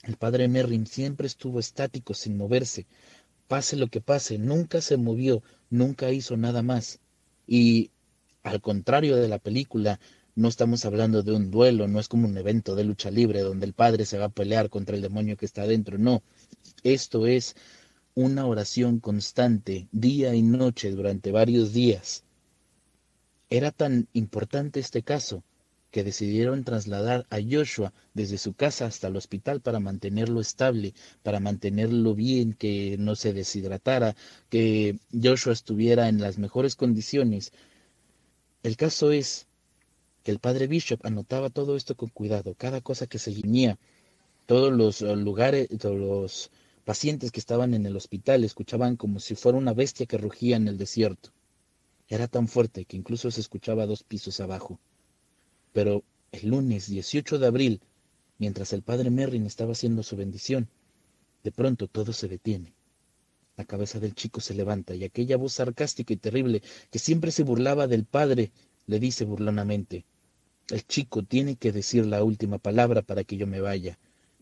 el 0.06 0.18
padre 0.18 0.48
Merrin 0.48 0.86
siempre 0.86 1.26
estuvo 1.26 1.60
estático, 1.60 2.14
sin 2.14 2.38
moverse. 2.38 2.86
Pase 3.48 3.76
lo 3.76 3.88
que 3.88 4.02
pase, 4.02 4.38
nunca 4.38 4.80
se 4.82 4.98
movió, 4.98 5.42
nunca 5.72 6.12
hizo 6.12 6.38
nada 6.38 6.62
más. 6.62 7.00
Y 7.48 7.90
al 8.44 8.62
contrario 8.62 9.16
de 9.16 9.28
la 9.28 9.40
película, 9.40 10.00
no 10.36 10.48
estamos 10.48 10.86
hablando 10.86 11.24
de 11.24 11.32
un 11.32 11.50
duelo, 11.50 11.88
no 11.88 12.00
es 12.00 12.08
como 12.08 12.28
un 12.28 12.38
evento 12.38 12.76
de 12.76 12.84
lucha 12.84 13.10
libre 13.10 13.40
donde 13.40 13.66
el 13.66 13.74
padre 13.74 14.06
se 14.06 14.20
va 14.20 14.26
a 14.26 14.30
pelear 14.30 14.70
contra 14.70 14.96
el 14.96 15.02
demonio 15.02 15.38
que 15.38 15.46
está 15.46 15.64
adentro, 15.64 15.98
no. 15.98 16.22
Esto 16.84 17.26
es 17.26 17.56
una 18.14 18.46
oración 18.46 19.00
constante, 19.00 19.88
día 19.92 20.36
y 20.36 20.44
noche, 20.44 20.92
durante 20.92 21.32
varios 21.32 21.74
días. 21.74 22.24
Era 23.50 23.72
tan 23.72 24.08
importante 24.14 24.80
este 24.80 25.02
caso 25.02 25.44
que 25.96 26.04
decidieron 26.04 26.66
trasladar 26.66 27.26
a 27.30 27.38
Joshua 27.42 27.94
desde 28.14 28.38
su 28.38 28.52
casa 28.54 28.86
hasta 28.86 29.08
el 29.08 29.16
hospital 29.16 29.62
para 29.62 29.80
mantenerlo 29.80 30.42
estable, 30.42 30.94
para 31.24 31.40
mantenerlo 31.40 32.14
bien, 32.14 32.52
que 32.52 32.98
no 33.00 33.16
se 33.16 33.32
deshidratara, 33.32 34.14
que 34.50 35.00
Joshua 35.14 35.54
estuviera 35.54 36.10
en 36.10 36.20
las 36.20 36.38
mejores 36.38 36.76
condiciones. 36.76 37.54
El 38.62 38.76
caso 38.76 39.14
es 39.14 39.46
que 40.26 40.32
el 40.32 40.40
padre 40.40 40.68
Bishop 40.68 41.00
anotaba 41.06 41.50
todo 41.50 41.78
esto 41.78 41.96
con 41.96 42.10
cuidado, 42.10 42.56
cada 42.56 42.82
cosa 42.82 43.08
que 43.08 43.18
se 43.18 43.32
guiñía, 43.32 43.78
todos 44.48 44.74
los 44.74 45.02
uh, 45.02 45.16
lugares, 45.16 45.70
todos 45.80 45.98
los 45.98 46.52
pacientes 46.84 47.32
que 47.32 47.40
estaban 47.40 47.74
en 47.74 47.86
el 47.86 47.96
hospital 47.96 48.44
escuchaban 48.44 48.98
como 48.98 49.22
si 49.22 49.36
fuera 49.36 49.58
una 49.58 49.72
bestia 49.74 50.06
que 50.08 50.18
rugía 50.18 50.58
en 50.58 50.68
el 50.68 50.78
desierto. 50.78 51.30
Era 52.10 52.28
tan 52.28 52.50
fuerte 52.50 52.84
que 52.84 52.98
incluso 52.98 53.32
se 53.32 53.40
escuchaba 53.40 53.86
dos 53.86 54.04
pisos 54.04 54.42
abajo. 54.42 54.78
Pero 55.76 56.06
el 56.32 56.48
lunes 56.48 56.88
18 56.88 57.38
de 57.38 57.48
abril, 57.48 57.82
mientras 58.38 58.72
el 58.72 58.82
padre 58.82 59.10
Merrin 59.10 59.46
estaba 59.46 59.74
haciendo 59.74 60.04
su 60.04 60.16
bendición, 60.16 60.70
de 61.44 61.52
pronto 61.52 61.90
todo 61.90 62.14
se 62.14 62.30
detiene. 62.30 62.72
La 63.58 63.66
cabeza 63.66 64.00
del 64.00 64.16
chico 64.16 64.40
se 64.40 64.54
levanta 64.54 64.96
y 64.96 65.04
aquella 65.04 65.36
voz 65.36 65.52
sarcástica 65.52 66.14
y 66.14 66.16
terrible 66.16 66.64
que 66.92 66.98
siempre 66.98 67.30
se 67.30 67.44
burlaba 67.44 67.88
del 67.88 68.06
padre 68.06 68.52
le 68.88 69.00
dice 69.02 69.26
burlonamente, 69.26 70.06
el 70.70 70.88
chico 70.88 71.24
tiene 71.24 71.58
que 71.58 71.74
decir 71.74 72.06
la 72.06 72.24
última 72.24 72.58
palabra 72.58 73.02
para 73.02 73.26
que 73.26 73.36
yo 73.36 73.46
me 73.46 73.60
vaya, 73.60 73.98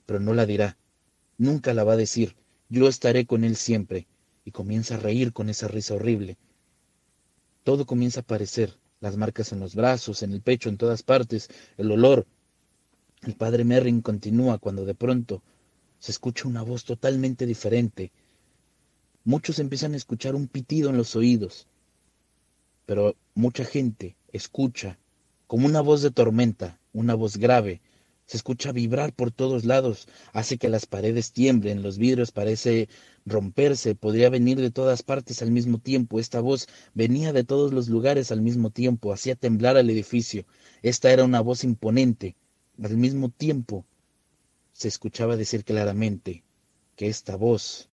pero 0.05 0.19
no 0.19 0.35
la 0.35 0.45
dirá, 0.45 0.77
nunca 1.39 1.73
la 1.73 1.83
va 1.83 1.93
a 1.93 1.97
decir, 1.97 2.35
yo 2.69 2.87
estaré 2.87 3.25
con 3.25 3.43
él 3.43 3.55
siempre, 3.55 4.05
y 4.45 4.51
comienza 4.51 4.95
a 4.95 4.99
reír 4.99 5.33
con 5.33 5.49
esa 5.49 5.67
risa 5.67 5.95
horrible. 5.95 6.37
Todo 7.63 7.87
comienza 7.87 8.19
a 8.19 8.21
aparecer, 8.21 8.75
las 9.03 9.17
marcas 9.17 9.51
en 9.51 9.59
los 9.59 9.75
brazos, 9.75 10.23
en 10.23 10.31
el 10.31 10.39
pecho, 10.39 10.69
en 10.69 10.77
todas 10.77 11.03
partes, 11.03 11.49
el 11.77 11.91
olor. 11.91 12.25
El 13.23 13.35
padre 13.35 13.65
Merrin 13.65 14.01
continúa 14.01 14.59
cuando 14.59 14.85
de 14.85 14.95
pronto 14.95 15.41
se 15.99 16.11
escucha 16.11 16.47
una 16.47 16.61
voz 16.61 16.85
totalmente 16.85 17.45
diferente. 17.45 18.11
Muchos 19.25 19.59
empiezan 19.59 19.93
a 19.93 19.97
escuchar 19.97 20.35
un 20.35 20.47
pitido 20.47 20.89
en 20.89 20.95
los 20.95 21.17
oídos, 21.17 21.67
pero 22.85 23.17
mucha 23.35 23.65
gente 23.65 24.15
escucha 24.31 24.97
como 25.47 25.65
una 25.65 25.81
voz 25.81 26.01
de 26.01 26.11
tormenta, 26.11 26.77
una 26.93 27.13
voz 27.13 27.35
grave, 27.35 27.81
se 28.25 28.37
escucha 28.37 28.71
vibrar 28.71 29.13
por 29.13 29.31
todos 29.31 29.65
lados, 29.65 30.07
hace 30.31 30.57
que 30.57 30.69
las 30.69 30.85
paredes 30.85 31.31
tiemblen, 31.31 31.83
los 31.83 31.97
vidrios 31.97 32.31
parece 32.31 32.87
romperse, 33.25 33.95
podría 33.95 34.29
venir 34.29 34.59
de 34.59 34.71
todas 34.71 35.03
partes 35.03 35.41
al 35.41 35.51
mismo 35.51 35.77
tiempo. 35.77 36.19
Esta 36.19 36.39
voz 36.39 36.67
venía 36.93 37.33
de 37.33 37.43
todos 37.43 37.73
los 37.73 37.89
lugares 37.89 38.31
al 38.31 38.41
mismo 38.41 38.69
tiempo, 38.69 39.13
hacía 39.13 39.35
temblar 39.35 39.77
al 39.77 39.89
edificio. 39.89 40.45
Esta 40.81 41.11
era 41.11 41.23
una 41.23 41.41
voz 41.41 41.63
imponente. 41.63 42.35
Al 42.81 42.97
mismo 42.97 43.29
tiempo 43.29 43.85
se 44.73 44.87
escuchaba 44.87 45.35
decir 45.35 45.63
claramente 45.63 46.43
que 46.95 47.07
esta 47.07 47.35
voz 47.35 47.89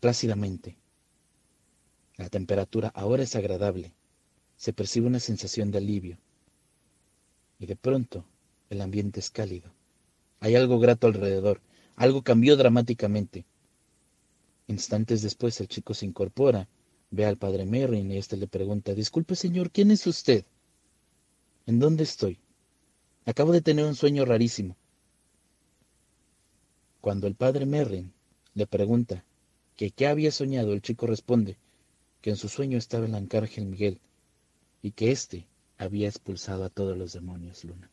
plácidamente. 0.00 0.76
La 2.16 2.28
temperatura 2.28 2.92
ahora 2.94 3.24
es 3.24 3.34
agradable. 3.34 3.92
Se 4.56 4.72
percibe 4.72 5.08
una 5.08 5.20
sensación 5.20 5.72
de 5.72 5.78
alivio 5.78 6.16
de 7.66 7.76
pronto 7.76 8.24
el 8.70 8.80
ambiente 8.80 9.20
es 9.20 9.30
cálido. 9.30 9.70
Hay 10.40 10.54
algo 10.56 10.78
grato 10.78 11.06
alrededor, 11.06 11.60
algo 11.96 12.22
cambió 12.22 12.56
dramáticamente. 12.56 13.44
Instantes 14.68 15.22
después 15.22 15.60
el 15.60 15.68
chico 15.68 15.94
se 15.94 16.06
incorpora, 16.06 16.68
ve 17.10 17.24
al 17.24 17.36
padre 17.36 17.64
Merrin 17.64 18.10
y 18.10 18.18
éste 18.18 18.36
le 18.36 18.46
pregunta, 18.46 18.94
disculpe 18.94 19.36
señor, 19.36 19.70
¿quién 19.70 19.90
es 19.90 20.06
usted? 20.06 20.44
¿En 21.66 21.78
dónde 21.78 22.04
estoy? 22.04 22.38
Acabo 23.26 23.52
de 23.52 23.62
tener 23.62 23.84
un 23.84 23.94
sueño 23.94 24.24
rarísimo. 24.24 24.76
Cuando 27.00 27.26
el 27.26 27.34
padre 27.34 27.66
Merrin 27.66 28.12
le 28.54 28.66
pregunta 28.66 29.24
que 29.76 29.90
qué 29.90 30.06
había 30.06 30.30
soñado, 30.30 30.72
el 30.72 30.82
chico 30.82 31.06
responde 31.06 31.56
que 32.20 32.30
en 32.30 32.36
su 32.36 32.48
sueño 32.48 32.78
estaba 32.78 33.06
el 33.06 33.14
arcángel 33.14 33.66
Miguel 33.66 33.98
y 34.82 34.92
que 34.92 35.10
éste 35.10 35.44
había 35.78 36.08
expulsado 36.08 36.64
a 36.64 36.70
todos 36.70 36.96
los 36.96 37.12
demonios, 37.12 37.64
Luna. 37.64 37.88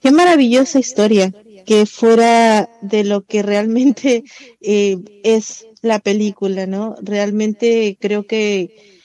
Qué 0.00 0.10
maravillosa 0.10 0.78
historia 0.78 1.32
que 1.66 1.84
fuera 1.84 2.70
de 2.80 3.04
lo 3.04 3.22
que 3.22 3.42
realmente 3.42 4.24
eh, 4.60 4.96
es 5.22 5.66
la 5.82 5.98
película, 5.98 6.66
¿no? 6.66 6.96
Realmente 7.02 7.98
creo 8.00 8.26
que 8.26 9.00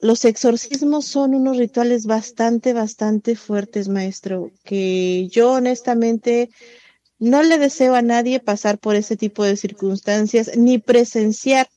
los 0.00 0.24
exorcismos 0.24 1.06
son 1.06 1.34
unos 1.34 1.56
rituales 1.56 2.06
bastante, 2.06 2.72
bastante 2.72 3.36
fuertes, 3.36 3.88
maestro, 3.88 4.50
que 4.64 5.28
yo 5.28 5.52
honestamente 5.52 6.50
no 7.18 7.42
le 7.42 7.58
deseo 7.58 7.94
a 7.94 8.02
nadie 8.02 8.40
pasar 8.40 8.78
por 8.78 8.94
ese 8.94 9.16
tipo 9.16 9.44
de 9.44 9.56
circunstancias 9.56 10.56
ni 10.56 10.78
presenciar 10.78 11.68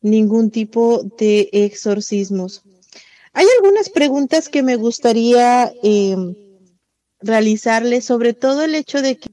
ningún 0.00 0.50
tipo 0.50 1.02
de 1.18 1.48
exorcismos. 1.52 2.62
Hay 3.32 3.46
algunas 3.56 3.90
preguntas 3.90 4.48
que 4.48 4.62
me 4.62 4.76
gustaría 4.76 5.72
eh, 5.82 6.16
realizarle, 7.20 8.00
sobre 8.00 8.32
todo 8.32 8.64
el 8.64 8.74
hecho 8.74 9.02
de 9.02 9.16
que 9.16 9.28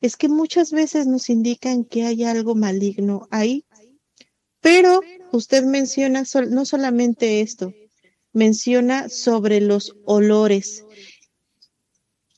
es 0.00 0.16
que 0.16 0.28
muchas 0.28 0.72
veces 0.72 1.06
nos 1.06 1.28
indican 1.28 1.84
que 1.84 2.04
hay 2.04 2.24
algo 2.24 2.54
maligno 2.54 3.28
ahí, 3.30 3.64
pero 4.60 5.00
usted 5.32 5.64
menciona 5.64 6.24
no 6.48 6.64
solamente 6.64 7.40
esto, 7.40 7.72
menciona 8.32 9.08
sobre 9.08 9.60
los 9.60 9.94
olores. 10.04 10.84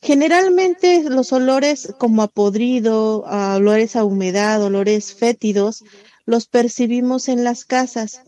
Generalmente 0.00 1.04
los 1.04 1.32
olores 1.32 1.94
como 1.98 2.22
a 2.22 2.28
podrido, 2.28 3.24
a 3.26 3.56
olores 3.56 3.94
a 3.94 4.04
humedad, 4.04 4.62
olores 4.62 5.14
fétidos, 5.14 5.84
los 6.24 6.46
percibimos 6.46 7.28
en 7.28 7.44
las 7.44 7.64
casas. 7.64 8.22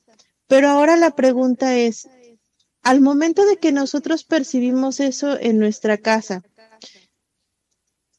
Pero 0.46 0.68
ahora 0.68 0.96
la 0.96 1.10
pregunta 1.12 1.76
es, 1.76 2.08
al 2.82 3.00
momento 3.00 3.46
de 3.46 3.56
que 3.56 3.72
nosotros 3.72 4.24
percibimos 4.24 5.00
eso 5.00 5.38
en 5.40 5.58
nuestra 5.58 5.96
casa, 5.96 6.42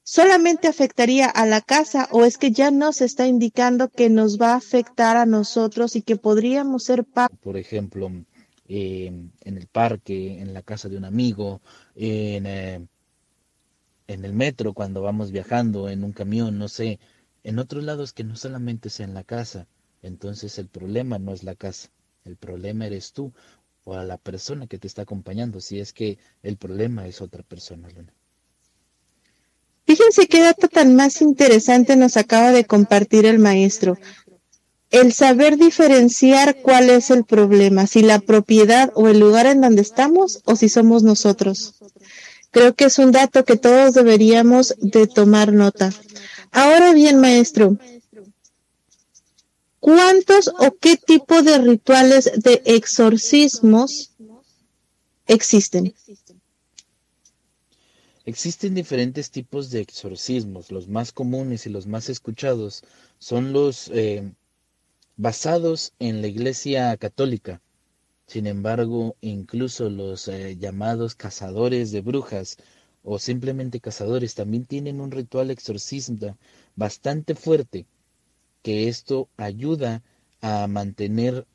¿solamente 0.03 0.67
afectaría 0.67 1.27
a 1.27 1.45
la 1.45 1.61
casa 1.61 2.07
o 2.11 2.25
es 2.25 2.37
que 2.37 2.51
ya 2.51 2.71
nos 2.71 3.01
está 3.01 3.27
indicando 3.27 3.89
que 3.89 4.09
nos 4.09 4.41
va 4.41 4.53
a 4.53 4.57
afectar 4.57 5.17
a 5.17 5.25
nosotros 5.25 5.95
y 5.95 6.01
que 6.01 6.15
podríamos 6.15 6.83
ser 6.83 7.05
Por 7.05 7.57
ejemplo, 7.57 8.11
eh, 8.67 9.11
en 9.41 9.57
el 9.57 9.67
parque, 9.67 10.39
en 10.39 10.53
la 10.53 10.63
casa 10.63 10.89
de 10.89 10.97
un 10.97 11.05
amigo, 11.05 11.61
en, 11.95 12.47
eh, 12.47 12.87
en 14.07 14.25
el 14.25 14.33
metro 14.33 14.73
cuando 14.73 15.01
vamos 15.03 15.31
viajando, 15.31 15.89
en 15.89 16.03
un 16.03 16.11
camión, 16.11 16.57
no 16.57 16.67
sé, 16.67 16.99
en 17.45 17.59
otros 17.59 17.83
lados 17.83 18.11
que 18.11 18.23
no 18.23 18.35
solamente 18.35 18.89
sea 18.89 19.05
en 19.05 19.13
la 19.13 19.23
casa. 19.23 19.67
Entonces 20.01 20.57
el 20.57 20.67
problema 20.67 21.19
no 21.19 21.31
es 21.31 21.43
la 21.43 21.55
casa, 21.55 21.89
el 22.25 22.35
problema 22.35 22.87
eres 22.87 23.13
tú 23.13 23.31
o 23.85 23.93
a 23.93 24.03
la 24.03 24.17
persona 24.17 24.67
que 24.67 24.79
te 24.79 24.87
está 24.87 25.03
acompañando, 25.03 25.61
si 25.61 25.79
es 25.79 25.93
que 25.93 26.17
el 26.41 26.57
problema 26.57 27.07
es 27.07 27.21
otra 27.21 27.43
persona, 27.43 27.87
Luna. 27.89 28.11
Fíjense 29.85 30.27
qué 30.27 30.41
dato 30.41 30.67
tan 30.67 30.95
más 30.95 31.21
interesante 31.21 31.95
nos 31.95 32.17
acaba 32.17 32.51
de 32.51 32.65
compartir 32.65 33.27
el 33.27 33.37
maestro. 33.37 33.99
El 34.89 35.13
saber 35.13 35.57
diferenciar 35.57 36.61
cuál 36.63 36.89
es 36.89 37.11
el 37.11 37.25
problema, 37.25 37.85
si 37.85 38.01
la 38.01 38.19
propiedad 38.19 38.91
o 38.95 39.07
el 39.07 39.19
lugar 39.19 39.45
en 39.45 39.61
donde 39.61 39.83
estamos 39.83 40.41
o 40.45 40.55
si 40.55 40.69
somos 40.69 41.03
nosotros. 41.03 41.75
Creo 42.49 42.73
que 42.73 42.85
es 42.85 42.97
un 42.97 43.11
dato 43.11 43.45
que 43.45 43.57
todos 43.57 43.93
deberíamos 43.93 44.75
de 44.79 45.05
tomar 45.05 45.53
nota. 45.53 45.91
Ahora 46.55 46.93
bien, 46.93 47.19
maestro, 47.19 47.77
¿Cuántos 49.85 50.47
o 50.47 50.75
qué 50.81 50.97
tipo 50.97 51.43
de 51.43 51.59
rituales 51.59 52.31
de 52.37 52.63
exorcismos 52.65 54.09
existen? 55.27 55.93
Existen 58.25 58.73
diferentes 58.73 59.29
tipos 59.29 59.69
de 59.69 59.81
exorcismos. 59.81 60.71
Los 60.71 60.87
más 60.87 61.11
comunes 61.11 61.67
y 61.67 61.69
los 61.69 61.85
más 61.85 62.09
escuchados 62.09 62.81
son 63.19 63.53
los 63.53 63.91
eh, 63.93 64.23
basados 65.17 65.93
en 65.99 66.23
la 66.23 66.29
Iglesia 66.29 66.97
Católica. 66.97 67.61
Sin 68.25 68.47
embargo, 68.47 69.15
incluso 69.21 69.91
los 69.91 70.27
eh, 70.29 70.57
llamados 70.57 71.13
cazadores 71.13 71.91
de 71.91 72.01
brujas 72.01 72.57
o 73.05 73.19
simplemente 73.19 73.79
cazadores 73.79 74.33
también 74.33 74.65
tienen 74.65 74.99
un 74.99 75.11
ritual 75.11 75.51
exorcismo 75.51 76.37
bastante 76.75 77.35
fuerte 77.35 77.85
que 78.63 78.87
esto 78.89 79.29
ayuda 79.37 80.01
a 80.41 80.67
mantener 80.67 81.45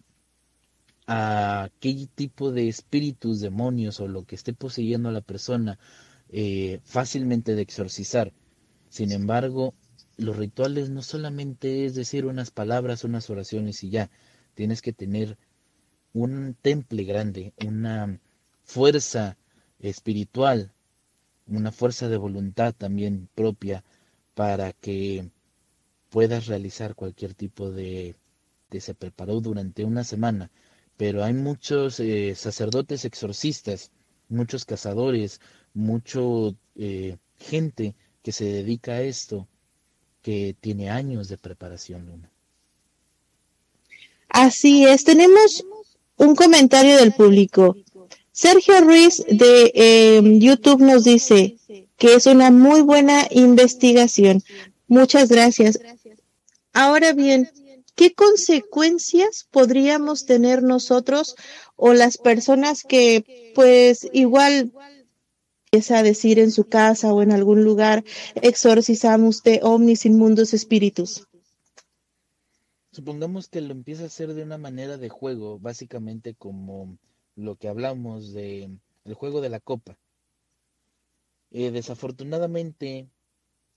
a 1.09 1.65
aquel 1.65 2.09
tipo 2.09 2.53
de 2.53 2.69
espíritus, 2.69 3.41
demonios 3.41 3.99
o 3.99 4.07
lo 4.07 4.25
que 4.25 4.37
esté 4.37 4.53
poseyendo 4.53 5.09
a 5.09 5.13
la 5.13 5.23
persona 5.23 5.77
eh, 6.29 6.81
fácilmente 6.85 7.57
de 7.57 7.63
exorcizar. 7.63 8.33
Sin 8.89 9.11
embargo, 9.11 9.75
los 10.17 10.37
rituales 10.37 10.89
no 10.89 11.03
solamente 11.03 11.85
es 11.85 11.97
decir 11.97 12.27
unas 12.27 12.53
palabras, 12.53 13.03
unas 13.03 13.29
oraciones 13.29 13.83
y 13.83 13.91
ya. 13.91 14.09
Tienes 14.55 14.83
que 14.83 14.93
tener 14.93 15.37
un 16.13 16.55
temple 16.63 17.03
grande, 17.03 17.53
una 17.67 18.21
fuerza 18.65 19.37
espiritual, 19.81 20.71
una 21.51 21.73
fuerza 21.73 22.09
de 22.09 22.17
voluntad 22.17 22.75
también 22.77 23.29
propia 23.35 23.83
para 24.35 24.73
que 24.73 25.29
puedas 26.11 26.47
realizar 26.47 26.95
cualquier 26.95 27.35
tipo 27.35 27.71
de, 27.71 28.15
se 28.79 28.95
preparó 28.95 29.41
durante 29.41 29.85
una 29.85 30.05
semana, 30.05 30.51
pero 30.97 31.25
hay 31.25 31.35
muchos 31.35 32.01
eh, 32.01 32.35
sacerdotes 32.37 33.05
exorcistas, 33.05 33.91
muchos 34.29 34.65
cazadores, 34.65 35.41
mucho 35.75 36.55
eh, 36.77 37.17
gente 37.39 37.95
que 38.23 38.33
se 38.33 38.45
dedica 38.45 38.93
a 38.93 39.03
esto, 39.03 39.47
que 40.23 40.55
tiene 40.61 40.91
años 40.91 41.29
de 41.29 41.39
preparación, 41.39 42.07
Luna. 42.07 42.31
Así 44.29 44.85
es, 44.85 45.05
tenemos 45.05 45.65
un 46.17 46.37
comentario 46.37 46.97
del 46.97 47.13
público. 47.13 47.77
Sergio 48.33 48.81
Ruiz 48.81 49.25
de 49.29 49.73
em, 49.75 50.41
YouTube 50.41 50.81
nos 50.81 51.05
dice 51.05 51.57
que 51.97 52.15
es 52.15 52.27
una 52.27 52.51
muy 52.51 52.81
buena 52.81 53.27
investigación. 53.31 54.43
Muchas 54.89 55.29
gracias. 55.29 55.79
Ahora 56.73 57.13
bien, 57.13 57.51
¿qué 57.95 58.15
consecuencias 58.15 59.47
podríamos 59.51 60.27
tener 60.27 60.63
nosotros 60.63 61.35
o 61.77 61.93
las 61.93 62.17
personas 62.17 62.83
que 62.83 63.53
pues 63.55 64.09
igual 64.13 64.73
empieza 65.73 65.99
a 65.99 66.03
decir 66.03 66.39
en 66.39 66.51
su 66.51 66.65
casa 66.65 67.13
o 67.13 67.23
en 67.23 67.33
algún 67.33 67.63
lugar, 67.63 68.05
exorcizamos 68.37 69.43
de 69.43 69.61
omnis 69.63 70.05
inmundos 70.05 70.55
espíritus? 70.55 71.27
Supongamos 72.93 73.49
que 73.49 73.61
lo 73.61 73.73
empieza 73.73 74.03
a 74.03 74.07
hacer 74.07 74.35
de 74.35 74.43
una 74.43 74.59
manera 74.59 74.97
de 74.97 75.09
juego, 75.09 75.59
básicamente 75.61 76.35
como 76.35 76.99
lo 77.41 77.57
que 77.57 77.69
hablamos 77.69 78.33
de 78.33 78.71
el 79.05 79.15
juego 79.15 79.41
de 79.41 79.49
la 79.49 79.61
copa. 79.61 79.99
Eh, 81.51 81.71
desafortunadamente, 81.71 83.09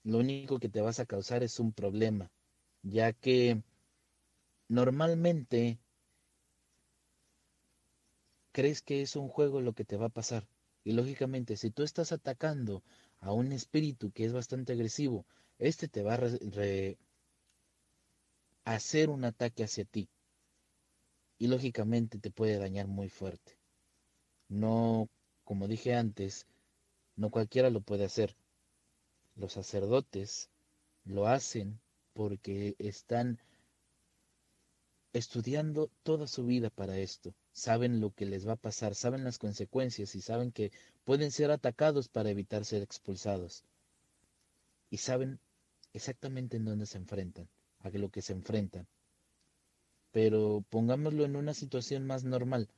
lo 0.04 0.18
único 0.18 0.58
que 0.58 0.68
te 0.68 0.80
vas 0.80 1.00
a 1.00 1.06
causar 1.06 1.42
es 1.42 1.58
un 1.58 1.72
problema 1.72 2.30
ya 2.84 3.12
que 3.12 3.62
normalmente 4.68 5.78
crees 8.52 8.82
que 8.82 9.02
es 9.02 9.16
un 9.16 9.28
juego 9.28 9.60
lo 9.60 9.72
que 9.72 9.84
te 9.84 9.96
va 9.96 10.06
a 10.06 10.16
pasar. 10.20 10.46
Y 10.84 10.92
lógicamente, 10.92 11.56
si 11.56 11.70
tú 11.70 11.82
estás 11.82 12.12
atacando 12.12 12.82
a 13.20 13.32
un 13.32 13.52
espíritu 13.52 14.12
que 14.12 14.26
es 14.26 14.32
bastante 14.32 14.74
agresivo, 14.74 15.26
este 15.58 15.88
te 15.88 16.02
va 16.02 16.14
a 16.14 16.20
hacer 18.74 19.08
un 19.08 19.24
ataque 19.24 19.64
hacia 19.64 19.86
ti. 19.86 20.08
Y 21.38 21.48
lógicamente 21.48 22.18
te 22.18 22.30
puede 22.30 22.58
dañar 22.58 22.86
muy 22.86 23.08
fuerte. 23.08 23.58
No, 24.48 25.08
como 25.44 25.68
dije 25.68 25.94
antes, 25.94 26.46
no 27.16 27.30
cualquiera 27.30 27.70
lo 27.70 27.80
puede 27.80 28.04
hacer. 28.04 28.36
Los 29.36 29.54
sacerdotes 29.54 30.50
lo 31.04 31.26
hacen 31.26 31.80
porque 32.12 32.76
están 32.78 33.38
estudiando 35.12 35.90
toda 36.02 36.26
su 36.26 36.44
vida 36.44 36.70
para 36.70 36.98
esto. 36.98 37.34
Saben 37.52 38.00
lo 38.00 38.10
que 38.10 38.26
les 38.26 38.46
va 38.46 38.52
a 38.52 38.56
pasar, 38.56 38.94
saben 38.94 39.24
las 39.24 39.38
consecuencias 39.38 40.14
y 40.14 40.20
saben 40.20 40.50
que 40.50 40.72
pueden 41.04 41.30
ser 41.30 41.50
atacados 41.50 42.08
para 42.08 42.30
evitar 42.30 42.64
ser 42.64 42.82
expulsados. 42.82 43.64
Y 44.90 44.98
saben 44.98 45.38
exactamente 45.92 46.56
en 46.56 46.64
dónde 46.64 46.86
se 46.86 46.98
enfrentan, 46.98 47.48
a 47.80 47.90
lo 47.90 48.10
que 48.10 48.22
se 48.22 48.32
enfrentan. 48.32 48.88
Pero 50.14 50.64
pongámoslo 50.70 51.24
en 51.26 51.36
una 51.36 51.52
situación 51.54 52.06
más 52.06 52.24
normal. 52.24 52.68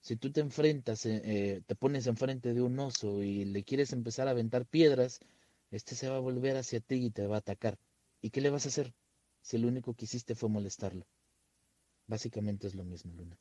Si 0.00 0.16
tú 0.16 0.32
te 0.32 0.40
enfrentas, 0.40 1.06
eh, 1.06 1.22
eh, 1.24 1.62
te 1.66 1.76
pones 1.76 2.06
enfrente 2.08 2.54
de 2.54 2.62
un 2.62 2.78
oso 2.80 3.22
y 3.22 3.44
le 3.46 3.64
quieres 3.64 3.92
empezar 3.92 4.28
a 4.28 4.32
aventar 4.32 4.66
piedras, 4.66 5.20
este 5.70 5.94
se 5.94 6.08
va 6.10 6.16
a 6.16 6.20
volver 6.28 6.56
hacia 6.58 6.80
ti 6.80 6.96
y 7.06 7.10
te 7.10 7.26
va 7.26 7.36
a 7.36 7.40
atacar. 7.40 7.78
¿Y 8.20 8.30
qué 8.30 8.40
le 8.42 8.50
vas 8.50 8.66
a 8.66 8.70
hacer 8.70 8.94
si 9.42 9.58
lo 9.58 9.68
único 9.68 9.94
que 9.94 10.06
hiciste 10.06 10.34
fue 10.34 10.48
molestarlo? 10.50 11.06
Básicamente 12.06 12.68
es 12.68 12.74
lo 12.76 12.84
mismo, 12.84 13.12
Luna. 13.14 13.36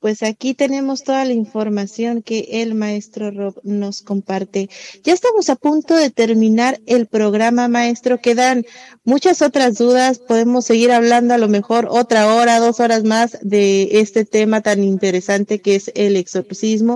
Pues 0.00 0.22
aquí 0.22 0.54
tenemos 0.54 1.02
toda 1.02 1.24
la 1.24 1.32
información 1.32 2.22
que 2.22 2.62
el 2.62 2.76
maestro 2.76 3.32
Rob 3.32 3.60
nos 3.64 4.00
comparte. 4.02 4.70
Ya 5.02 5.12
estamos 5.12 5.50
a 5.50 5.56
punto 5.56 5.96
de 5.96 6.10
terminar 6.10 6.80
el 6.86 7.06
programa, 7.06 7.66
maestro. 7.66 8.20
Quedan 8.20 8.64
muchas 9.02 9.42
otras 9.42 9.76
dudas. 9.76 10.20
Podemos 10.20 10.66
seguir 10.66 10.92
hablando 10.92 11.34
a 11.34 11.38
lo 11.38 11.48
mejor 11.48 11.88
otra 11.90 12.32
hora, 12.32 12.60
dos 12.60 12.78
horas 12.78 13.02
más 13.02 13.38
de 13.42 14.00
este 14.00 14.24
tema 14.24 14.60
tan 14.60 14.84
interesante 14.84 15.60
que 15.60 15.74
es 15.74 15.90
el 15.96 16.14
exorcismo. 16.14 16.94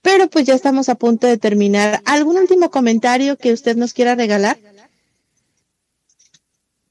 Pero 0.00 0.30
pues 0.30 0.46
ya 0.46 0.54
estamos 0.54 0.88
a 0.88 0.94
punto 0.94 1.26
de 1.26 1.36
terminar. 1.36 2.00
¿Algún 2.04 2.36
último 2.36 2.70
comentario 2.70 3.38
que 3.38 3.52
usted 3.52 3.76
nos 3.76 3.92
quiera 3.92 4.14
regalar? 4.14 4.56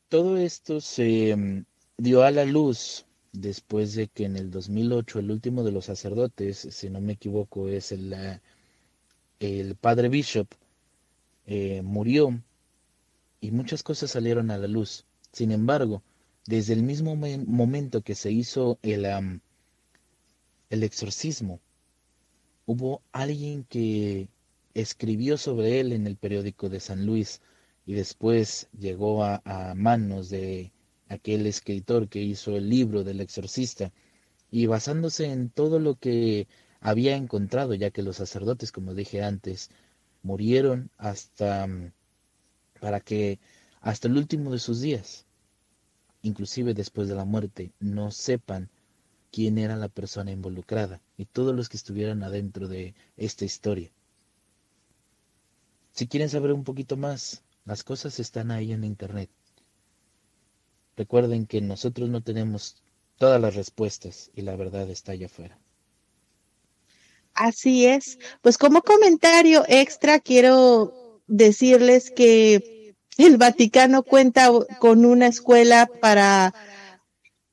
Todo 0.09 0.37
esto 0.37 0.81
se 0.81 1.33
mm, 1.33 1.63
dio 1.97 2.23
a 2.23 2.31
la 2.31 2.43
luz 2.43 3.05
después 3.31 3.93
de 3.93 4.07
que 4.07 4.25
en 4.25 4.35
el 4.35 4.51
2008 4.51 5.19
el 5.19 5.31
último 5.31 5.63
de 5.63 5.71
los 5.71 5.85
sacerdotes, 5.85 6.67
si 6.71 6.89
no 6.89 7.01
me 7.01 7.13
equivoco, 7.13 7.67
es 7.67 7.91
el, 7.91 8.15
el 9.39 9.75
padre 9.75 10.09
Bishop, 10.09 10.47
eh, 11.47 11.81
murió 11.81 12.39
y 13.41 13.51
muchas 13.51 13.83
cosas 13.83 14.11
salieron 14.11 14.51
a 14.51 14.57
la 14.57 14.67
luz. 14.67 15.05
Sin 15.31 15.51
embargo, 15.51 16.01
desde 16.45 16.73
el 16.73 16.83
mismo 16.83 17.15
momento 17.15 18.01
que 18.01 18.15
se 18.15 18.31
hizo 18.31 18.79
el, 18.81 19.05
el 20.69 20.83
exorcismo, 20.83 21.59
hubo 22.65 23.01
alguien 23.11 23.63
que 23.63 24.27
escribió 24.73 25.37
sobre 25.37 25.79
él 25.79 25.93
en 25.93 26.07
el 26.07 26.15
periódico 26.15 26.69
de 26.69 26.79
San 26.79 27.05
Luis 27.05 27.41
y 27.85 27.93
después 27.93 28.67
llegó 28.79 29.23
a 29.23 29.73
manos 29.75 30.29
de 30.29 30.71
aquel 31.09 31.45
escritor 31.47 32.07
que 32.07 32.21
hizo 32.21 32.55
el 32.55 32.69
libro 32.69 33.03
del 33.03 33.21
exorcista, 33.21 33.91
y 34.51 34.65
basándose 34.65 35.25
en 35.25 35.49
todo 35.49 35.79
lo 35.79 35.95
que 35.95 36.47
había 36.81 37.15
encontrado, 37.15 37.73
ya 37.73 37.91
que 37.91 38.03
los 38.03 38.17
sacerdotes, 38.17 38.71
como 38.71 38.93
dije 38.93 39.21
antes, 39.23 39.69
murieron 40.23 40.89
hasta 40.97 41.67
mm, 41.67 41.91
para 42.79 42.99
que 42.99 43.39
hasta 43.81 44.07
el 44.07 44.17
último 44.17 44.51
de 44.51 44.59
sus 44.59 44.81
días, 44.81 45.25
inclusive 46.21 46.73
después 46.73 47.07
de 47.07 47.15
la 47.15 47.25
muerte, 47.25 47.71
no 47.79 48.11
sepan 48.11 48.69
quién 49.31 49.57
era 49.57 49.75
la 49.75 49.89
persona 49.89 50.31
involucrada 50.31 50.99
y 51.17 51.25
todos 51.25 51.55
los 51.55 51.69
que 51.69 51.77
estuvieran 51.77 52.23
adentro 52.23 52.67
de 52.67 52.93
esta 53.17 53.45
historia. 53.45 53.89
Si 55.93 56.07
quieren 56.07 56.29
saber 56.29 56.53
un 56.53 56.63
poquito 56.63 56.97
más, 56.97 57.41
las 57.65 57.83
cosas 57.83 58.19
están 58.19 58.51
ahí 58.51 58.71
en 58.71 58.83
internet. 58.83 59.29
Recuerden 60.99 61.45
que 61.45 61.61
nosotros 61.61 62.09
no 62.09 62.19
tenemos 62.19 62.75
todas 63.17 63.39
las 63.39 63.55
respuestas 63.55 64.31
y 64.35 64.41
la 64.41 64.57
verdad 64.57 64.89
está 64.89 65.13
allá 65.13 65.27
afuera. 65.27 65.57
Así 67.33 67.85
es. 67.85 68.19
Pues 68.41 68.57
como 68.57 68.81
comentario 68.81 69.63
extra 69.69 70.19
quiero 70.19 71.21
decirles 71.25 72.11
que 72.11 72.93
el 73.17 73.37
Vaticano 73.37 74.03
cuenta 74.03 74.49
con 74.79 75.05
una 75.05 75.27
escuela 75.27 75.89
para 76.01 76.53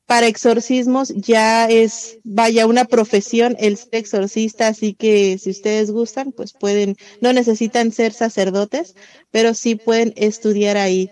para 0.06 0.26
exorcismos 0.26 1.12
ya 1.14 1.66
es, 1.66 2.18
vaya, 2.24 2.66
una 2.66 2.84
profesión 2.84 3.56
el 3.60 3.76
ser 3.76 3.94
exorcista, 3.94 4.66
así 4.68 4.92
que 4.94 5.38
si 5.38 5.50
ustedes 5.50 5.92
gustan, 5.92 6.32
pues 6.32 6.52
pueden, 6.52 6.96
no 7.20 7.32
necesitan 7.32 7.92
ser 7.92 8.12
sacerdotes, 8.12 8.96
pero 9.30 9.54
sí 9.54 9.76
pueden 9.76 10.14
estudiar 10.16 10.76
ahí. 10.76 11.10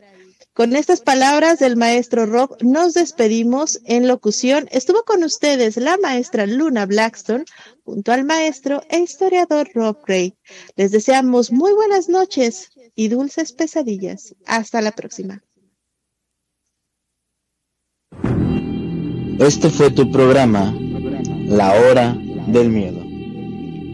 Con 0.54 0.76
estas 0.76 1.00
palabras 1.00 1.58
del 1.58 1.76
maestro 1.76 2.26
Rob, 2.26 2.58
nos 2.62 2.94
despedimos. 2.94 3.80
En 3.86 4.06
locución 4.06 4.68
estuvo 4.70 5.02
con 5.02 5.24
ustedes 5.24 5.76
la 5.76 5.96
maestra 5.96 6.46
Luna 6.46 6.86
Blackstone 6.86 7.44
junto 7.84 8.12
al 8.12 8.22
maestro 8.24 8.80
e 8.88 9.00
historiador 9.00 9.68
Rob 9.74 9.98
Gray. 10.06 10.36
Les 10.76 10.92
deseamos 10.92 11.50
muy 11.50 11.72
buenas 11.72 12.08
noches 12.08 12.70
y 12.94 13.08
dulces 13.08 13.52
pesadillas. 13.52 14.36
Hasta 14.46 14.80
la 14.80 14.92
próxima. 14.92 15.42
Este 19.40 19.70
fue 19.70 19.90
tu 19.90 20.12
programa, 20.12 20.72
La 21.46 21.74
Hora 21.74 22.16
del 22.46 22.68
Miedo. 22.68 23.02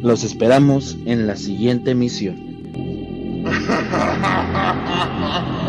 Los 0.06 0.24
esperamos 0.24 0.98
en 1.06 1.26
la 1.26 1.36
siguiente 1.36 1.92
emisión. 1.92 2.50